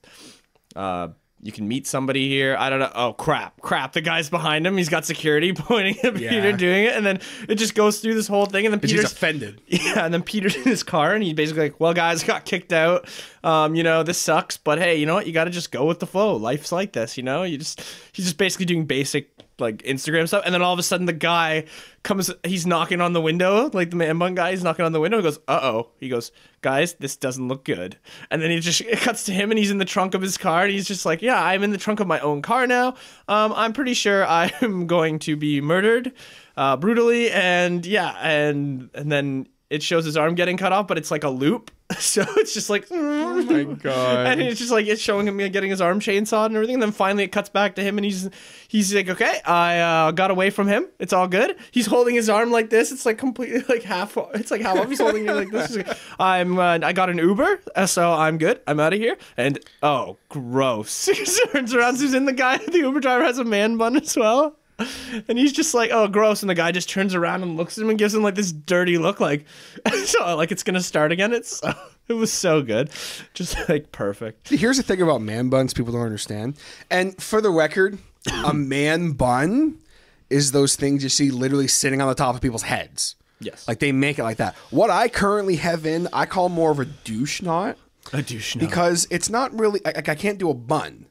uh, 0.76 1.08
you 1.42 1.52
can 1.52 1.66
meet 1.66 1.86
somebody 1.86 2.28
here. 2.28 2.54
I 2.58 2.68
don't 2.68 2.80
know. 2.80 2.92
Oh 2.94 3.12
crap, 3.14 3.60
crap. 3.62 3.94
The 3.94 4.02
guy's 4.02 4.28
behind 4.28 4.66
him. 4.66 4.76
He's 4.76 4.90
got 4.90 5.06
security 5.06 5.52
pointing 5.54 5.98
at 6.00 6.14
Peter 6.14 6.52
doing 6.52 6.84
it, 6.84 6.94
and 6.94 7.06
then 7.06 7.20
it 7.48 7.54
just 7.54 7.74
goes 7.74 8.00
through 8.00 8.14
this 8.14 8.26
whole 8.26 8.44
thing, 8.44 8.66
and 8.66 8.72
then 8.74 8.80
Peter's 8.80 9.12
offended. 9.12 9.60
yeah, 9.66 10.04
and 10.04 10.12
then 10.12 10.22
Peter's 10.22 10.54
in 10.54 10.64
his 10.64 10.82
car, 10.82 11.14
and 11.14 11.24
he's 11.24 11.32
basically 11.32 11.70
like, 11.70 11.80
"Well, 11.80 11.94
guys, 11.94 12.22
got 12.22 12.44
kicked 12.44 12.74
out. 12.74 13.08
Um, 13.42 13.74
you 13.74 13.82
know, 13.82 14.02
this 14.02 14.18
sucks, 14.18 14.58
but 14.58 14.78
hey, 14.78 14.96
you 14.96 15.06
know 15.06 15.14
what? 15.14 15.26
You 15.26 15.32
got 15.32 15.44
to 15.44 15.50
just 15.50 15.72
go 15.72 15.86
with 15.86 15.98
the 15.98 16.06
flow. 16.06 16.36
Life's 16.36 16.72
like 16.72 16.92
this, 16.92 17.16
you 17.16 17.22
know. 17.22 17.42
You 17.42 17.56
just 17.56 17.80
he's 18.12 18.26
just 18.26 18.36
basically 18.36 18.66
doing 18.66 18.84
basic 18.84 19.30
like 19.60 19.78
Instagram 19.82 20.26
stuff, 20.26 20.42
and 20.44 20.54
then 20.54 20.62
all 20.62 20.72
of 20.72 20.78
a 20.78 20.82
sudden 20.82 21.06
the 21.06 21.12
guy 21.12 21.64
comes. 22.02 22.30
He's 22.44 22.66
knocking 22.66 23.00
on 23.00 23.12
the 23.12 23.20
window, 23.20 23.70
like 23.72 23.90
the 23.90 23.96
man 23.96 24.18
bun 24.18 24.34
guy. 24.34 24.50
He's 24.50 24.64
knocking 24.64 24.84
on 24.84 24.92
the 24.92 25.00
window. 25.00 25.18
He 25.18 25.22
goes, 25.22 25.38
"Uh 25.46 25.60
oh." 25.62 25.90
He 25.98 26.08
goes, 26.08 26.32
"Guys, 26.62 26.94
this 26.94 27.16
doesn't 27.16 27.48
look 27.48 27.64
good." 27.64 27.98
And 28.30 28.40
then 28.40 28.50
he 28.50 28.60
just 28.60 28.80
it 28.80 28.98
cuts 29.00 29.24
to 29.24 29.32
him, 29.32 29.50
and 29.50 29.58
he's 29.58 29.70
in 29.70 29.78
the 29.78 29.84
trunk 29.84 30.14
of 30.14 30.22
his 30.22 30.36
car, 30.36 30.62
and 30.62 30.72
he's 30.72 30.88
just 30.88 31.06
like, 31.06 31.22
"Yeah, 31.22 31.42
I'm 31.42 31.62
in 31.62 31.70
the 31.70 31.78
trunk 31.78 32.00
of 32.00 32.06
my 32.06 32.20
own 32.20 32.42
car 32.42 32.66
now. 32.66 32.94
Um, 33.28 33.52
I'm 33.54 33.72
pretty 33.72 33.94
sure 33.94 34.26
I'm 34.28 34.86
going 34.86 35.18
to 35.20 35.36
be 35.36 35.60
murdered." 35.60 36.12
Uh, 36.56 36.76
brutally 36.76 37.30
and 37.30 37.86
yeah 37.86 38.10
and 38.20 38.90
and 38.92 39.10
then 39.10 39.46
it 39.70 39.84
shows 39.84 40.04
his 40.04 40.16
arm 40.16 40.34
getting 40.34 40.56
cut 40.56 40.72
off, 40.72 40.88
but 40.88 40.98
it's 40.98 41.10
like 41.10 41.24
a 41.24 41.30
loop. 41.30 41.70
So 41.98 42.24
it's 42.36 42.54
just 42.54 42.70
like, 42.70 42.86
oh 42.92 43.42
my 43.42 43.64
God. 43.82 44.26
And 44.26 44.40
it's 44.40 44.60
just 44.60 44.70
like 44.70 44.86
it's 44.86 45.02
showing 45.02 45.26
him 45.26 45.38
getting 45.50 45.70
his 45.70 45.80
arm 45.80 45.98
chainsawed 45.98 46.46
and 46.46 46.54
everything. 46.54 46.74
And 46.74 46.82
then 46.84 46.92
finally 46.92 47.24
it 47.24 47.32
cuts 47.32 47.48
back 47.48 47.74
to 47.74 47.82
him, 47.82 47.98
and 47.98 48.04
he's 48.04 48.30
he's 48.68 48.94
like, 48.94 49.08
okay, 49.08 49.40
I 49.44 49.78
uh, 49.80 50.10
got 50.12 50.30
away 50.30 50.50
from 50.50 50.68
him. 50.68 50.86
It's 51.00 51.12
all 51.12 51.26
good. 51.26 51.56
He's 51.72 51.86
holding 51.86 52.14
his 52.14 52.30
arm 52.30 52.52
like 52.52 52.70
this. 52.70 52.92
It's 52.92 53.04
like 53.04 53.18
completely 53.18 53.64
like 53.68 53.82
half. 53.82 54.16
It's 54.34 54.52
like 54.52 54.60
half 54.60 54.78
off. 54.78 54.88
He's 54.88 55.00
holding 55.00 55.26
it 55.26 55.32
like 55.32 55.50
this. 55.50 55.76
Like, 55.76 55.98
I'm. 56.20 56.60
Uh, 56.60 56.78
I 56.80 56.92
got 56.92 57.10
an 57.10 57.18
Uber, 57.18 57.60
uh, 57.74 57.86
so 57.86 58.12
I'm 58.12 58.38
good. 58.38 58.60
I'm 58.68 58.78
out 58.78 58.92
of 58.92 59.00
here. 59.00 59.16
And 59.36 59.58
oh, 59.82 60.16
gross. 60.28 61.06
he 61.06 61.24
turns 61.52 61.74
around. 61.74 61.98
Who's 61.98 62.14
in 62.14 62.24
the 62.24 62.32
guy? 62.32 62.58
The 62.58 62.78
Uber 62.78 63.00
driver 63.00 63.24
has 63.24 63.38
a 63.38 63.44
man 63.44 63.76
bun 63.76 63.96
as 63.96 64.16
well. 64.16 64.56
and 65.28 65.38
he's 65.38 65.52
just 65.52 65.74
like, 65.74 65.90
"Oh, 65.92 66.08
gross!" 66.08 66.42
And 66.42 66.50
the 66.50 66.54
guy 66.54 66.72
just 66.72 66.88
turns 66.88 67.14
around 67.14 67.42
and 67.42 67.56
looks 67.56 67.78
at 67.78 67.82
him 67.82 67.90
and 67.90 67.98
gives 67.98 68.14
him 68.14 68.22
like 68.22 68.34
this 68.34 68.52
dirty 68.52 68.98
look, 68.98 69.20
like, 69.20 69.46
so, 70.04 70.36
like 70.36 70.52
it's 70.52 70.62
gonna 70.62 70.80
start 70.80 71.12
again. 71.12 71.32
It's 71.32 71.58
so, 71.58 71.72
it 72.08 72.14
was 72.14 72.32
so 72.32 72.62
good, 72.62 72.90
just 73.34 73.56
like 73.68 73.92
perfect. 73.92 74.48
Here's 74.48 74.76
the 74.76 74.82
thing 74.82 75.02
about 75.02 75.22
man 75.22 75.48
buns 75.48 75.74
people 75.74 75.92
don't 75.92 76.02
understand. 76.02 76.56
And 76.90 77.20
for 77.22 77.40
the 77.40 77.50
record, 77.50 77.98
a 78.44 78.54
man 78.54 79.12
bun 79.12 79.78
is 80.28 80.52
those 80.52 80.76
things 80.76 81.02
you 81.02 81.08
see 81.08 81.30
literally 81.30 81.68
sitting 81.68 82.00
on 82.00 82.08
the 82.08 82.14
top 82.14 82.34
of 82.34 82.40
people's 82.40 82.62
heads. 82.62 83.16
Yes. 83.40 83.66
Like 83.66 83.80
they 83.80 83.92
make 83.92 84.18
it 84.18 84.22
like 84.22 84.36
that. 84.36 84.54
What 84.70 84.90
I 84.90 85.08
currently 85.08 85.56
have 85.56 85.86
in, 85.86 86.08
I 86.12 86.26
call 86.26 86.48
more 86.48 86.70
of 86.70 86.78
a 86.78 86.84
douche 86.84 87.42
knot 87.42 87.78
A 88.12 88.22
douche 88.22 88.54
knot 88.54 88.60
because 88.60 89.06
it's 89.10 89.28
not 89.30 89.58
really, 89.58 89.80
I, 89.84 89.92
I 89.96 90.14
can't 90.14 90.38
do 90.38 90.50
a 90.50 90.54
bun. 90.54 91.06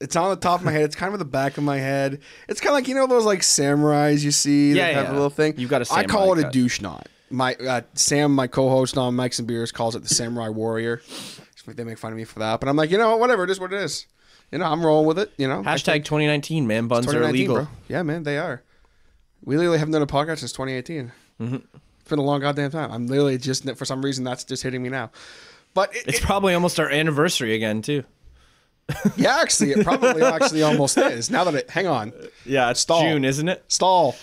It's 0.00 0.16
on 0.16 0.30
the 0.30 0.36
top 0.36 0.60
of 0.60 0.64
my 0.66 0.72
head. 0.72 0.82
It's 0.82 0.96
kind 0.96 1.12
of 1.12 1.18
the 1.18 1.24
back 1.24 1.58
of 1.58 1.64
my 1.64 1.78
head. 1.78 2.20
It's 2.48 2.60
kind 2.60 2.70
of 2.70 2.74
like 2.74 2.88
you 2.88 2.94
know 2.94 3.06
those 3.06 3.24
like 3.24 3.40
samurais 3.40 4.22
you 4.22 4.30
see 4.30 4.72
Yeah, 4.72 4.86
that 4.88 4.94
have 4.94 5.04
yeah. 5.06 5.12
a 5.12 5.14
little 5.14 5.30
thing. 5.30 5.54
You've 5.58 5.70
got 5.70 5.82
a 5.82 5.92
I 5.92 6.04
call 6.04 6.32
it 6.32 6.36
samurai 6.36 6.48
a 6.48 6.52
douche 6.52 6.80
knot. 6.80 7.08
My 7.30 7.54
uh, 7.54 7.82
Sam, 7.94 8.34
my 8.34 8.46
co-host 8.46 8.96
on 8.98 9.14
Mike's 9.14 9.38
and 9.38 9.46
Beers, 9.48 9.72
calls 9.72 9.94
it 9.94 10.02
the 10.02 10.08
samurai 10.08 10.48
warrior. 10.48 11.00
They 11.66 11.84
make 11.84 11.98
fun 11.98 12.10
of 12.12 12.16
me 12.18 12.24
for 12.24 12.38
that, 12.40 12.58
but 12.58 12.68
I'm 12.68 12.76
like, 12.76 12.90
you 12.90 12.98
know, 12.98 13.10
what, 13.10 13.20
whatever. 13.20 13.44
It 13.44 13.50
is 13.50 13.60
what 13.60 13.72
it 13.72 13.80
is. 13.80 14.06
You 14.50 14.58
know, 14.58 14.64
I'm 14.64 14.84
rolling 14.84 15.06
with 15.06 15.18
it. 15.20 15.30
You 15.36 15.46
know, 15.46 15.62
Hashtag 15.62 16.04
2019, 16.04 16.66
man 16.66 16.88
buns 16.88 17.06
are 17.06 17.10
2019, 17.12 17.38
illegal. 17.38 17.54
bro. 17.56 17.68
Yeah, 17.86 18.02
man, 18.02 18.24
they 18.24 18.38
are. 18.38 18.62
We 19.44 19.56
literally 19.56 19.78
haven't 19.78 19.92
done 19.92 20.02
a 20.02 20.06
podcast 20.06 20.38
since 20.38 20.52
2018. 20.52 21.12
Mm-hmm. 21.40 21.54
It's 22.00 22.08
been 22.08 22.18
a 22.18 22.22
long 22.22 22.40
goddamn 22.40 22.72
time. 22.72 22.90
I'm 22.90 23.06
literally 23.06 23.38
just 23.38 23.70
for 23.76 23.84
some 23.84 24.02
reason 24.04 24.24
that's 24.24 24.42
just 24.42 24.62
hitting 24.64 24.82
me 24.82 24.88
now. 24.88 25.10
But 25.74 25.94
it, 25.94 26.08
It's 26.08 26.18
it- 26.18 26.24
probably 26.24 26.54
almost 26.54 26.80
our 26.80 26.90
anniversary 26.90 27.54
again 27.54 27.82
too. 27.82 28.02
Yeah, 29.16 29.38
actually, 29.40 29.72
it 29.72 29.84
probably 29.84 30.22
actually 30.36 30.62
almost 30.62 30.98
is. 30.98 31.30
Now 31.30 31.44
that 31.44 31.54
it, 31.54 31.70
hang 31.70 31.86
on, 31.86 32.12
Yeah, 32.44 32.70
it's 32.70 32.80
Stall. 32.80 33.02
June, 33.02 33.24
isn't 33.24 33.48
it? 33.48 33.64
stall. 33.68 34.16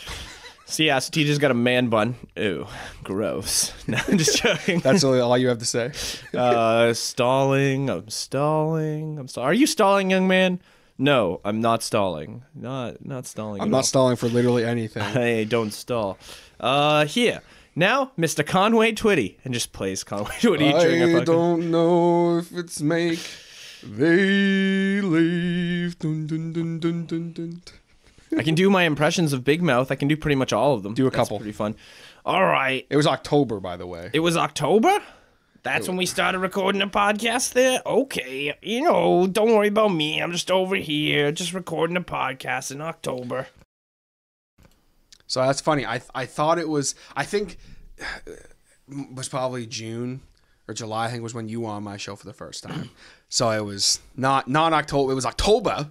So 0.66 0.84
yeah, 0.84 1.00
so 1.00 1.12
TJ's 1.12 1.40
got 1.40 1.52
a 1.52 1.54
man 1.54 1.88
bun. 1.88 2.16
Ew, 2.36 2.68
gross. 3.04 3.74
No, 3.88 3.98
I'm 4.06 4.18
just 4.18 4.42
joking. 4.44 4.80
That's 4.82 5.02
really 5.02 5.22
all 5.22 5.38
you 5.38 5.48
have 5.48 5.60
to 5.60 5.66
say. 5.66 5.92
uh, 6.38 6.94
stalling. 6.94 7.90
I'm 7.90 8.10
stalling. 8.10 9.18
I'm 9.18 9.30
stalling. 9.30 9.48
Are 9.48 9.54
you 9.54 9.66
stalling, 9.66 10.12
young 10.12 10.28
man? 10.28 10.60
No, 10.98 11.40
I'm 11.46 11.62
not 11.62 11.84
stalling. 11.84 12.44
Not 12.54 13.06
not 13.06 13.26
stalling. 13.26 13.62
I'm 13.62 13.70
not 13.70 13.78
all. 13.78 13.84
stalling 13.84 14.18
for 14.18 14.28
literally 14.28 14.66
anything. 14.66 15.04
Hey, 15.04 15.46
don't 15.46 15.72
stall. 15.72 16.18
Uh, 16.60 17.06
here 17.06 17.42
now, 17.78 18.12
Mr. 18.18 18.46
Conway 18.46 18.94
Twitty, 18.94 19.36
and 19.46 19.54
just 19.54 19.72
plays 19.72 20.04
Conway 20.04 20.32
Twitty 20.40 20.74
I 20.74 21.24
don't 21.24 21.70
know 21.70 22.40
if 22.40 22.52
it's 22.52 22.82
make 22.82 23.20
they 23.84 25.02
leave. 25.02 26.00
Dun, 26.00 26.28
dun, 26.28 26.54
dun, 26.54 26.80
dun, 26.80 27.06
dun, 27.06 27.32
dun. 27.34 27.62
I 28.38 28.44
can 28.44 28.56
do 28.56 28.70
my 28.70 28.84
impressions 28.84 29.34
of 29.34 29.44
Big 29.44 29.62
Mouth. 29.62 29.92
I 29.92 29.96
can 29.96 30.08
do 30.08 30.18
pretty 30.18 30.36
much 30.36 30.52
all 30.52 30.74
of 30.74 30.84
them. 30.84 30.94
Do 30.94 31.08
a 31.08 31.10
That's 31.10 31.16
couple. 31.16 31.38
Pretty 31.38 31.54
fun. 31.54 31.76
All 32.26 32.46
right. 32.46 32.86
It 32.90 32.98
was 32.98 33.08
October, 33.08 33.60
by 33.60 33.78
the 33.78 33.88
way. 33.88 34.10
It 34.14 34.20
was 34.20 34.36
October? 34.36 35.00
That's 35.64 35.88
when 35.88 35.98
we 35.98 36.06
started 36.06 36.40
recording 36.40 36.80
the 36.80 36.88
podcast 36.88 37.54
there? 37.54 37.82
Okay. 37.86 38.58
You 38.62 38.82
know, 38.84 39.28
don't 39.28 39.54
worry 39.54 39.68
about 39.68 39.90
me. 39.94 40.22
I'm 40.22 40.32
just 40.32 40.50
over 40.50 40.76
here, 40.76 41.32
just 41.32 41.54
recording 41.54 41.98
a 41.98 42.02
podcast 42.02 42.72
in 42.72 42.82
October. 42.82 43.48
So 45.26 45.42
that's 45.42 45.60
funny. 45.60 45.86
I 45.86 46.02
I 46.16 46.26
thought 46.26 46.58
it 46.58 46.70
was. 46.70 46.96
I 47.16 47.26
think 47.26 47.58
it 48.26 48.54
was 49.14 49.28
probably 49.28 49.66
June 49.66 50.22
or 50.68 50.74
July. 50.74 51.08
I 51.08 51.12
think 51.12 51.22
was 51.22 51.34
when 51.34 51.50
you 51.50 51.62
were 51.62 51.70
on 51.70 51.84
my 51.84 51.98
show 51.98 52.16
for 52.16 52.26
the 52.26 52.34
first 52.34 52.64
time. 52.64 52.90
So 53.30 53.50
it 53.52 53.64
was 53.66 54.00
not 54.16 54.48
not 54.48 54.74
October. 54.74 55.12
It 55.12 55.16
was 55.16 55.26
October 55.26 55.90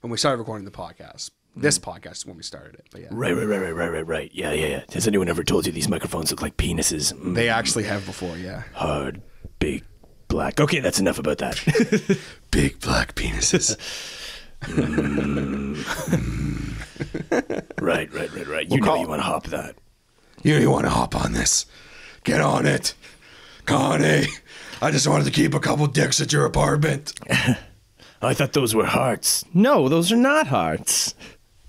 when 0.00 0.10
we 0.10 0.16
started 0.18 0.38
recording 0.38 0.64
the 0.64 0.70
podcast. 0.70 1.30
This 1.56 1.78
podcast 1.78 2.12
is 2.18 2.26
when 2.26 2.36
we 2.36 2.42
started 2.44 2.76
it. 2.76 2.86
But 2.92 3.00
yeah, 3.02 3.08
Right, 3.10 3.34
right, 3.36 3.44
right, 3.46 3.60
right, 3.60 3.72
right, 3.72 3.88
right, 3.90 4.06
right. 4.06 4.30
Yeah, 4.32 4.52
yeah, 4.52 4.66
yeah. 4.66 4.82
Has 4.92 5.08
anyone 5.08 5.28
ever 5.28 5.42
told 5.42 5.66
you 5.66 5.72
these 5.72 5.88
microphones 5.88 6.30
look 6.30 6.40
like 6.42 6.56
penises? 6.56 7.12
Mm, 7.12 7.34
they 7.34 7.48
actually 7.48 7.84
have 7.84 8.06
before. 8.06 8.36
Yeah, 8.36 8.62
hard, 8.72 9.20
big, 9.58 9.84
black. 10.28 10.60
Okay, 10.60 10.78
that's 10.80 11.00
enough 11.00 11.18
about 11.18 11.38
that. 11.38 12.18
big 12.50 12.78
black 12.80 13.14
penises. 13.16 13.76
right, 17.80 18.12
right, 18.12 18.32
right, 18.32 18.46
right. 18.46 18.70
You 18.70 18.80
know 18.80 18.86
call- 18.86 18.98
you 18.98 19.08
want 19.08 19.20
to 19.20 19.24
hop 19.26 19.46
that. 19.48 19.76
you 20.42 20.54
know 20.54 20.60
you 20.60 20.70
want 20.70 20.84
to 20.84 20.90
hop 20.90 21.14
on 21.16 21.32
this? 21.32 21.66
Get 22.24 22.40
on 22.40 22.66
it, 22.66 22.94
Connie. 23.66 24.26
I 24.82 24.90
just 24.90 25.06
wanted 25.06 25.24
to 25.24 25.30
keep 25.30 25.54
a 25.54 25.60
couple 25.60 25.86
dicks 25.86 26.20
at 26.20 26.32
your 26.32 26.44
apartment. 26.46 27.12
I 28.22 28.34
thought 28.34 28.52
those 28.52 28.74
were 28.74 28.86
hearts. 28.86 29.44
No, 29.54 29.88
those 29.88 30.12
are 30.12 30.16
not 30.16 30.46
hearts. 30.46 31.14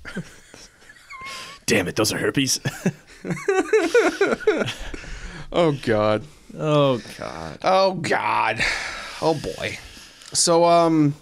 Damn 1.66 1.88
it, 1.88 1.95
those 1.95 2.12
are 2.14 2.18
herpes. 2.18 2.59
Oh 5.53 5.74
God. 5.84 6.24
Oh, 6.57 7.01
God. 7.18 7.57
Oh 7.62 7.93
God. 7.95 8.62
Oh 9.22 9.34
boy. 9.34 9.78
So 10.34 10.64
um 10.64 11.14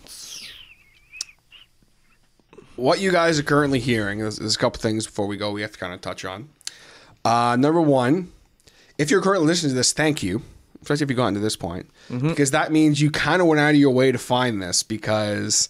what 2.75 2.99
you 2.99 3.11
guys 3.11 3.39
are 3.39 3.43
currently 3.43 3.79
hearing, 3.79 4.19
there's, 4.19 4.37
there's 4.37 4.55
a 4.55 4.59
couple 4.59 4.79
things 4.79 5.05
before 5.05 5.25
we 5.27 5.35
go 5.35 5.51
we 5.51 5.61
have 5.63 5.71
to 5.71 5.79
kind 5.79 5.93
of 5.93 6.01
touch 6.01 6.25
on. 6.25 6.49
Uh 7.25 7.55
number 7.59 7.81
one, 7.81 8.31
if 8.99 9.09
you're 9.09 9.21
currently 9.21 9.47
listening 9.47 9.71
to 9.71 9.75
this, 9.75 9.93
thank 9.93 10.21
you. 10.21 10.43
Especially 10.89 11.03
if 11.03 11.09
you've 11.11 11.17
gotten 11.17 11.35
to 11.35 11.39
this 11.39 11.55
point. 11.55 11.89
Because 12.29 12.51
that 12.51 12.71
means 12.71 12.99
you 12.99 13.11
kind 13.11 13.41
of 13.41 13.47
went 13.47 13.59
out 13.59 13.69
of 13.69 13.75
your 13.75 13.91
way 13.93 14.11
to 14.11 14.17
find 14.17 14.61
this 14.61 14.81
because 14.81 15.69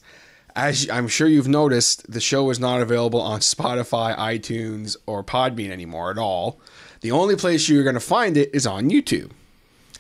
as 0.55 0.89
I'm 0.89 1.07
sure 1.07 1.27
you've 1.27 1.47
noticed, 1.47 2.09
the 2.09 2.21
show 2.21 2.49
is 2.49 2.59
not 2.59 2.81
available 2.81 3.21
on 3.21 3.41
Spotify, 3.41 4.17
iTunes, 4.17 4.95
or 5.05 5.23
Podbean 5.23 5.71
anymore 5.71 6.09
at 6.09 6.17
all. 6.17 6.61
The 7.01 7.11
only 7.11 7.35
place 7.35 7.67
you're 7.67 7.83
going 7.83 7.95
to 7.95 7.99
find 7.99 8.37
it 8.37 8.49
is 8.53 8.65
on 8.65 8.89
YouTube 8.89 9.31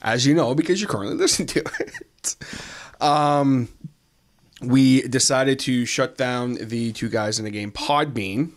as 0.01 0.25
you 0.25 0.33
know, 0.33 0.55
because 0.55 0.79
you're 0.81 0.89
currently 0.89 1.17
listen 1.17 1.45
to 1.47 1.63
it. 1.79 2.35
Um, 3.01 3.69
we 4.61 5.01
decided 5.03 5.59
to 5.59 5.85
shut 5.85 6.17
down 6.17 6.55
the 6.55 6.91
two 6.93 7.09
guys 7.09 7.39
in 7.39 7.45
the 7.45 7.51
game 7.51 7.71
Podbean. 7.71 8.51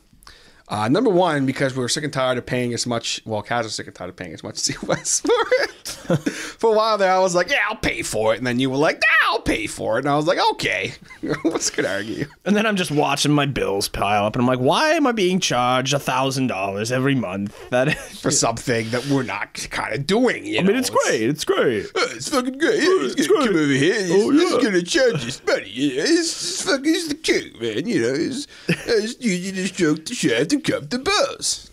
Uh, 0.69 0.89
number 0.89 1.11
one, 1.11 1.45
because 1.47 1.75
we 1.75 1.81
were 1.81 1.89
sick 1.89 2.05
and 2.05 2.13
tired 2.13 2.39
of 2.39 2.47
paying 2.47 2.73
as 2.73 2.87
much. 2.87 3.21
Well, 3.25 3.43
Kaz 3.43 3.65
was 3.65 3.75
sick 3.75 3.87
and 3.87 3.95
tired 3.95 4.11
of 4.11 4.17
paying 4.17 4.33
as 4.33 4.43
much 4.43 4.57
as 4.57 4.67
he 4.67 4.75
was 4.87 5.21
for 5.21 5.33
it. 5.63 5.89
for 6.59 6.73
a 6.73 6.77
while 6.77 6.99
there, 6.99 7.13
I 7.13 7.19
was 7.19 7.35
like, 7.35 7.51
"Yeah, 7.51 7.65
I'll 7.69 7.77
pay 7.77 8.03
for 8.03 8.35
it," 8.35 8.39
and 8.39 8.47
then 8.47 8.59
you 8.61 8.71
were 8.71 8.77
like, 8.77 9.03
"Yeah, 9.03 9.29
I'll 9.29 9.41
pay 9.41 9.67
for 9.67 9.97
it," 9.97 10.01
and 10.01 10.09
I 10.09 10.17
was 10.17 10.27
like, 10.27 10.39
"Okay, 10.53 10.95
what's 11.43 11.71
gonna 11.71 11.89
argue?" 11.89 12.27
And 12.45 12.57
then 12.57 12.67
I'm 12.67 12.77
just 12.77 12.91
watching 12.91 13.33
my 13.33 13.47
bills 13.47 13.89
pile 13.89 14.25
up, 14.25 14.35
and 14.35 14.43
I'm 14.43 14.47
like, 14.47 14.59
why 14.59 14.93
am 14.93 15.07
I 15.07 15.13
being 15.13 15.41
charged 15.41 15.93
a 15.93 15.99
$1,000 15.99 16.93
every 16.93 17.15
month? 17.15 17.71
That 17.71 17.97
For 17.97 18.31
something 18.31 18.91
that 18.91 19.07
we're 19.07 19.23
not 19.23 19.67
kind 19.71 19.95
of 19.95 20.07
doing. 20.07 20.45
I 20.45 20.63
mean, 20.63 20.67
know? 20.67 20.79
it's 20.79 20.91
great. 20.91 21.23
It's 21.23 21.45
great. 21.45 21.87
Oh, 21.95 22.09
it's 22.13 22.29
fucking 22.29 22.59
great. 22.59 22.83
Yeah, 22.83 23.03
he's 23.03 23.27
gonna 23.29 23.47
come 23.47 23.57
over 23.57 23.73
here. 23.73 24.05
He's, 24.05 24.41
he's 24.41 24.63
gonna 24.63 24.83
charge 24.83 25.27
us 25.27 25.43
money. 25.47 25.69
You 25.69 25.97
know, 25.97 26.03
it's, 26.05 26.43
it's 26.43 26.63
fucking 26.63 26.95
it's 26.95 27.09
the 27.09 27.15
cute 27.15 27.61
man. 27.61 27.87
You 27.87 28.03
know, 28.03 28.15
it's, 28.15 28.47
it's 28.69 29.21
using 29.21 29.55
to 29.55 29.67
stroke 29.69 30.05
the 30.07 30.15
shaft 30.15 30.52
and 30.53 30.65
cup 30.65 30.91
the 30.91 30.99
balls. 30.99 31.71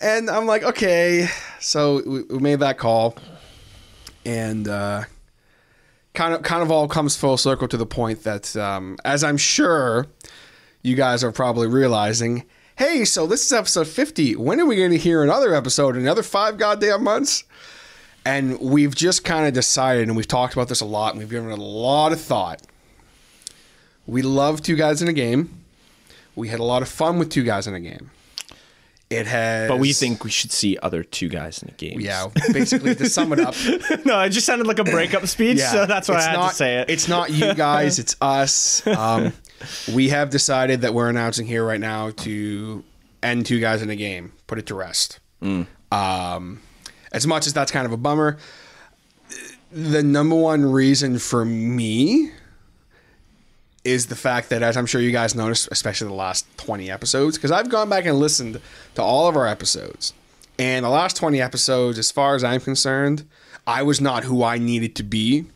And 0.00 0.30
I'm 0.30 0.46
like, 0.46 0.62
okay. 0.62 1.28
So 1.60 2.02
we, 2.06 2.22
we 2.22 2.38
made 2.38 2.60
that 2.60 2.78
call, 2.78 3.16
and 4.24 4.66
uh, 4.66 5.04
kind 6.14 6.34
of 6.34 6.42
kind 6.42 6.62
of 6.62 6.70
all 6.70 6.88
comes 6.88 7.16
full 7.16 7.36
circle 7.36 7.68
to 7.68 7.76
the 7.76 7.86
point 7.86 8.22
that, 8.24 8.56
um, 8.56 8.96
as 9.04 9.22
I'm 9.22 9.36
sure 9.36 10.06
you 10.82 10.96
guys 10.96 11.22
are 11.22 11.32
probably 11.32 11.66
realizing. 11.66 12.44
Hey, 12.76 13.04
so 13.04 13.26
this 13.26 13.44
is 13.44 13.52
episode 13.52 13.88
50. 13.88 14.36
When 14.36 14.58
are 14.58 14.64
we 14.64 14.76
going 14.76 14.90
to 14.92 14.96
hear 14.96 15.22
another 15.22 15.54
episode? 15.54 15.96
Another 15.96 16.22
five 16.22 16.56
goddamn 16.56 17.04
months? 17.04 17.44
And 18.24 18.58
we've 18.58 18.94
just 18.94 19.22
kind 19.22 19.46
of 19.46 19.52
decided, 19.52 20.08
and 20.08 20.16
we've 20.16 20.26
talked 20.26 20.54
about 20.54 20.68
this 20.68 20.80
a 20.80 20.86
lot, 20.86 21.12
and 21.12 21.18
we've 21.18 21.28
given 21.28 21.50
it 21.50 21.58
a 21.58 21.62
lot 21.62 22.12
of 22.12 22.20
thought. 22.20 22.62
We 24.06 24.22
love 24.22 24.62
Two 24.62 24.76
Guys 24.76 25.02
and 25.02 25.10
a 25.10 25.12
Game. 25.12 25.59
We 26.36 26.48
had 26.48 26.60
a 26.60 26.64
lot 26.64 26.82
of 26.82 26.88
fun 26.88 27.18
with 27.18 27.30
Two 27.30 27.42
Guys 27.42 27.66
and 27.66 27.76
a 27.76 27.80
Game. 27.80 28.10
It 29.10 29.26
has. 29.26 29.68
But 29.68 29.80
we 29.80 29.92
think 29.92 30.22
we 30.22 30.30
should 30.30 30.52
see 30.52 30.78
other 30.80 31.02
two 31.02 31.28
guys 31.28 31.64
in 31.64 31.68
a 31.68 31.72
game. 31.72 32.00
Yeah, 32.00 32.28
basically, 32.52 32.94
to 32.94 33.10
sum 33.10 33.32
it 33.32 33.40
up, 33.40 33.56
no, 34.04 34.20
it 34.20 34.30
just 34.30 34.46
sounded 34.46 34.68
like 34.68 34.78
a 34.78 34.84
breakup 34.84 35.26
speech, 35.26 35.58
yeah, 35.58 35.72
so 35.72 35.84
that's 35.84 36.08
why 36.08 36.18
I 36.18 36.22
had 36.22 36.32
not, 36.34 36.50
to 36.50 36.54
say 36.54 36.76
it. 36.76 36.90
It's 36.90 37.08
not 37.08 37.28
you 37.30 37.52
guys, 37.54 37.98
it's 37.98 38.14
us. 38.20 38.86
Um, 38.86 39.32
we 39.92 40.10
have 40.10 40.30
decided 40.30 40.82
that 40.82 40.94
we're 40.94 41.08
announcing 41.08 41.44
here 41.44 41.66
right 41.66 41.80
now 41.80 42.10
to 42.10 42.84
end 43.20 43.46
Two 43.46 43.58
Guys 43.58 43.82
and 43.82 43.90
a 43.90 43.96
Game, 43.96 44.32
put 44.46 44.58
it 44.58 44.66
to 44.66 44.76
rest. 44.76 45.18
Mm. 45.42 45.66
Um, 45.90 46.62
as 47.10 47.26
much 47.26 47.48
as 47.48 47.52
that's 47.52 47.72
kind 47.72 47.86
of 47.86 47.92
a 47.92 47.96
bummer, 47.96 48.38
the 49.72 50.04
number 50.04 50.36
one 50.36 50.70
reason 50.70 51.18
for 51.18 51.44
me 51.44 52.30
is 53.84 54.06
the 54.06 54.16
fact 54.16 54.50
that, 54.50 54.62
as 54.62 54.76
I'm 54.76 54.86
sure 54.86 55.00
you 55.00 55.12
guys 55.12 55.34
noticed, 55.34 55.68
especially 55.70 56.08
the 56.08 56.14
last 56.14 56.46
20 56.58 56.90
episodes, 56.90 57.36
because 57.36 57.50
I've 57.50 57.68
gone 57.68 57.88
back 57.88 58.04
and 58.04 58.18
listened 58.18 58.60
to 58.94 59.02
all 59.02 59.28
of 59.28 59.36
our 59.36 59.46
episodes. 59.46 60.12
And 60.58 60.84
the 60.84 60.90
last 60.90 61.16
20 61.16 61.40
episodes, 61.40 61.98
as 61.98 62.10
far 62.10 62.34
as 62.34 62.44
I'm 62.44 62.60
concerned, 62.60 63.26
I 63.66 63.82
was 63.82 64.00
not 64.00 64.24
who 64.24 64.44
I 64.44 64.58
needed 64.58 64.94
to 64.96 65.02
be. 65.02 65.46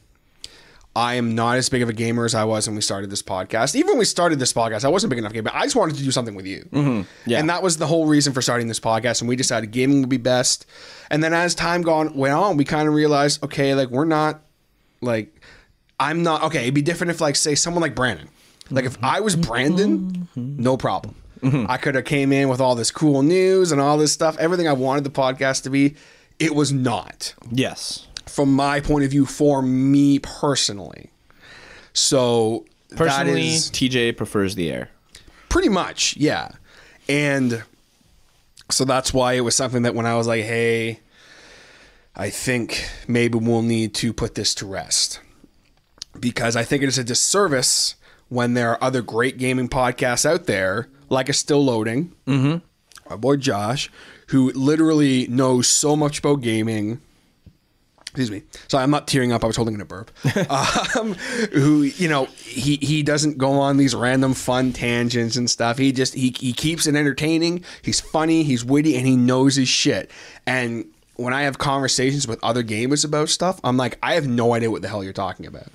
I 0.96 1.14
am 1.14 1.34
not 1.34 1.56
as 1.56 1.68
big 1.68 1.82
of 1.82 1.88
a 1.88 1.92
gamer 1.92 2.24
as 2.24 2.34
I 2.34 2.44
was 2.44 2.68
when 2.68 2.76
we 2.76 2.80
started 2.80 3.10
this 3.10 3.22
podcast. 3.22 3.74
Even 3.74 3.88
when 3.88 3.98
we 3.98 4.04
started 4.04 4.38
this 4.38 4.52
podcast, 4.52 4.84
I 4.84 4.88
wasn't 4.88 5.10
big 5.10 5.18
enough 5.18 5.32
gamer. 5.32 5.50
I 5.52 5.64
just 5.64 5.74
wanted 5.74 5.96
to 5.96 6.04
do 6.04 6.12
something 6.12 6.36
with 6.36 6.46
you. 6.46 6.68
Mm-hmm. 6.72 7.30
Yeah. 7.30 7.40
And 7.40 7.50
that 7.50 7.64
was 7.64 7.78
the 7.78 7.86
whole 7.86 8.06
reason 8.06 8.32
for 8.32 8.40
starting 8.40 8.68
this 8.68 8.78
podcast. 8.78 9.20
And 9.20 9.28
we 9.28 9.34
decided 9.34 9.72
gaming 9.72 10.00
would 10.00 10.08
be 10.08 10.18
best. 10.18 10.66
And 11.10 11.22
then 11.22 11.34
as 11.34 11.54
time 11.54 11.82
gone 11.82 12.14
went 12.14 12.34
on, 12.34 12.56
we 12.56 12.64
kind 12.64 12.86
of 12.86 12.94
realized, 12.94 13.42
okay, 13.42 13.74
like 13.74 13.88
we're 13.88 14.04
not 14.04 14.42
like 15.00 15.33
I'm 16.00 16.22
not 16.22 16.42
okay. 16.44 16.62
It'd 16.62 16.74
be 16.74 16.82
different 16.82 17.10
if 17.10 17.20
like 17.20 17.36
say 17.36 17.54
someone 17.54 17.82
like 17.82 17.94
Brandon. 17.94 18.28
Like 18.70 18.84
if 18.84 18.96
I 19.02 19.20
was 19.20 19.36
Brandon, 19.36 20.28
no 20.34 20.76
problem. 20.76 21.14
Mm-hmm. 21.40 21.66
I 21.70 21.76
could 21.76 21.94
have 21.94 22.04
came 22.06 22.32
in 22.32 22.48
with 22.48 22.60
all 22.60 22.74
this 22.74 22.90
cool 22.90 23.22
news 23.22 23.70
and 23.72 23.80
all 23.80 23.98
this 23.98 24.12
stuff, 24.12 24.36
everything 24.38 24.66
I 24.66 24.72
wanted 24.72 25.04
the 25.04 25.10
podcast 25.10 25.62
to 25.64 25.70
be. 25.70 25.94
It 26.38 26.54
was 26.54 26.72
not 26.72 27.34
Yes. 27.52 28.06
from 28.26 28.52
my 28.54 28.80
point 28.80 29.04
of 29.04 29.10
view 29.10 29.26
for 29.26 29.60
me 29.62 30.18
personally. 30.18 31.10
So 31.92 32.64
Personally, 32.96 33.48
is 33.54 33.70
TJ 33.70 34.16
prefers 34.16 34.54
the 34.54 34.70
air. 34.70 34.90
pretty 35.48 35.68
much, 35.68 36.16
yeah. 36.16 36.52
And 37.08 37.62
so 38.70 38.84
that's 38.84 39.12
why 39.12 39.34
it 39.34 39.40
was 39.42 39.54
something 39.54 39.82
that 39.82 39.94
when 39.94 40.06
I 40.06 40.16
was 40.16 40.26
like, 40.26 40.44
hey, 40.44 41.00
I 42.16 42.30
think 42.30 42.88
maybe 43.06 43.38
we'll 43.38 43.62
need 43.62 43.94
to 43.96 44.12
put 44.12 44.34
this 44.34 44.54
to 44.56 44.66
rest. 44.66 45.20
Because 46.18 46.56
I 46.56 46.64
think 46.64 46.82
it 46.82 46.88
is 46.88 46.98
a 46.98 47.04
disservice 47.04 47.96
when 48.28 48.54
there 48.54 48.70
are 48.70 48.82
other 48.82 49.02
great 49.02 49.38
gaming 49.38 49.68
podcasts 49.68 50.26
out 50.26 50.46
there, 50.46 50.88
like 51.08 51.28
a 51.28 51.32
Still 51.32 51.64
Loading, 51.64 52.12
mm-hmm. 52.26 52.58
our 53.10 53.16
boy 53.16 53.36
Josh, 53.36 53.90
who 54.28 54.50
literally 54.52 55.26
knows 55.28 55.68
so 55.68 55.96
much 55.96 56.18
about 56.18 56.40
gaming. 56.40 57.00
Excuse 58.06 58.30
me. 58.30 58.42
Sorry, 58.68 58.84
I'm 58.84 58.90
not 58.90 59.08
tearing 59.08 59.32
up. 59.32 59.42
I 59.42 59.48
was 59.48 59.56
holding 59.56 59.74
in 59.74 59.80
a 59.80 59.84
burp. 59.84 60.12
um, 60.96 61.14
who, 61.52 61.82
you 61.82 62.08
know, 62.08 62.26
he, 62.26 62.76
he 62.76 63.02
doesn't 63.02 63.38
go 63.38 63.52
on 63.52 63.76
these 63.76 63.92
random 63.92 64.34
fun 64.34 64.72
tangents 64.72 65.36
and 65.36 65.50
stuff. 65.50 65.78
He 65.78 65.90
just 65.90 66.14
he, 66.14 66.32
he 66.38 66.52
keeps 66.52 66.86
it 66.86 66.94
entertaining. 66.94 67.64
He's 67.82 68.00
funny. 68.00 68.44
He's 68.44 68.64
witty, 68.64 68.96
and 68.96 69.04
he 69.04 69.16
knows 69.16 69.56
his 69.56 69.68
shit. 69.68 70.12
And 70.46 70.86
when 71.16 71.34
I 71.34 71.42
have 71.42 71.58
conversations 71.58 72.28
with 72.28 72.42
other 72.42 72.62
gamers 72.62 73.04
about 73.04 73.30
stuff, 73.30 73.60
I'm 73.64 73.76
like, 73.76 73.98
I 74.00 74.14
have 74.14 74.28
no 74.28 74.54
idea 74.54 74.70
what 74.70 74.82
the 74.82 74.88
hell 74.88 75.02
you're 75.02 75.12
talking 75.12 75.46
about. 75.46 75.66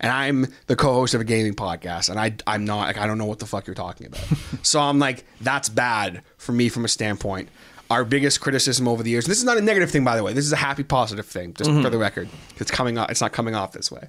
And 0.00 0.12
I'm 0.12 0.46
the 0.66 0.76
co-host 0.76 1.14
of 1.14 1.20
a 1.20 1.24
gaming 1.24 1.54
podcast, 1.54 2.10
and 2.10 2.18
I 2.20 2.34
I'm 2.46 2.64
not 2.64 2.80
like 2.86 2.98
I 2.98 3.06
don't 3.06 3.18
know 3.18 3.24
what 3.26 3.38
the 3.38 3.46
fuck 3.46 3.66
you're 3.66 3.74
talking 3.74 4.06
about. 4.06 4.20
so 4.62 4.80
I'm 4.80 4.98
like, 4.98 5.24
that's 5.40 5.68
bad 5.68 6.22
for 6.36 6.52
me 6.52 6.68
from 6.68 6.84
a 6.84 6.88
standpoint. 6.88 7.48
Our 7.88 8.04
biggest 8.04 8.40
criticism 8.40 8.88
over 8.88 9.02
the 9.02 9.10
years, 9.10 9.26
and 9.26 9.30
this 9.30 9.38
is 9.38 9.44
not 9.44 9.58
a 9.58 9.60
negative 9.60 9.90
thing, 9.90 10.04
by 10.04 10.16
the 10.16 10.22
way. 10.24 10.32
This 10.32 10.44
is 10.44 10.52
a 10.52 10.56
happy, 10.56 10.82
positive 10.82 11.24
thing, 11.26 11.54
just 11.54 11.70
for 11.70 11.88
the 11.88 11.98
record. 11.98 12.28
It's 12.56 12.70
coming 12.70 12.98
off. 12.98 13.10
It's 13.10 13.20
not 13.20 13.32
coming 13.32 13.54
off 13.54 13.72
this 13.72 13.90
way. 13.92 14.08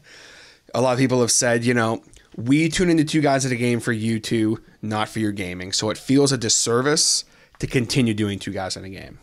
A 0.73 0.81
lot 0.81 0.93
of 0.93 0.99
people 0.99 1.21
have 1.21 1.31
said, 1.31 1.63
you 1.63 1.75
know, 1.75 2.01
we 2.35 2.69
tune 2.69 2.89
into 2.89 3.03
two 3.05 3.21
guys 3.21 3.45
at 3.45 3.51
a 3.51 3.55
game 3.55 3.79
for 3.79 3.91
you 3.91 4.19
two, 4.19 4.61
not 4.81 5.09
for 5.09 5.19
your 5.19 5.31
gaming. 5.31 5.71
So 5.73 5.89
it 5.91 5.97
feels 5.97 6.31
a 6.31 6.38
disservice 6.39 7.23
to 7.59 7.67
continue 7.67 8.13
doing 8.15 8.39
two 8.39 8.51
guys 8.51 8.75
and 8.75 8.85
a 8.85 8.89
game. 8.89 9.19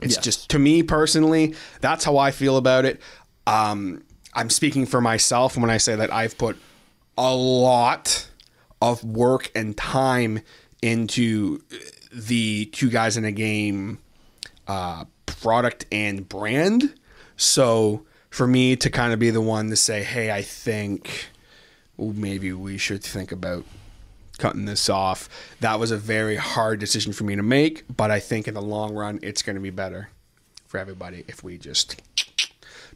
It's 0.00 0.16
Yes. 0.16 0.24
just 0.24 0.50
to 0.50 0.58
me 0.58 0.82
personally, 0.82 1.54
that's 1.82 2.04
how 2.04 2.16
I 2.16 2.30
feel 2.30 2.56
about 2.56 2.84
it. 2.86 3.00
Um, 3.46 4.02
I'm 4.34 4.50
speaking 4.50 4.86
for 4.86 5.00
myself 5.00 5.56
when 5.56 5.70
I 5.70 5.76
say 5.76 5.96
that 5.96 6.12
I've 6.12 6.38
put 6.38 6.56
a 7.18 7.34
lot 7.34 8.28
of 8.80 9.04
work 9.04 9.50
and 9.54 9.76
time 9.76 10.40
into 10.80 11.62
the 12.12 12.66
two 12.66 12.90
guys 12.90 13.16
and 13.16 13.26
a 13.26 13.32
game 13.32 13.98
uh, 14.66 15.04
product 15.26 15.86
and 15.92 16.28
brand. 16.28 16.94
So 17.36 18.04
for 18.30 18.46
me 18.46 18.76
to 18.76 18.90
kind 18.90 19.12
of 19.12 19.18
be 19.18 19.30
the 19.30 19.40
one 19.40 19.68
to 19.70 19.76
say, 19.76 20.02
hey, 20.02 20.30
I 20.30 20.42
think 20.42 21.28
maybe 21.98 22.52
we 22.52 22.78
should 22.78 23.02
think 23.02 23.30
about 23.32 23.64
cutting 24.38 24.64
this 24.64 24.88
off. 24.88 25.28
That 25.60 25.78
was 25.78 25.90
a 25.90 25.96
very 25.96 26.36
hard 26.36 26.80
decision 26.80 27.12
for 27.12 27.24
me 27.24 27.36
to 27.36 27.42
make, 27.42 27.84
but 27.94 28.10
I 28.10 28.18
think 28.18 28.48
in 28.48 28.54
the 28.54 28.62
long 28.62 28.94
run, 28.94 29.20
it's 29.22 29.42
going 29.42 29.56
to 29.56 29.62
be 29.62 29.70
better 29.70 30.08
for 30.66 30.78
everybody 30.78 31.24
if 31.28 31.44
we 31.44 31.58
just. 31.58 32.00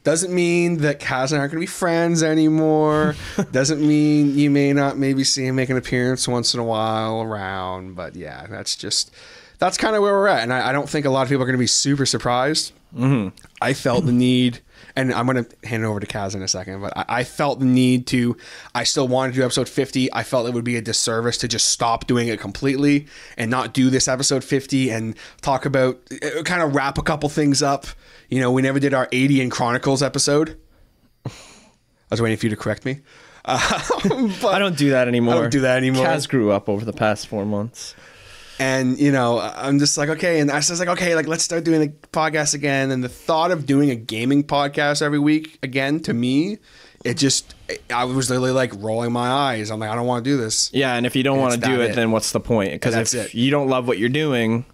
Doesn't 0.07 0.33
mean 0.33 0.77
that 0.83 1.01
Kaz 1.01 1.33
and 1.33 1.39
I 1.39 1.41
aren't 1.41 1.51
going 1.51 1.61
to 1.61 1.67
be 1.67 1.67
friends 1.67 2.23
anymore. 2.23 3.17
Doesn't 3.51 3.85
mean 3.85 4.39
you 4.39 4.53
may 4.53 4.73
not 4.73 4.97
maybe 4.97 5.25
see 5.25 5.45
him 5.45 5.57
make 5.57 5.69
an 5.69 5.77
appearance 5.77 6.29
once 6.29 6.55
in 6.55 6.61
a 6.61 6.65
while 6.65 7.23
around. 7.23 7.97
But 7.97 8.15
yeah, 8.15 8.47
that's 8.47 8.77
just 8.77 9.13
that's 9.59 9.77
kind 9.77 9.97
of 9.97 10.03
where 10.03 10.13
we're 10.13 10.29
at, 10.29 10.45
and 10.45 10.53
I, 10.53 10.69
I 10.69 10.73
don't 10.73 10.89
think 10.89 11.07
a 11.07 11.11
lot 11.11 11.23
of 11.23 11.29
people 11.29 11.43
are 11.43 11.47
going 11.47 11.57
to 11.57 11.59
be 11.59 11.67
super 11.67 12.07
surprised. 12.07 12.73
I 13.61 13.75
felt 13.75 14.07
the 14.07 14.13
need, 14.13 14.61
and 14.95 15.13
I'm 15.13 15.27
going 15.27 15.45
to 15.45 15.69
hand 15.69 15.83
it 15.83 15.87
over 15.87 15.99
to 15.99 16.07
Kaz 16.07 16.37
in 16.37 16.43
a 16.43 16.47
second, 16.47 16.83
but 16.83 16.97
I, 16.97 17.05
I 17.09 17.25
felt 17.25 17.59
the 17.59 17.67
need 17.67 18.07
to, 18.07 18.37
I 18.77 18.85
still 18.85 19.09
wanted 19.09 19.33
to 19.33 19.41
do 19.41 19.45
episode 19.45 19.69
50. 19.69 20.13
I 20.13 20.23
felt 20.23 20.47
it 20.47 20.55
would 20.55 20.63
be 20.63 20.77
a 20.77 20.83
disservice 20.83 21.37
to 21.39 21.49
just 21.49 21.69
stop 21.71 22.07
doing 22.07 22.29
it 22.29 22.39
completely 22.39 23.07
and 23.37 23.51
not 23.51 23.75
do 23.75 23.91
this 23.91 24.07
episode 24.07 24.45
50 24.45 24.91
and 24.91 25.17
talk 25.43 25.67
about, 25.67 25.99
uh, 26.13 26.43
kind 26.45 26.63
of 26.63 26.77
wrap 26.77 26.97
a 26.97 27.03
couple 27.03 27.29
things 27.29 27.61
up. 27.61 27.87
You 28.29 28.41
know, 28.41 28.51
we 28.51 28.63
never 28.63 28.81
did 28.81 28.93
our 28.95 29.09
80 29.13 29.41
in 29.41 29.51
Chronicles 29.51 30.03
episode. 30.03 30.59
I 31.25 31.31
was 32.11 32.21
waiting 32.23 32.37
for 32.39 32.47
you 32.47 32.51
to 32.51 32.57
correct 32.57 32.85
me. 32.85 33.01
But- 33.45 34.45
I 34.55 34.59
don't 34.59 34.77
do 34.77 34.91
that 34.91 35.07
anymore. 35.09 35.35
I 35.35 35.41
don't 35.43 35.51
do 35.53 35.61
that 35.61 35.77
anymore. 35.77 36.05
Kaz 36.07 36.29
grew 36.29 36.51
up 36.51 36.69
over 36.69 36.85
the 36.85 36.93
past 36.93 37.27
four 37.29 37.45
months. 37.45 37.95
and 38.59 38.99
you 38.99 39.13
know 39.13 39.39
i'm 39.39 39.79
just 39.79 39.99
like 39.99 40.09
okay 40.09 40.41
and 40.41 40.51
i 40.51 40.55
was 40.57 40.81
like 40.81 40.89
okay 40.89 41.15
like 41.15 41.29
let's 41.29 41.45
start 41.45 41.63
doing 41.63 41.79
the 41.79 41.89
podcast 42.09 42.55
again 42.55 42.91
and 42.91 43.05
the 43.05 43.09
thought 43.09 43.51
of 43.51 43.67
doing 43.67 43.91
a 43.91 43.95
gaming 43.95 44.43
podcast 44.43 45.03
every 45.03 45.19
week 45.19 45.59
again 45.63 46.01
to 46.01 46.15
me 46.15 46.57
it 47.05 47.19
just 47.19 47.55
i 47.91 48.03
was 48.03 48.31
literally 48.31 48.53
like 48.53 48.73
rolling 48.79 49.13
my 49.13 49.29
eyes 49.29 49.71
i'm 49.71 49.79
like 49.79 49.91
i 49.91 49.95
don't 49.95 50.07
want 50.07 50.25
to 50.25 50.31
do 50.31 50.39
this 50.39 50.71
Yeah, 50.73 50.95
and 50.95 51.05
if 51.05 51.15
you 51.15 51.23
don't 51.23 51.39
want 51.39 51.53
to 51.53 51.61
do 51.61 51.83
it, 51.83 51.91
it. 51.91 51.97
then 51.97 52.13
what's 52.13 52.33
the 52.33 52.41
point? 52.41 52.73
Because 52.73 52.95
if 52.97 53.27
it. 53.27 53.35
you 53.35 53.51
don't 53.51 53.69
love 53.69 53.87
what 53.87 53.99
you're 53.99 54.09
doing, 54.09 54.65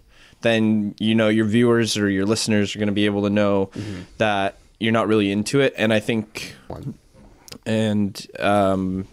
then 0.43 0.93
you 0.99 1.15
know 1.15 1.27
your 1.29 1.45
viewers 1.45 1.97
or 1.97 2.09
your 2.09 2.25
listeners 2.25 2.75
are 2.75 2.79
going 2.79 2.87
to 2.87 2.93
be 2.93 3.05
able 3.05 3.23
to 3.23 3.29
know 3.29 3.71
Mm-hmm. 3.73 4.01
that 4.19 4.57
you're 4.79 4.91
not 4.93 5.07
really 5.07 5.31
into 5.31 5.59
it. 5.61 5.73
And 5.77 5.91
I 5.93 5.99
think, 5.99 6.55
and 7.65 8.27
um, 8.39 9.07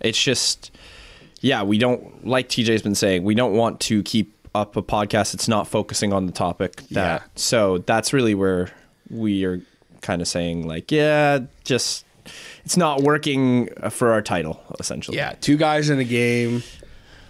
it's 0.00 0.22
just, 0.22 0.70
yeah, 1.40 1.62
we 1.62 1.78
don't 1.78 2.26
like 2.26 2.48
TJ's 2.48 2.82
been 2.82 2.94
saying, 2.94 3.22
we 3.24 3.34
don't 3.34 3.54
want 3.54 3.80
to 3.80 4.02
keep 4.02 4.34
up 4.54 4.76
a 4.76 4.82
podcast 4.82 5.32
that's 5.32 5.48
not 5.48 5.68
focusing 5.68 6.12
on 6.12 6.26
the 6.26 6.32
topic. 6.32 6.76
That 6.90 7.20
Yeah. 7.22 7.28
so 7.34 7.78
that's 7.78 8.12
really 8.12 8.34
where 8.34 8.70
we 9.10 9.44
are 9.44 9.60
kind 10.00 10.22
of 10.22 10.28
saying 10.28 10.66
like, 10.66 10.90
yeah, 10.90 11.40
just. 11.64 12.04
It's 12.64 12.78
not 12.78 13.02
working 13.02 13.68
for 13.90 14.12
our 14.12 14.22
title, 14.22 14.58
essentially. 14.80 15.18
yeah 15.18 15.34
two 15.42 15.58
guys 15.58 15.90
and 15.90 16.00
a 16.00 16.04
game 16.04 16.62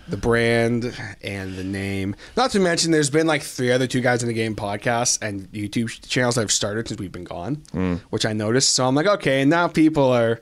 the 0.09 0.17
brand 0.17 0.95
and 1.23 1.57
the 1.57 1.65
name. 1.65 2.15
Not 2.37 2.51
to 2.51 2.61
mention 2.61 2.91
there's 2.91 3.11
been 3.11 3.27
like 3.27 3.43
three 3.43 3.73
other 3.73 3.87
two 3.87 4.01
guys 4.01 4.23
in 4.23 4.29
the 4.29 4.35
game 4.35 4.55
podcasts 4.55 5.19
and 5.23 5.51
youtube 5.53 5.89
channels 6.09 6.35
that 6.35 6.43
have 6.43 6.53
started 6.53 6.87
since 6.89 7.01
we've 7.01 7.11
been 7.13 7.25
gone 7.25 7.63
which 8.11 8.27
i 8.27 8.33
noticed. 8.33 8.71
So 8.73 8.87
i'm 8.87 8.95
like 8.95 9.07
okay 9.07 9.45
now 9.45 9.69
people 9.69 10.11
are 10.13 10.41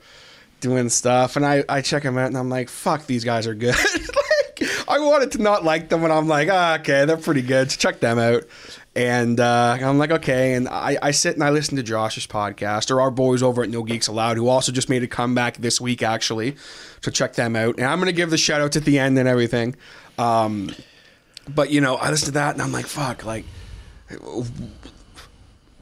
doing 0.60 0.88
stuff. 0.88 1.36
And 1.36 1.46
i 1.46 1.64
i 1.68 1.80
check 1.80 2.02
them 2.02 2.18
out 2.18 2.26
and 2.26 2.36
i'm 2.36 2.48
like 2.48 2.68
fuck 2.68 3.06
these 3.06 3.24
guys 3.24 3.46
are 3.46 3.54
good. 3.54 3.74
Like 4.60 4.88
i 4.88 4.98
wanted 4.98 5.32
to 5.32 5.38
not 5.42 5.64
like 5.64 5.88
them 5.88 6.04
and 6.04 6.12
i'm 6.12 6.28
like 6.28 6.48
ah, 6.50 6.76
okay 6.80 7.04
they're 7.04 7.16
pretty 7.16 7.42
good. 7.42 7.70
Check 7.70 8.00
them 8.00 8.18
out 8.18 8.44
and 8.94 9.40
uh, 9.40 9.78
I'm 9.80 9.98
like, 9.98 10.10
okay. 10.10 10.54
And 10.54 10.68
I, 10.68 10.98
I 11.00 11.10
sit 11.12 11.34
and 11.34 11.42
I 11.42 11.50
listen 11.50 11.76
to 11.76 11.82
Josh's 11.82 12.26
podcast 12.26 12.90
or 12.90 13.00
our 13.00 13.10
boys 13.10 13.42
over 13.42 13.62
at 13.62 13.70
No 13.70 13.82
Geeks 13.82 14.08
Allowed, 14.08 14.36
who 14.36 14.48
also 14.48 14.72
just 14.72 14.88
made 14.88 15.02
a 15.02 15.06
comeback 15.06 15.56
this 15.56 15.80
week, 15.80 16.02
actually. 16.02 16.56
So 17.00 17.10
check 17.10 17.34
them 17.34 17.56
out. 17.56 17.76
And 17.76 17.86
I'm 17.86 17.98
going 17.98 18.06
to 18.06 18.12
give 18.12 18.30
the 18.30 18.38
shout 18.38 18.60
outs 18.60 18.76
at 18.76 18.84
the 18.84 18.98
end 18.98 19.18
and 19.18 19.28
everything. 19.28 19.76
Um, 20.18 20.74
but, 21.48 21.70
you 21.70 21.80
know, 21.80 21.96
I 21.96 22.10
listen 22.10 22.26
to 22.26 22.32
that 22.32 22.54
and 22.54 22.62
I'm 22.62 22.72
like, 22.72 22.86
fuck, 22.86 23.24
like, 23.24 23.44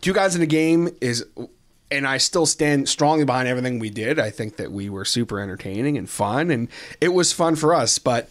two 0.01 0.13
guys 0.13 0.35
and 0.35 0.43
a 0.45 0.47
game 0.47 0.89
is. 1.01 1.27
And 1.93 2.07
I 2.07 2.19
still 2.19 2.47
stand 2.47 2.89
strongly 2.89 3.25
behind 3.25 3.49
everything 3.49 3.81
we 3.81 3.91
did. 3.91 4.21
I 4.21 4.31
think 4.31 4.59
that 4.59 4.71
we 4.71 4.89
were 4.89 5.05
super 5.05 5.41
entertaining 5.41 5.99
and 5.99 6.09
fun, 6.09 6.53
and 6.53 6.69
it 7.01 7.09
was 7.09 7.33
fun 7.33 7.57
for 7.57 7.75
us. 7.75 7.99
But 7.99 8.31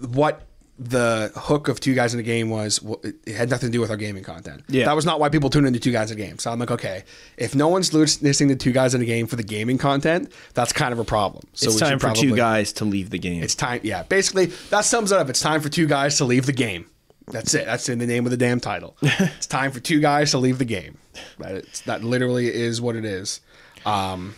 what 0.00 0.46
the 0.78 1.32
hook 1.34 1.66
of 1.66 1.80
two 1.80 1.94
guys 1.94 2.14
and 2.14 2.20
a 2.20 2.22
game 2.22 2.50
was 2.50 2.80
well, 2.80 3.00
it 3.02 3.34
had 3.34 3.50
nothing 3.50 3.68
to 3.68 3.72
do 3.72 3.80
with 3.80 3.90
our 3.90 3.96
gaming 3.96 4.22
content. 4.22 4.62
Yeah. 4.68 4.84
That 4.84 4.94
was 4.94 5.04
not 5.04 5.18
why 5.18 5.28
people 5.28 5.50
tuned 5.50 5.66
into 5.66 5.80
two 5.80 5.90
guys 5.90 6.10
and 6.10 6.20
a 6.20 6.22
game. 6.22 6.38
So 6.38 6.52
I'm 6.52 6.58
like, 6.60 6.70
okay, 6.70 7.04
if 7.36 7.54
no 7.54 7.68
one's 7.68 7.92
listening 7.92 8.48
to 8.50 8.56
two 8.56 8.70
guys 8.72 8.94
and 8.94 9.02
a 9.02 9.06
game 9.06 9.26
for 9.26 9.36
the 9.36 9.42
gaming 9.42 9.76
content, 9.76 10.32
that's 10.54 10.72
kind 10.72 10.92
of 10.92 11.00
a 11.00 11.04
problem. 11.04 11.44
So 11.54 11.70
it's 11.70 11.80
time 11.80 11.98
for 11.98 12.12
two 12.12 12.36
guys 12.36 12.72
to 12.74 12.84
leave 12.84 13.10
the 13.10 13.18
game. 13.18 13.42
It's 13.42 13.56
time. 13.56 13.80
Yeah, 13.82 14.04
basically 14.04 14.46
that 14.70 14.84
sums 14.84 15.10
it 15.10 15.18
up. 15.18 15.28
It's 15.28 15.40
time 15.40 15.60
for 15.60 15.68
two 15.68 15.86
guys 15.86 16.16
to 16.18 16.24
leave 16.24 16.46
the 16.46 16.52
game. 16.52 16.86
That's 17.26 17.52
it. 17.54 17.66
That's 17.66 17.88
in 17.88 17.98
the 17.98 18.06
name 18.06 18.24
of 18.24 18.30
the 18.30 18.36
damn 18.36 18.60
title. 18.60 18.96
it's 19.02 19.46
time 19.46 19.72
for 19.72 19.80
two 19.80 20.00
guys 20.00 20.30
to 20.30 20.38
leave 20.38 20.58
the 20.58 20.64
game. 20.64 20.96
That 21.38 21.56
it's, 21.56 21.80
that 21.82 22.04
literally 22.04 22.52
is 22.52 22.80
what 22.80 22.96
it 22.96 23.04
is. 23.04 23.40
Um, 23.84 24.34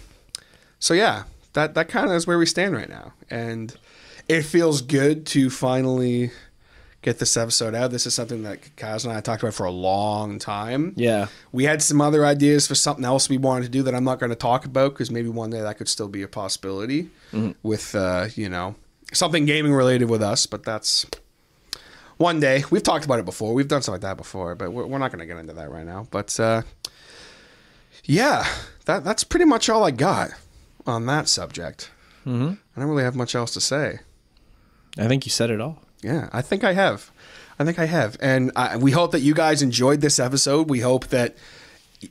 so 0.78 0.94
yeah, 0.94 1.24
that 1.52 1.74
that 1.74 1.88
kind 1.88 2.08
of 2.08 2.16
is 2.16 2.26
where 2.26 2.38
we 2.38 2.46
stand 2.46 2.74
right 2.74 2.88
now, 2.88 3.12
and 3.28 3.76
it 4.30 4.42
feels 4.42 4.80
good 4.80 5.26
to 5.26 5.50
finally 5.50 6.30
get 7.02 7.18
this 7.18 7.36
episode 7.36 7.74
out. 7.74 7.90
This 7.90 8.06
is 8.06 8.14
something 8.14 8.44
that 8.44 8.60
Kaz 8.76 9.04
and 9.04 9.12
I 9.12 9.20
talked 9.20 9.42
about 9.42 9.54
for 9.54 9.66
a 9.66 9.72
long 9.72 10.38
time. 10.38 10.92
Yeah. 10.96 11.26
We 11.50 11.64
had 11.64 11.82
some 11.82 12.00
other 12.00 12.24
ideas 12.24 12.68
for 12.68 12.76
something 12.76 13.04
else 13.04 13.28
we 13.28 13.38
wanted 13.38 13.64
to 13.64 13.70
do 13.70 13.82
that 13.82 13.94
I'm 13.94 14.04
not 14.04 14.20
going 14.20 14.30
to 14.30 14.36
talk 14.36 14.64
about 14.64 14.92
because 14.92 15.10
maybe 15.10 15.28
one 15.28 15.50
day 15.50 15.60
that 15.60 15.78
could 15.78 15.88
still 15.88 16.06
be 16.06 16.22
a 16.22 16.28
possibility 16.28 17.08
with, 17.64 17.94
uh, 17.96 18.26
you 18.36 18.48
know, 18.48 18.76
something 19.12 19.46
gaming 19.46 19.72
related 19.72 20.08
with 20.08 20.22
us. 20.22 20.46
But 20.46 20.62
that's 20.62 21.06
one 22.16 22.38
day. 22.38 22.62
We've 22.70 22.84
talked 22.84 23.04
about 23.04 23.18
it 23.18 23.24
before. 23.24 23.52
We've 23.52 23.66
done 23.66 23.82
something 23.82 24.00
like 24.00 24.10
that 24.10 24.16
before, 24.16 24.54
but 24.54 24.70
we're, 24.70 24.86
we're 24.86 24.98
not 24.98 25.10
going 25.10 25.20
to 25.20 25.26
get 25.26 25.38
into 25.38 25.54
that 25.54 25.72
right 25.72 25.86
now. 25.86 26.06
But 26.08 26.38
uh, 26.38 26.62
yeah, 28.04 28.46
that 28.84 29.02
that's 29.02 29.24
pretty 29.24 29.46
much 29.46 29.68
all 29.68 29.82
I 29.82 29.90
got 29.90 30.30
on 30.86 31.06
that 31.06 31.28
subject. 31.28 31.90
Mm-hmm. 32.24 32.52
I 32.76 32.80
don't 32.80 32.88
really 32.88 33.02
have 33.02 33.16
much 33.16 33.34
else 33.34 33.52
to 33.54 33.60
say. 33.60 33.98
I 35.00 35.08
think 35.08 35.26
you 35.26 35.30
said 35.30 35.50
it 35.50 35.60
all. 35.60 35.78
Yeah, 36.02 36.28
I 36.32 36.42
think 36.42 36.64
I 36.64 36.72
have. 36.72 37.10
I 37.58 37.64
think 37.64 37.78
I 37.78 37.86
have. 37.86 38.16
And 38.20 38.52
I, 38.56 38.76
we 38.76 38.90
hope 38.90 39.12
that 39.12 39.20
you 39.20 39.34
guys 39.34 39.62
enjoyed 39.62 40.00
this 40.00 40.18
episode. 40.18 40.70
We 40.70 40.80
hope 40.80 41.08
that 41.08 41.36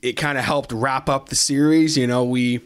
it 0.02 0.14
kind 0.14 0.38
of 0.38 0.44
helped 0.44 0.72
wrap 0.72 1.10
up 1.10 1.30
the 1.30 1.36
series. 1.36 1.98
You 1.98 2.08
know, 2.08 2.24
we 2.24 2.62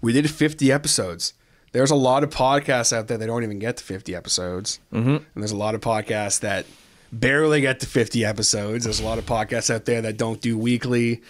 we 0.00 0.12
did 0.12 0.28
50 0.30 0.72
episodes. 0.72 1.34
There's 1.72 1.90
a 1.90 1.96
lot 1.96 2.24
of 2.24 2.30
podcasts 2.30 2.92
out 2.92 3.06
there 3.06 3.18
that 3.18 3.26
don't 3.26 3.44
even 3.44 3.60
get 3.60 3.76
to 3.76 3.84
50 3.84 4.14
episodes. 4.14 4.80
Mm-hmm. 4.92 5.08
And 5.08 5.24
there's 5.36 5.52
a 5.52 5.56
lot 5.56 5.76
of 5.76 5.80
podcasts 5.80 6.40
that 6.40 6.66
barely 7.12 7.60
get 7.60 7.80
to 7.80 7.86
50 7.86 8.24
episodes. 8.24 8.84
There's 8.84 9.00
a 9.00 9.04
lot 9.04 9.18
of 9.18 9.26
podcasts 9.26 9.72
out 9.72 9.84
there 9.84 10.02
that 10.02 10.16
don't 10.16 10.40
do 10.40 10.58
weekly. 10.58 11.22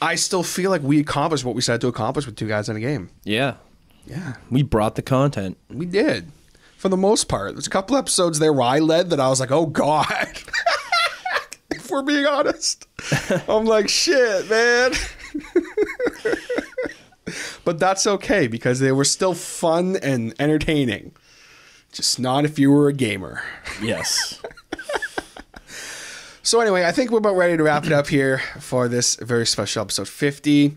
I 0.00 0.14
still 0.14 0.44
feel 0.44 0.70
like 0.70 0.82
we 0.82 1.00
accomplished 1.00 1.44
what 1.44 1.56
we 1.56 1.62
set 1.62 1.80
to 1.80 1.88
accomplish 1.88 2.26
with 2.26 2.36
two 2.36 2.46
guys 2.46 2.68
and 2.68 2.78
a 2.78 2.80
game. 2.80 3.10
Yeah. 3.24 3.54
Yeah. 4.06 4.34
We 4.50 4.62
brought 4.62 4.94
the 4.94 5.02
content. 5.02 5.58
We 5.68 5.86
did. 5.86 6.30
For 6.78 6.88
the 6.88 6.96
most 6.96 7.24
part. 7.24 7.54
There's 7.54 7.66
a 7.66 7.70
couple 7.70 7.96
episodes 7.96 8.38
there 8.38 8.52
where 8.52 8.62
I 8.62 8.78
led 8.78 9.10
that 9.10 9.18
I 9.18 9.28
was 9.28 9.40
like, 9.40 9.50
oh 9.50 9.66
God. 9.66 10.28
if 11.72 11.90
we're 11.90 12.02
being 12.02 12.24
honest. 12.24 12.86
I'm 13.48 13.64
like, 13.64 13.88
shit, 13.88 14.48
man. 14.48 14.92
but 17.64 17.80
that's 17.80 18.06
okay 18.06 18.46
because 18.46 18.78
they 18.78 18.92
were 18.92 19.04
still 19.04 19.34
fun 19.34 19.96
and 19.96 20.32
entertaining. 20.38 21.12
Just 21.92 22.20
not 22.20 22.44
if 22.44 22.60
you 22.60 22.70
were 22.70 22.88
a 22.88 22.92
gamer. 22.92 23.42
Yes. 23.82 24.40
So 26.48 26.60
anyway, 26.60 26.86
I 26.86 26.92
think 26.92 27.10
we're 27.10 27.18
about 27.18 27.36
ready 27.36 27.58
to 27.58 27.62
wrap 27.62 27.84
it 27.84 27.92
up 27.92 28.06
here 28.06 28.40
for 28.58 28.88
this 28.88 29.16
very 29.16 29.44
special 29.44 29.82
episode 29.82 30.08
50. 30.08 30.76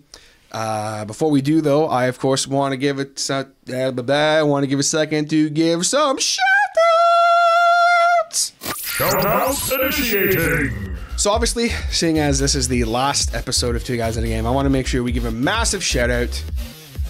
Uh, 0.52 1.06
before 1.06 1.32
we 1.32 1.41
do, 1.41 1.62
though, 1.62 1.88
I 1.88 2.06
of 2.06 2.20
course 2.20 2.47
want 2.47 2.74
to 2.74 2.78
give 2.78 2.99
it. 2.99 3.30
uh, 3.30 3.45
blah, 3.66 3.91
blah, 3.91 4.16
I 4.16 4.43
want 4.43 4.64
to 4.64 4.68
give 4.68 4.80
a 4.80 4.84
second 4.84 5.30
to 5.30 5.49
give 5.49 5.86
some 5.86 6.18
shout 6.20 6.39
outs. 8.26 8.54
Shoutouts 8.62 9.74
initiating. 9.74 10.97
So 11.18 11.32
obviously, 11.32 11.70
seeing 11.91 12.20
as 12.20 12.39
this 12.39 12.56
is 12.56 12.68
the 12.68 12.84
last 12.84 13.34
episode 13.36 13.76
of 13.76 13.84
Two 13.84 13.95
Guys 13.95 14.18
and 14.18 14.26
a 14.26 14.30
Game, 14.30 14.45
I 14.45 14.52
want 14.52 14.66
to 14.66 14.70
make 14.70 14.88
sure 14.88 15.04
we 15.04 15.12
give 15.12 15.26
a 15.26 15.32
massive 15.32 15.84
shout 15.84 16.10
out 16.10 16.43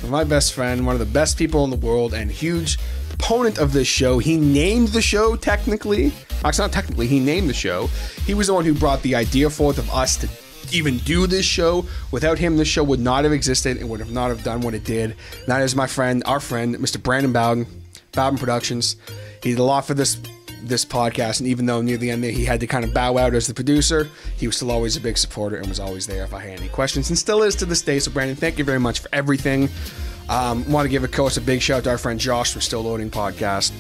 to 0.02 0.08
my 0.08 0.24
best 0.24 0.54
friend, 0.54 0.86
one 0.86 0.96
of 0.96 1.00
the 1.00 1.06
best 1.06 1.38
people 1.38 1.64
in 1.64 1.70
the 1.70 1.78
world, 1.78 2.14
and 2.14 2.30
huge 2.30 2.78
proponent 3.10 3.58
of 3.58 3.72
this 3.72 3.88
show. 3.88 4.20
He 4.20 4.38
named 4.38 4.90
the 4.90 5.02
show 5.02 5.36
technically. 5.36 6.12
Actually, 6.44 6.64
not 6.66 6.72
technically. 6.74 7.08
He 7.08 7.20
named 7.20 7.50
the 7.50 7.54
show. 7.54 7.88
He 8.26 8.34
was 8.34 8.48
the 8.48 8.54
one 8.54 8.66
who 8.66 8.74
brought 8.74 9.02
the 9.04 9.16
idea 9.16 9.50
forth 9.50 9.78
of 9.78 9.90
us 9.92 10.18
to 10.18 10.28
even 10.74 10.98
do 11.00 11.28
this 11.28 11.46
show. 11.46 11.86
Without 12.12 12.38
him, 12.38 12.58
this 12.58 12.68
show 12.68 12.84
would 12.84 13.00
not 13.00 13.24
have 13.24 13.34
existed 13.34 13.78
and 13.78 13.90
would 13.90 14.00
have 14.00 14.12
not 14.12 14.30
have 14.30 14.44
done 14.44 14.62
what 14.62 14.74
it 14.74 14.84
did. 14.84 15.16
And 15.40 15.48
that 15.48 15.62
is 15.62 15.76
my 15.76 15.88
friend, 15.88 16.24
our 16.26 16.40
friend, 16.40 16.76
Mr. 16.78 17.02
Brandon 17.02 17.34
Bowden, 17.34 17.66
Bowden 18.12 18.38
Productions. 18.38 18.96
He 19.44 19.52
did 19.52 19.60
a 19.60 19.64
lot 19.64 19.86
for 19.86 19.94
this 19.94 20.18
this 20.64 20.86
podcast, 20.86 21.40
and 21.40 21.50
even 21.50 21.66
though 21.66 21.82
near 21.82 21.98
the 21.98 22.12
end 22.12 22.24
he 22.24 22.46
had 22.46 22.60
to 22.60 22.68
kind 22.68 22.86
of 22.86 22.94
bow 22.94 23.18
out 23.18 23.34
as 23.34 23.48
the 23.48 23.54
producer, 23.54 24.08
he 24.38 24.46
was 24.46 24.58
still 24.58 24.70
always 24.70 24.96
a 24.96 25.02
big 25.02 25.18
supporter 25.18 25.56
and 25.58 25.68
was 25.68 25.80
always 25.80 26.06
there 26.06 26.24
if 26.24 26.36
I 26.36 26.40
had 26.40 26.60
any 26.60 26.70
questions, 26.70 27.10
and 27.10 27.18
still 27.18 27.42
is 27.42 27.56
to 27.56 27.66
this 27.66 27.82
day. 27.82 27.98
So, 27.98 28.12
Brandon, 28.12 28.36
thank 28.36 28.60
you 28.60 28.64
very 28.64 28.80
much 28.80 29.00
for 29.00 29.10
everything. 29.12 29.70
Um, 30.30 30.70
want 30.72 30.86
to 30.86 30.90
give, 30.90 31.04
of 31.04 31.12
course, 31.12 31.38
a 31.38 31.42
big 31.42 31.62
shout 31.62 31.80
out 31.80 31.84
to 31.86 31.90
our 31.90 31.98
friend 31.98 32.20
Josh 32.20 32.54
for 32.54 32.62
Still 32.62 32.84
Loading 32.84 33.10
Podcast, 33.10 33.72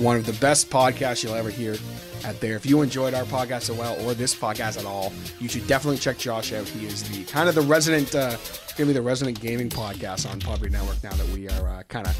one 0.00 0.16
of 0.16 0.24
the 0.24 0.32
best 0.34 0.70
podcasts 0.70 1.22
you'll 1.22 1.34
ever 1.34 1.50
hear 1.50 1.76
out 2.24 2.40
there. 2.40 2.56
If 2.56 2.66
you 2.66 2.82
enjoyed 2.82 3.14
our 3.14 3.24
podcast 3.24 3.62
so 3.62 3.74
well, 3.74 4.00
or 4.04 4.14
this 4.14 4.34
podcast 4.34 4.78
at 4.78 4.84
all, 4.84 5.12
you 5.38 5.48
should 5.48 5.66
definitely 5.66 5.98
check 5.98 6.18
Josh 6.18 6.52
out. 6.52 6.66
He 6.66 6.86
is 6.86 7.02
the 7.08 7.24
kind 7.24 7.48
of 7.48 7.54
the 7.54 7.62
resident, 7.62 8.14
uh, 8.14 8.36
gonna 8.76 8.88
be 8.88 8.92
the 8.92 9.02
resident 9.02 9.40
gaming 9.40 9.68
podcast 9.68 10.30
on 10.30 10.40
Podbean 10.40 10.72
Network 10.72 11.02
now 11.02 11.12
that 11.12 11.28
we 11.28 11.48
are 11.48 11.68
uh, 11.68 11.82
kind 11.84 12.06
of 12.06 12.16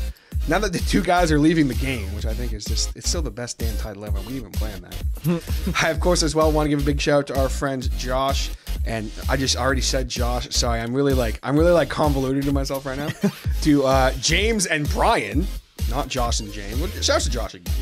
now 0.49 0.59
that 0.59 0.73
the 0.73 0.79
two 0.81 1.03
guys 1.03 1.31
are 1.31 1.39
leaving 1.39 1.69
the 1.69 1.75
game, 1.75 2.13
which 2.15 2.27
I 2.27 2.35
think 2.35 2.53
is 2.53 2.65
just 2.65 2.97
it's 2.97 3.09
still 3.09 3.23
the 3.23 3.31
best 3.31 3.59
damn 3.59 3.77
title 3.77 4.05
ever. 4.05 4.21
We 4.23 4.35
even 4.35 4.51
planned 4.51 4.85
that. 4.85 5.75
I 5.83 5.91
of 5.91 6.01
course 6.01 6.23
as 6.23 6.35
well 6.35 6.51
want 6.51 6.67
to 6.67 6.71
give 6.71 6.81
a 6.81 6.85
big 6.85 7.01
shout 7.01 7.21
out 7.21 7.27
to 7.29 7.41
our 7.41 7.49
friend 7.49 7.89
Josh. 7.99 8.51
And 8.87 9.11
I 9.29 9.37
just 9.37 9.57
already 9.57 9.83
said 9.83 10.09
Josh. 10.09 10.49
Sorry, 10.51 10.81
I'm 10.81 10.95
really 10.95 11.13
like 11.13 11.39
I'm 11.43 11.57
really 11.57 11.73
like 11.73 11.91
convoluted 11.91 12.45
to 12.45 12.53
myself 12.53 12.87
right 12.87 12.99
now. 12.99 13.09
to 13.63 13.85
uh, 13.85 14.13
James 14.15 14.67
and 14.67 14.89
Brian, 14.91 15.47
not 15.91 16.09
Josh 16.09 16.41
and 16.41 16.53
James. 16.53 17.05
Shout 17.05 17.17
out 17.17 17.23
to 17.23 17.31
Josh 17.31 17.55
again. 17.55 17.75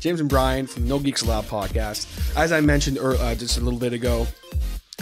James 0.00 0.20
and 0.20 0.28
Brian 0.28 0.66
from 0.66 0.88
No 0.88 0.98
Geeks 0.98 1.22
Allowed 1.22 1.44
podcast. 1.44 2.36
As 2.36 2.52
I 2.52 2.60
mentioned 2.60 2.98
uh, 2.98 3.34
just 3.34 3.58
a 3.58 3.60
little 3.60 3.78
bit 3.78 3.92
ago, 3.92 4.26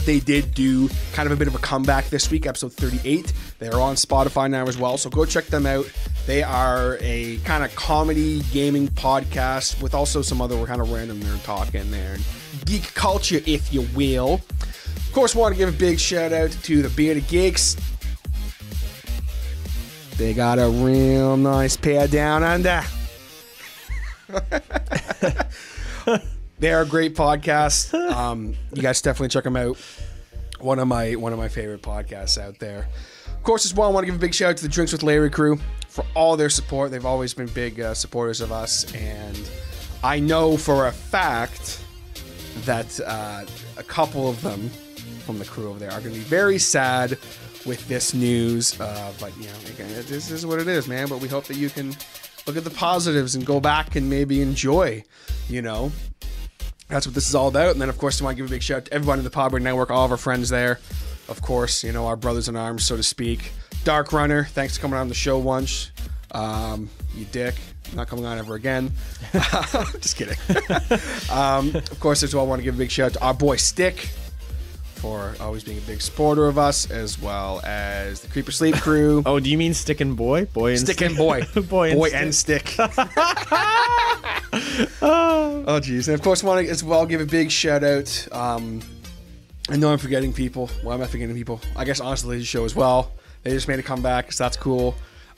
they 0.04 0.20
did 0.20 0.54
do 0.54 0.88
kind 1.12 1.26
of 1.26 1.32
a 1.32 1.36
bit 1.36 1.48
of 1.48 1.54
a 1.54 1.58
comeback 1.58 2.08
this 2.08 2.30
week, 2.30 2.46
episode 2.46 2.72
38. 2.72 3.32
They're 3.58 3.80
on 3.80 3.94
Spotify 3.96 4.50
now 4.50 4.66
as 4.66 4.78
well, 4.78 4.96
so 4.96 5.10
go 5.10 5.24
check 5.24 5.46
them 5.46 5.66
out. 5.66 5.90
They 6.26 6.42
are 6.42 6.98
a 7.00 7.38
kind 7.38 7.64
of 7.64 7.74
comedy 7.74 8.42
gaming 8.52 8.88
podcast 8.88 9.82
with 9.82 9.94
also 9.94 10.22
some 10.22 10.40
other 10.40 10.64
kind 10.66 10.80
of 10.80 10.90
random 10.92 11.20
nerd 11.20 11.42
talk 11.44 11.74
in 11.74 11.90
there. 11.90 12.16
Geek 12.64 12.94
culture, 12.94 13.40
if 13.46 13.72
you 13.72 13.86
will. 13.94 14.34
Of 14.34 15.10
course, 15.12 15.34
want 15.34 15.54
to 15.54 15.58
give 15.58 15.68
a 15.68 15.78
big 15.78 15.98
shout 15.98 16.32
out 16.32 16.50
to 16.50 16.82
the 16.82 16.90
Bearded 16.90 17.26
Geeks. 17.28 17.76
They 20.16 20.34
got 20.34 20.58
a 20.58 20.68
real 20.68 21.36
nice 21.36 21.76
pair 21.76 22.08
down 22.08 22.42
under. 22.42 22.82
They're 26.58 26.82
a 26.82 26.86
great 26.86 27.14
podcast. 27.14 27.94
Um, 27.94 28.54
you 28.72 28.82
guys 28.82 29.00
definitely 29.00 29.28
check 29.28 29.44
them 29.44 29.56
out. 29.56 29.78
One 30.60 30.78
of 30.78 30.88
my 30.88 31.14
one 31.14 31.32
of 31.32 31.38
my 31.38 31.48
favorite 31.48 31.82
podcasts 31.82 32.36
out 32.36 32.58
there. 32.58 32.88
Of 33.26 33.42
course, 33.42 33.64
as 33.64 33.72
well, 33.72 33.88
I 33.88 33.92
want 33.92 34.04
to 34.04 34.12
give 34.12 34.16
a 34.16 34.18
big 34.18 34.34
shout 34.34 34.50
out 34.50 34.56
to 34.58 34.62
the 34.64 34.68
Drinks 34.68 34.92
with 34.92 35.02
Larry 35.02 35.30
crew 35.30 35.58
for 35.88 36.04
all 36.14 36.36
their 36.36 36.50
support. 36.50 36.90
They've 36.90 37.06
always 37.06 37.32
been 37.32 37.46
big 37.48 37.80
uh, 37.80 37.94
supporters 37.94 38.40
of 38.40 38.52
us, 38.52 38.92
and 38.94 39.50
I 40.02 40.18
know 40.18 40.56
for 40.56 40.88
a 40.88 40.92
fact 40.92 41.82
that 42.64 43.00
uh, 43.06 43.44
a 43.76 43.82
couple 43.84 44.28
of 44.28 44.42
them 44.42 44.68
from 45.24 45.38
the 45.38 45.44
crew 45.44 45.70
over 45.70 45.78
there 45.78 45.92
are 45.92 46.00
going 46.00 46.12
to 46.12 46.18
be 46.18 46.24
very 46.24 46.58
sad 46.58 47.10
with 47.64 47.86
this 47.88 48.14
news. 48.14 48.78
Uh, 48.80 49.12
but 49.20 49.34
you 49.38 49.44
know, 49.44 49.54
again, 49.68 49.88
this 50.08 50.30
is 50.30 50.44
what 50.44 50.58
it 50.58 50.68
is, 50.68 50.88
man. 50.88 51.08
But 51.08 51.20
we 51.20 51.28
hope 51.28 51.44
that 51.44 51.56
you 51.56 51.70
can 51.70 51.94
look 52.48 52.56
at 52.56 52.64
the 52.64 52.70
positives 52.70 53.34
and 53.34 53.44
go 53.44 53.60
back 53.60 53.94
and 53.94 54.08
maybe 54.08 54.40
enjoy. 54.40 55.04
You 55.48 55.60
know, 55.60 55.92
that's 56.88 57.06
what 57.06 57.14
this 57.14 57.28
is 57.28 57.34
all 57.34 57.48
about. 57.48 57.72
And 57.72 57.80
then, 57.80 57.90
of 57.90 57.98
course, 57.98 58.20
I 58.20 58.24
want 58.24 58.36
to 58.36 58.42
give 58.42 58.50
a 58.50 58.54
big 58.54 58.62
shout 58.62 58.78
out 58.78 58.84
to 58.86 58.94
everybody 58.94 59.18
in 59.18 59.24
the 59.24 59.30
Podbreak 59.30 59.60
Network, 59.60 59.90
all 59.90 60.06
of 60.06 60.10
our 60.10 60.16
friends 60.16 60.48
there. 60.48 60.80
Of 61.28 61.42
course, 61.42 61.84
you 61.84 61.92
know, 61.92 62.06
our 62.06 62.16
brothers 62.16 62.48
in 62.48 62.56
arms, 62.56 62.84
so 62.84 62.96
to 62.96 63.02
speak. 63.02 63.52
Dark 63.84 64.14
Runner, 64.14 64.44
thanks 64.44 64.76
for 64.76 64.82
coming 64.82 64.98
on 64.98 65.08
the 65.08 65.14
show 65.14 65.38
once. 65.38 65.92
Um, 66.32 66.88
you 67.14 67.26
dick. 67.26 67.54
Not 67.94 68.08
coming 68.08 68.24
on 68.24 68.38
ever 68.38 68.54
again. 68.54 68.92
Just 70.00 70.16
kidding. 70.16 70.36
um, 71.30 71.74
of 71.74 72.00
course, 72.00 72.22
as 72.22 72.34
well, 72.34 72.44
I 72.44 72.48
want 72.48 72.60
to 72.60 72.64
give 72.64 72.74
a 72.74 72.78
big 72.78 72.90
shout 72.90 73.06
out 73.06 73.12
to 73.14 73.24
our 73.24 73.34
boy 73.34 73.56
Stick 73.56 74.08
for 74.98 75.34
always 75.40 75.64
being 75.64 75.78
a 75.78 75.82
big 75.82 76.00
supporter 76.02 76.46
of 76.48 76.58
us, 76.58 76.90
as 76.90 77.20
well 77.20 77.60
as 77.64 78.20
the 78.20 78.28
Creeper 78.28 78.52
Sleep 78.52 78.74
crew. 78.76 79.22
Oh, 79.26 79.40
do 79.40 79.50
you 79.50 79.58
mean 79.58 79.74
stick 79.74 80.00
and 80.00 80.16
boy? 80.16 80.46
Boy 80.46 80.70
and 80.72 80.80
Stick 80.80 81.00
and 81.02 81.16
boy. 81.16 81.42
boy 81.68 81.90
and 81.90 81.98
boy 81.98 82.30
stick. 82.30 82.78
and 82.78 82.92
stick. 82.92 84.08
oh, 85.02 85.80
geez. 85.82 86.08
And 86.08 86.14
of 86.14 86.22
course, 86.22 86.42
want 86.42 86.64
to 86.64 86.70
as 86.70 86.82
well 86.82 87.04
give 87.06 87.20
a 87.20 87.26
big 87.26 87.50
shout 87.50 87.84
out. 87.84 88.28
Um, 88.32 88.80
I 89.68 89.76
know 89.76 89.92
I'm 89.92 89.98
forgetting 89.98 90.32
people. 90.32 90.68
Why 90.82 90.94
am 90.94 91.02
I 91.02 91.06
forgetting 91.06 91.34
people? 91.34 91.60
I 91.76 91.84
guess 91.84 92.00
honestly, 92.00 92.38
the 92.38 92.44
show 92.44 92.64
as 92.64 92.74
well. 92.74 93.12
They 93.42 93.50
just 93.50 93.68
made 93.68 93.78
a 93.78 93.82
comeback, 93.82 94.32
so 94.32 94.44
that's 94.44 94.56
cool. 94.56 94.94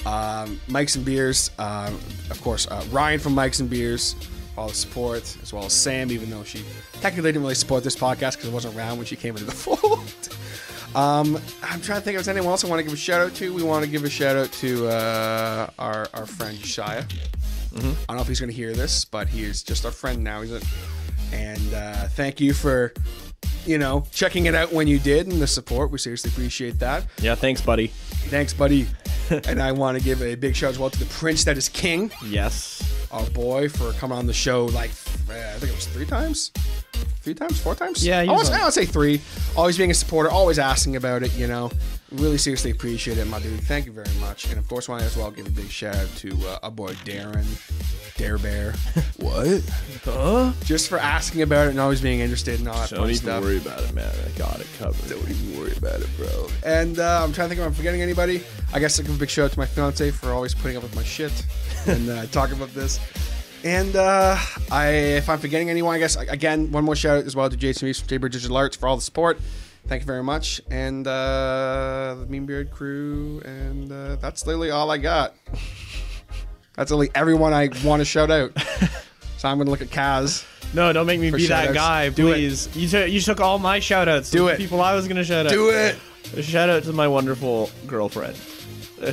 Um, 0.07 0.61
Mike's 0.69 0.97
and 0.97 1.05
Beers, 1.05 1.51
um, 1.59 1.95
of 2.31 2.41
course, 2.41 2.67
uh, 2.69 2.83
Ryan 2.91 3.21
from 3.21 3.35
Mike's 3.35 3.61
and 3.61 3.69
Beers, 3.69 4.15
all 4.61 4.69
the 4.69 4.75
support, 4.75 5.37
as 5.43 5.53
well 5.55 5.65
as 5.65 5.73
Sam, 5.73 6.13
even 6.13 6.29
though 6.29 6.45
she 6.45 6.63
technically 7.01 7.33
didn't 7.33 7.43
really 7.43 7.55
support 7.55 7.83
this 7.83 7.97
podcast 7.97 8.33
because 8.33 8.49
it 8.49 8.53
wasn't 8.53 8.77
around 8.77 8.99
when 8.99 9.07
she 9.07 9.17
came 9.17 9.35
into 9.35 9.47
the 9.47 9.53
fold. 9.67 10.29
Um, 10.95 11.37
I'm 11.63 11.81
trying 11.81 11.99
to 11.99 12.05
think 12.05 12.19
if 12.19 12.25
there's 12.25 12.29
anyone 12.29 12.51
else 12.51 12.63
I 12.65 12.69
want 12.69 12.81
to 12.81 12.83
give 12.83 12.93
a 12.93 12.97
shout 12.97 13.23
out 13.23 13.35
to. 13.37 13.55
We 13.55 13.63
want 13.63 13.85
to 13.85 13.91
give 13.91 14.05
a 14.05 14.11
shout 14.11 14.37
out 14.37 14.53
to 14.53 14.89
uh, 14.89 15.71
our 15.79 16.09
our 16.13 16.27
friend 16.27 16.59
Shia. 16.59 17.11
I 17.77 17.81
don't 17.81 18.17
know 18.17 18.21
if 18.21 18.29
he's 18.29 18.41
going 18.41 18.51
to 18.51 18.57
hear 18.57 18.75
this, 18.75 19.05
but 19.05 19.29
he 19.29 19.45
is 19.45 19.63
just 19.63 19.87
our 19.87 19.93
friend 19.93 20.23
now. 20.23 20.43
He's 20.43 20.53
a, 20.53 20.61
and 21.33 21.75
uh, 21.75 22.09
thank 22.09 22.41
you 22.41 22.53
for 22.53 22.93
you 23.67 23.79
know 23.79 24.05
checking 24.13 24.47
it 24.47 24.55
out 24.55 24.73
when 24.73 24.87
you 24.87 24.99
did 24.99 25.27
and 25.27 25.41
the 25.41 25.47
support. 25.47 25.91
We 25.91 25.99
seriously 25.99 26.31
appreciate 26.31 26.79
that. 26.81 27.07
Yeah, 27.21 27.35
thanks, 27.35 27.61
buddy. 27.61 27.89
Thanks, 28.29 28.53
buddy. 28.53 28.87
and 29.31 29.63
I 29.63 29.71
want 29.73 29.97
to 29.99 30.03
give 30.05 30.23
a 30.23 30.35
big 30.35 30.57
shout 30.57 30.69
out 30.69 30.73
as 30.73 30.79
well 30.79 30.91
to 30.91 30.99
the 30.99 31.05
Prince 31.07 31.45
that 31.45 31.57
is 31.57 31.69
King 31.69 32.11
Yes. 32.25 33.07
our 33.13 33.25
boy 33.31 33.69
for 33.69 33.93
coming 33.93 34.19
on 34.19 34.27
the 34.27 34.33
show 34.33 34.65
like 34.67 34.91
I 35.31 35.59
think 35.59 35.73
it 35.73 35.77
was 35.77 35.87
three 35.87 36.07
times, 36.07 36.51
three 37.23 37.35
times, 37.35 37.61
four 37.61 37.77
times. 37.77 38.05
Yeah, 38.05 38.23
he 38.23 38.29
I 38.29 38.33
was 38.33 38.49
would 38.49 38.55
on. 38.57 38.61
I 38.63 38.65
would 38.65 38.73
say 38.75 38.85
three. 38.85 39.21
Always 39.57 39.79
being 39.79 39.93
a 39.93 39.95
supporter, 39.95 40.29
always 40.29 40.59
asking 40.59 40.97
about 40.97 41.23
it. 41.23 41.33
You 41.37 41.47
know, 41.47 41.71
really 42.11 42.39
seriously 42.39 42.73
appreciate 42.73 43.17
it, 43.19 43.25
my 43.29 43.39
dude. 43.39 43.61
Thank 43.61 43.87
you 43.87 43.93
very 43.93 44.11
much. 44.21 44.47
And 44.51 44.59
of 44.59 44.67
course, 44.69 44.89
I 44.89 44.93
want 44.93 45.03
to 45.03 45.07
as 45.07 45.17
well 45.17 45.31
give 45.31 45.47
a 45.47 45.51
big 45.51 45.69
shout 45.71 45.95
out 45.95 46.09
to 46.17 46.37
uh, 46.49 46.59
our 46.65 46.71
boy 46.73 46.95
Darren, 47.05 47.47
Dare 48.21 48.37
Bear. 48.37 48.73
what? 49.17 49.63
Huh? 50.05 50.53
Just 50.65 50.91
for 50.91 50.99
asking 50.99 51.41
about 51.41 51.69
it 51.69 51.71
and 51.71 51.81
always 51.81 52.03
being 52.03 52.21
interested 52.21 52.61
in 52.61 52.69
all 52.69 52.75
that 52.75 52.91
Don't 52.91 53.01
fun 53.01 53.11
even 53.11 53.43
worry 53.43 53.57
about 53.57 53.81
it, 53.81 53.95
man. 53.95 54.13
I 54.27 54.39
got 54.39 54.61
it 54.61 54.67
covered. 54.79 55.09
Don't 55.09 55.27
even 55.27 55.59
worry 55.59 55.73
about 55.75 56.03
it, 56.03 56.09
bro. 56.19 56.49
And 56.63 56.99
uh, 56.99 57.25
I'm 57.25 57.33
trying 57.33 57.49
to 57.49 57.55
think 57.55 57.61
if 57.63 57.67
I'm 57.67 57.73
forgetting 57.73 58.03
anybody. 58.03 58.43
I 58.75 58.79
guess 58.79 59.01
I 59.01 59.05
give 59.05 59.17
a 59.17 59.19
big 59.19 59.31
shout 59.31 59.47
out 59.47 59.53
to 59.53 59.59
my 59.59 59.65
fiance 59.65 60.11
for 60.11 60.33
always 60.33 60.53
putting 60.53 60.77
up 60.77 60.83
with 60.83 60.95
my 60.95 61.03
shit 61.03 61.33
and 61.87 62.11
uh, 62.11 62.27
talking 62.27 62.57
about 62.57 62.75
this. 62.75 63.01
And 63.65 63.97
uh, 63.97 64.37
I, 64.71 64.89
if 64.89 65.31
I'm 65.31 65.39
forgetting 65.39 65.71
anyone, 65.71 65.95
I 65.95 65.99
guess 65.99 66.17
again 66.17 66.71
one 66.73 66.85
more 66.85 66.97
shout 66.97 67.21
out 67.21 67.25
as 67.25 67.35
well 67.35 67.49
to 67.49 67.57
Jason 67.57 67.87
Reese 67.87 68.01
from 68.01 68.09
Jaybird 68.09 68.33
Digital 68.33 68.59
Arts 68.59 68.77
for 68.77 68.87
all 68.87 68.97
the 68.97 69.03
support. 69.03 69.41
Thank 69.87 70.03
you 70.03 70.07
very 70.07 70.23
much, 70.23 70.61
and 70.71 71.07
uh, 71.07 72.17
the 72.21 72.27
Mean 72.29 72.45
Beard 72.45 72.71
crew, 72.71 73.41
and 73.47 73.91
uh, 73.91 74.17
that's 74.17 74.47
literally 74.47 74.71
all 74.71 74.91
I 74.91 74.99
got. 74.99 75.35
That's 76.81 76.91
literally 76.91 77.11
everyone 77.15 77.53
I 77.53 77.69
want 77.85 78.01
to 78.01 78.07
shout 78.07 78.31
out. 78.31 78.53
So 79.37 79.49
I'm 79.49 79.57
gonna 79.57 79.71
look 79.71 79.81
at 79.81 79.89
Kaz. 79.89 80.45
No, 80.75 80.93
don't 80.93 81.07
make 81.07 81.19
me 81.19 81.31
be 81.31 81.47
that 81.47 81.73
guy, 81.73 82.11
Do 82.11 82.29
it. 82.29 82.35
please. 82.35 82.77
You 82.77 82.87
took 82.87 83.09
you 83.11 83.21
took 83.23 83.41
all 83.41 83.59
my 83.59 83.81
shout 83.81 84.07
outs. 84.07 84.31
Do 84.31 84.49
it. 84.49 84.59
People 84.59 84.83
I 84.83 84.95
was 84.95 85.09
gonna 85.09 85.25
shout 85.25 85.47
out. 85.47 85.53
Do 85.53 85.71
it. 85.71 85.97
Shout 86.45 86.69
out 86.69 86.83
to 86.83 86.93
my 86.93 87.09
wonderful 87.09 87.71
girlfriend. 87.87 88.37
Uh, 89.01 89.11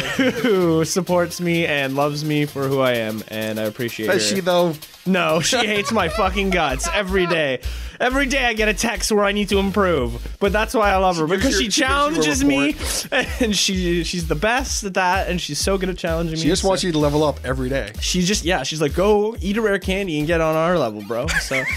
who, 0.00 0.30
who 0.30 0.84
supports 0.84 1.40
me 1.40 1.66
and 1.66 1.94
loves 1.94 2.24
me 2.24 2.46
for 2.46 2.66
who 2.66 2.80
I 2.80 2.94
am, 2.94 3.22
and 3.28 3.60
I 3.60 3.62
appreciate 3.62 4.08
Does 4.08 4.28
her. 4.28 4.34
she 4.34 4.40
though? 4.40 4.74
No, 5.06 5.40
she 5.40 5.58
hates 5.58 5.92
my 5.92 6.08
fucking 6.08 6.50
guts 6.50 6.88
every 6.92 7.26
day. 7.26 7.60
Every 8.00 8.26
day 8.26 8.44
I 8.44 8.54
get 8.54 8.68
a 8.68 8.74
text 8.74 9.12
where 9.12 9.24
I 9.24 9.32
need 9.32 9.48
to 9.50 9.58
improve. 9.58 10.36
But 10.40 10.52
that's 10.52 10.74
why 10.74 10.90
I 10.90 10.96
love 10.96 11.16
her 11.18 11.26
because 11.26 11.58
she 11.58 11.64
she 11.64 11.64
gives 11.64 11.78
you 11.78 11.84
a 11.84 11.88
challenges 11.88 12.44
me, 12.44 12.74
and 13.40 13.54
she 13.54 14.02
she's 14.04 14.26
the 14.26 14.34
best 14.34 14.82
at 14.84 14.94
that, 14.94 15.28
and 15.28 15.40
she's 15.40 15.58
so 15.58 15.78
good 15.78 15.90
at 15.90 15.98
challenging 15.98 16.34
me. 16.34 16.40
She 16.40 16.48
just 16.48 16.62
so- 16.62 16.68
wants 16.68 16.82
you 16.82 16.92
to 16.92 16.98
level 16.98 17.22
up 17.22 17.38
every 17.44 17.68
day. 17.68 17.92
She 18.00 18.22
just 18.22 18.44
yeah, 18.44 18.62
she's 18.62 18.80
like 18.80 18.94
go 18.94 19.36
eat 19.40 19.56
a 19.56 19.62
rare 19.62 19.78
candy 19.78 20.18
and 20.18 20.26
get 20.26 20.40
on 20.40 20.56
our 20.56 20.78
level, 20.78 21.02
bro. 21.02 21.26
So. 21.26 21.62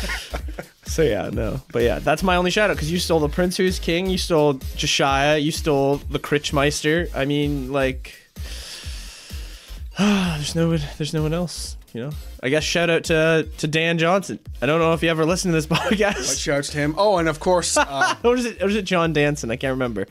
So 0.87 1.03
yeah, 1.03 1.29
no, 1.31 1.61
but 1.73 1.83
yeah, 1.83 1.99
that's 1.99 2.23
my 2.23 2.37
only 2.37 2.49
shout 2.49 2.71
out 2.71 2.77
because 2.77 2.89
you 2.89 2.97
stole 2.97 3.19
the 3.19 3.27
Prince 3.29 3.57
Who's 3.57 3.77
King, 3.77 4.09
you 4.09 4.17
stole 4.17 4.53
Josiah, 4.77 5.37
you 5.37 5.51
stole 5.51 5.97
the 5.97 6.17
Critchmeister. 6.17 7.13
I 7.13 7.25
mean, 7.25 7.73
like, 7.73 8.15
there's 9.99 10.55
no 10.55 10.69
one, 10.69 10.81
there's 10.97 11.13
no 11.13 11.21
one 11.21 11.33
else. 11.33 11.76
You 11.97 12.03
know, 12.03 12.11
I 12.43 12.49
guess 12.49 12.63
shout 12.63 12.91
out 12.91 13.05
to 13.05 13.49
to 13.57 13.67
Dan 13.67 13.97
Johnson. 13.97 14.37
I 14.61 14.67
don't 14.67 14.79
know 14.79 14.93
if 14.93 15.01
you 15.01 15.09
ever 15.09 15.25
listened 15.25 15.51
to 15.53 15.55
this 15.55 15.65
podcast. 15.79 16.39
Shouts 16.39 16.69
to 16.69 16.77
him. 16.77 16.93
Oh, 16.95 17.17
and 17.17 17.27
of 17.27 17.39
course, 17.39 17.75
uh, 17.77 18.13
or 18.23 18.35
is 18.35 18.45
it 18.45 18.61
or 18.61 18.67
is 18.67 18.75
it 18.75 18.83
John 18.83 19.13
Danson? 19.13 19.49
I 19.49 19.55
can't 19.55 19.71
remember. 19.71 20.05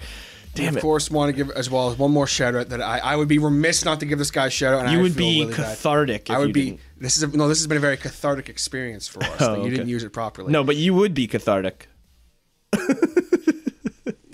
Damn 0.56 0.70
of 0.70 0.78
it. 0.78 0.80
course, 0.80 1.12
want 1.12 1.28
to 1.28 1.32
give 1.44 1.48
as 1.54 1.70
well 1.70 1.88
as 1.88 1.96
one 1.96 2.10
more 2.10 2.26
shout 2.26 2.56
out 2.56 2.70
that 2.70 2.82
I, 2.82 2.98
I 2.98 3.14
would 3.14 3.28
be 3.28 3.38
remiss 3.38 3.84
not 3.84 4.00
to 4.00 4.06
give 4.06 4.18
this 4.18 4.32
guy 4.32 4.46
a 4.46 4.50
shout 4.50 4.74
out. 4.74 4.80
And 4.86 4.90
You 4.94 4.98
I 4.98 5.02
would 5.02 5.14
be 5.14 5.42
really 5.42 5.54
cathartic 5.54 6.28
if 6.28 6.34
I 6.34 6.40
would 6.40 6.52
be. 6.52 6.70
didn't. 6.70 6.80
This 6.98 7.16
is 7.18 7.22
a, 7.22 7.28
no. 7.28 7.46
This 7.46 7.58
has 7.60 7.68
been 7.68 7.76
a 7.76 7.80
very 7.80 7.98
cathartic 7.98 8.48
experience 8.48 9.06
for 9.06 9.22
us. 9.22 9.40
Oh, 9.40 9.54
that 9.54 9.62
you 9.64 9.70
didn't 9.70 9.88
use 9.88 10.02
it 10.02 10.12
properly. 10.12 10.50
No, 10.50 10.64
but 10.64 10.74
you 10.74 10.92
would 10.92 11.14
be 11.14 11.28
cathartic. 11.28 11.86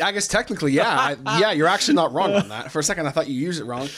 I 0.02 0.10
guess 0.10 0.26
technically, 0.26 0.72
yeah, 0.72 1.16
I, 1.26 1.38
yeah. 1.38 1.52
You're 1.52 1.68
actually 1.68 1.94
not 1.94 2.14
wrong 2.14 2.32
on 2.32 2.48
that. 2.48 2.72
For 2.72 2.78
a 2.78 2.82
second, 2.82 3.06
I 3.06 3.10
thought 3.10 3.28
you 3.28 3.34
used 3.38 3.60
it 3.60 3.64
wrong. 3.64 3.90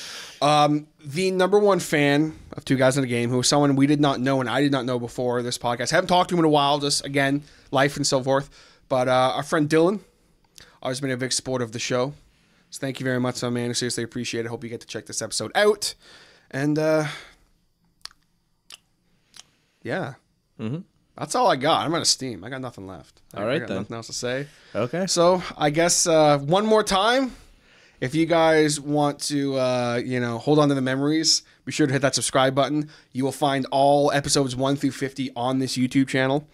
Um, 0.45 0.87
the 1.05 1.31
number 1.31 1.59
one 1.59 1.81
fan 1.81 2.39
of 2.53 2.65
Two 2.67 2.77
Guys 2.77 2.97
and 2.99 3.05
a 3.05 3.09
Game, 3.09 3.31
who 3.31 3.39
was 3.39 3.49
someone 3.49 3.77
we 3.77 3.87
did 3.87 4.01
not 4.01 4.21
know 4.21 4.41
and 4.41 4.49
I 4.51 4.61
did 4.61 4.73
not 4.73 4.85
know 4.85 4.99
before 4.99 5.43
this 5.43 5.57
podcast. 5.57 5.91
haven't 5.91 6.09
talked 6.09 6.29
to 6.31 6.35
him 6.35 6.41
in 6.41 6.45
a 6.45 6.49
while, 6.51 6.79
just 6.79 7.05
again, 7.05 7.43
life 7.71 7.97
and 7.97 8.07
so 8.07 8.23
forth. 8.23 8.51
But 8.89 9.09
uh, 9.09 9.33
our 9.37 9.43
friend 9.43 9.69
Dylan, 9.69 10.01
always 10.83 11.01
been 11.01 11.11
a 11.11 11.17
big 11.17 11.33
support 11.33 11.63
of 11.63 11.73
the 11.73 11.79
show. 11.79 12.13
So 12.71 12.79
thank 12.81 13.01
you 13.01 13.05
very 13.05 13.21
much, 13.21 13.43
my 13.43 13.49
man. 13.49 13.73
Seriously 13.75 14.05
appreciate 14.05 14.45
it. 14.45 14.49
Hope 14.49 14.63
you 14.65 14.69
get 14.71 14.83
to 14.83 14.87
check 14.87 15.07
this 15.07 15.23
episode 15.23 15.51
out. 15.55 15.95
And 16.51 16.79
uh, 16.79 17.07
yeah, 19.83 20.15
that's 21.17 21.35
all 21.35 21.47
I 21.47 21.57
got. 21.57 21.87
I'm 21.87 21.95
out 21.95 22.01
of 22.01 22.07
steam. 22.07 22.45
I 22.45 22.51
got 22.51 22.61
nothing 22.61 22.87
left. 22.87 23.21
I- 23.33 23.39
All 23.39 23.45
I 23.45 23.47
right, 23.47 23.59
got 23.61 23.69
then. 23.69 23.77
nothing 23.79 23.97
else 23.97 24.07
to 24.09 24.13
say. 24.13 24.47
Okay. 24.75 25.07
So 25.07 25.43
I 25.57 25.71
guess 25.71 26.07
uh, 26.07 26.39
one 26.39 26.67
more 26.67 26.83
time, 26.83 27.33
if 28.05 28.15
you 28.15 28.27
guys 28.27 28.79
want 28.79 29.19
to, 29.19 29.57
uh, 29.57 30.01
you 30.05 30.21
know, 30.21 30.37
hold 30.37 30.59
on 30.59 30.69
to 30.69 30.75
the 30.75 30.83
memories, 30.83 31.43
be 31.65 31.73
sure 31.73 31.87
to 31.87 31.93
hit 31.93 32.03
that 32.03 32.15
subscribe 32.15 32.55
button. 32.55 32.91
You 33.13 33.25
will 33.25 33.33
find 33.33 33.67
all 33.71 34.13
episodes 34.13 34.55
one 34.55 34.77
through 34.77 34.91
fifty 34.91 35.31
on 35.35 35.59
this 35.59 35.79
YouTube 35.79 36.09
channel. 36.09 36.47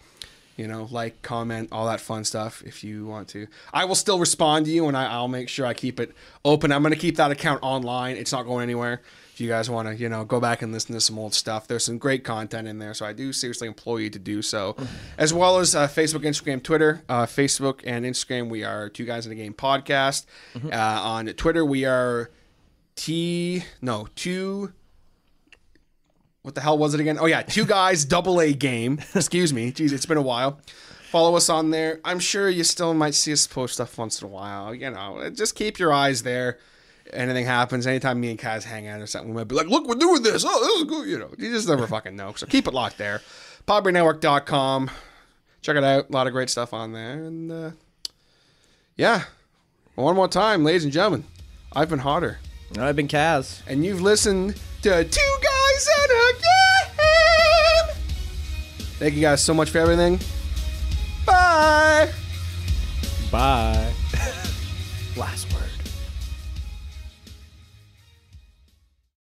You 0.55 0.67
know, 0.67 0.87
like, 0.91 1.21
comment, 1.23 1.69
all 1.71 1.87
that 1.87 1.99
fun 1.99 2.23
stuff. 2.23 2.63
If 2.65 2.83
you 2.83 3.05
want 3.05 3.27
to, 3.29 3.47
I 3.73 3.83
will 3.83 3.95
still 3.95 4.19
respond 4.19 4.65
to 4.67 4.71
you, 4.71 4.87
and 4.87 4.95
I, 4.95 5.05
I'll 5.11 5.27
make 5.27 5.49
sure 5.49 5.65
I 5.65 5.73
keep 5.73 5.99
it 5.99 6.13
open. 6.45 6.71
I'm 6.71 6.83
going 6.83 6.93
to 6.93 6.99
keep 6.99 7.17
that 7.17 7.31
account 7.31 7.59
online. 7.63 8.15
It's 8.15 8.31
not 8.31 8.43
going 8.43 8.63
anywhere. 8.63 9.01
If 9.33 9.39
you 9.39 9.47
guys 9.47 9.69
want 9.69 9.87
to, 9.87 9.95
you 9.95 10.09
know, 10.09 10.25
go 10.25 10.39
back 10.39 10.61
and 10.61 10.73
listen 10.73 10.93
to 10.93 11.01
some 11.01 11.17
old 11.17 11.33
stuff, 11.33 11.67
there's 11.67 11.85
some 11.85 11.97
great 11.97 12.23
content 12.23 12.67
in 12.67 12.79
there. 12.79 12.93
So 12.93 13.05
I 13.05 13.13
do 13.13 13.31
seriously 13.31 13.67
implore 13.67 13.99
you 14.01 14.09
to 14.09 14.19
do 14.19 14.41
so, 14.41 14.75
as 15.17 15.33
well 15.33 15.59
as 15.59 15.73
uh, 15.73 15.87
Facebook, 15.87 16.23
Instagram, 16.25 16.61
Twitter. 16.61 17.01
Uh, 17.07 17.25
Facebook 17.25 17.81
and 17.85 18.05
Instagram, 18.05 18.49
we 18.49 18.63
are 18.63 18.89
Two 18.89 19.05
Guys 19.05 19.25
and 19.25 19.33
a 19.33 19.35
Game 19.35 19.53
podcast. 19.53 20.25
Uh, 20.55 20.75
on 20.75 21.27
Twitter, 21.27 21.63
we 21.63 21.85
are 21.85 22.29
T 22.95 23.63
no 23.81 24.07
two. 24.15 24.73
What 26.41 26.55
the 26.55 26.61
hell 26.61 26.77
was 26.77 26.93
it 26.93 26.99
again? 26.99 27.17
Oh 27.19 27.25
yeah, 27.25 27.41
two 27.41 27.65
guys, 27.65 28.03
double 28.15 28.41
A 28.41 28.53
game. 28.53 28.99
Excuse 29.15 29.53
me, 29.53 29.71
jeez, 29.71 29.91
it's 29.91 30.05
been 30.05 30.17
a 30.17 30.21
while. 30.21 30.59
Follow 31.09 31.35
us 31.35 31.49
on 31.49 31.71
there. 31.71 31.99
I'm 32.05 32.19
sure 32.19 32.49
you 32.49 32.63
still 32.63 32.93
might 32.93 33.13
see 33.15 33.33
us 33.33 33.45
post 33.45 33.73
stuff 33.75 33.97
once 33.97 34.21
in 34.21 34.27
a 34.27 34.31
while. 34.31 34.73
You 34.73 34.91
know, 34.91 35.29
just 35.29 35.55
keep 35.55 35.77
your 35.77 35.91
eyes 35.91 36.23
there. 36.23 36.57
Anything 37.13 37.45
happens, 37.45 37.85
anytime 37.87 38.19
me 38.19 38.29
and 38.31 38.39
Kaz 38.39 38.63
hang 38.63 38.87
out 38.87 39.01
or 39.01 39.07
something, 39.07 39.33
we 39.33 39.37
might 39.37 39.47
be 39.47 39.55
like, 39.55 39.67
"Look, 39.67 39.87
we're 39.87 39.95
doing 39.95 40.23
this. 40.23 40.45
Oh, 40.47 40.59
this 40.63 40.77
is 40.77 40.83
good." 40.85 41.07
You 41.07 41.19
know, 41.19 41.29
you 41.37 41.51
just 41.51 41.67
never 41.67 41.87
fucking 41.87 42.15
know. 42.15 42.33
So 42.35 42.45
keep 42.45 42.67
it 42.67 42.73
locked 42.73 42.97
there. 42.97 43.21
PodBrainNetwork.com. 43.67 44.89
Check 45.61 45.75
it 45.75 45.83
out. 45.83 46.09
A 46.09 46.11
lot 46.11 46.27
of 46.27 46.33
great 46.33 46.49
stuff 46.49 46.73
on 46.73 46.93
there. 46.93 47.13
And 47.13 47.51
uh, 47.51 47.71
yeah, 48.95 49.23
one 49.95 50.15
more 50.15 50.27
time, 50.27 50.63
ladies 50.63 50.83
and 50.83 50.93
gentlemen, 50.93 51.25
I've 51.73 51.89
been 51.89 51.99
hotter 51.99 52.39
I've 52.79 52.95
been 52.95 53.07
Kaz. 53.07 53.61
and 53.67 53.83
you've 53.83 54.01
listened 54.01 54.55
to 54.83 55.03
Two 55.03 55.37
Guys 55.43 55.89
and 56.01 56.11
a 56.11 56.33
Game. 56.33 57.95
Thank 58.99 59.15
you 59.15 59.21
guys 59.21 59.43
so 59.43 59.53
much 59.53 59.69
for 59.69 59.79
everything. 59.79 60.19
Bye. 61.25 62.11
Bye. 63.31 63.91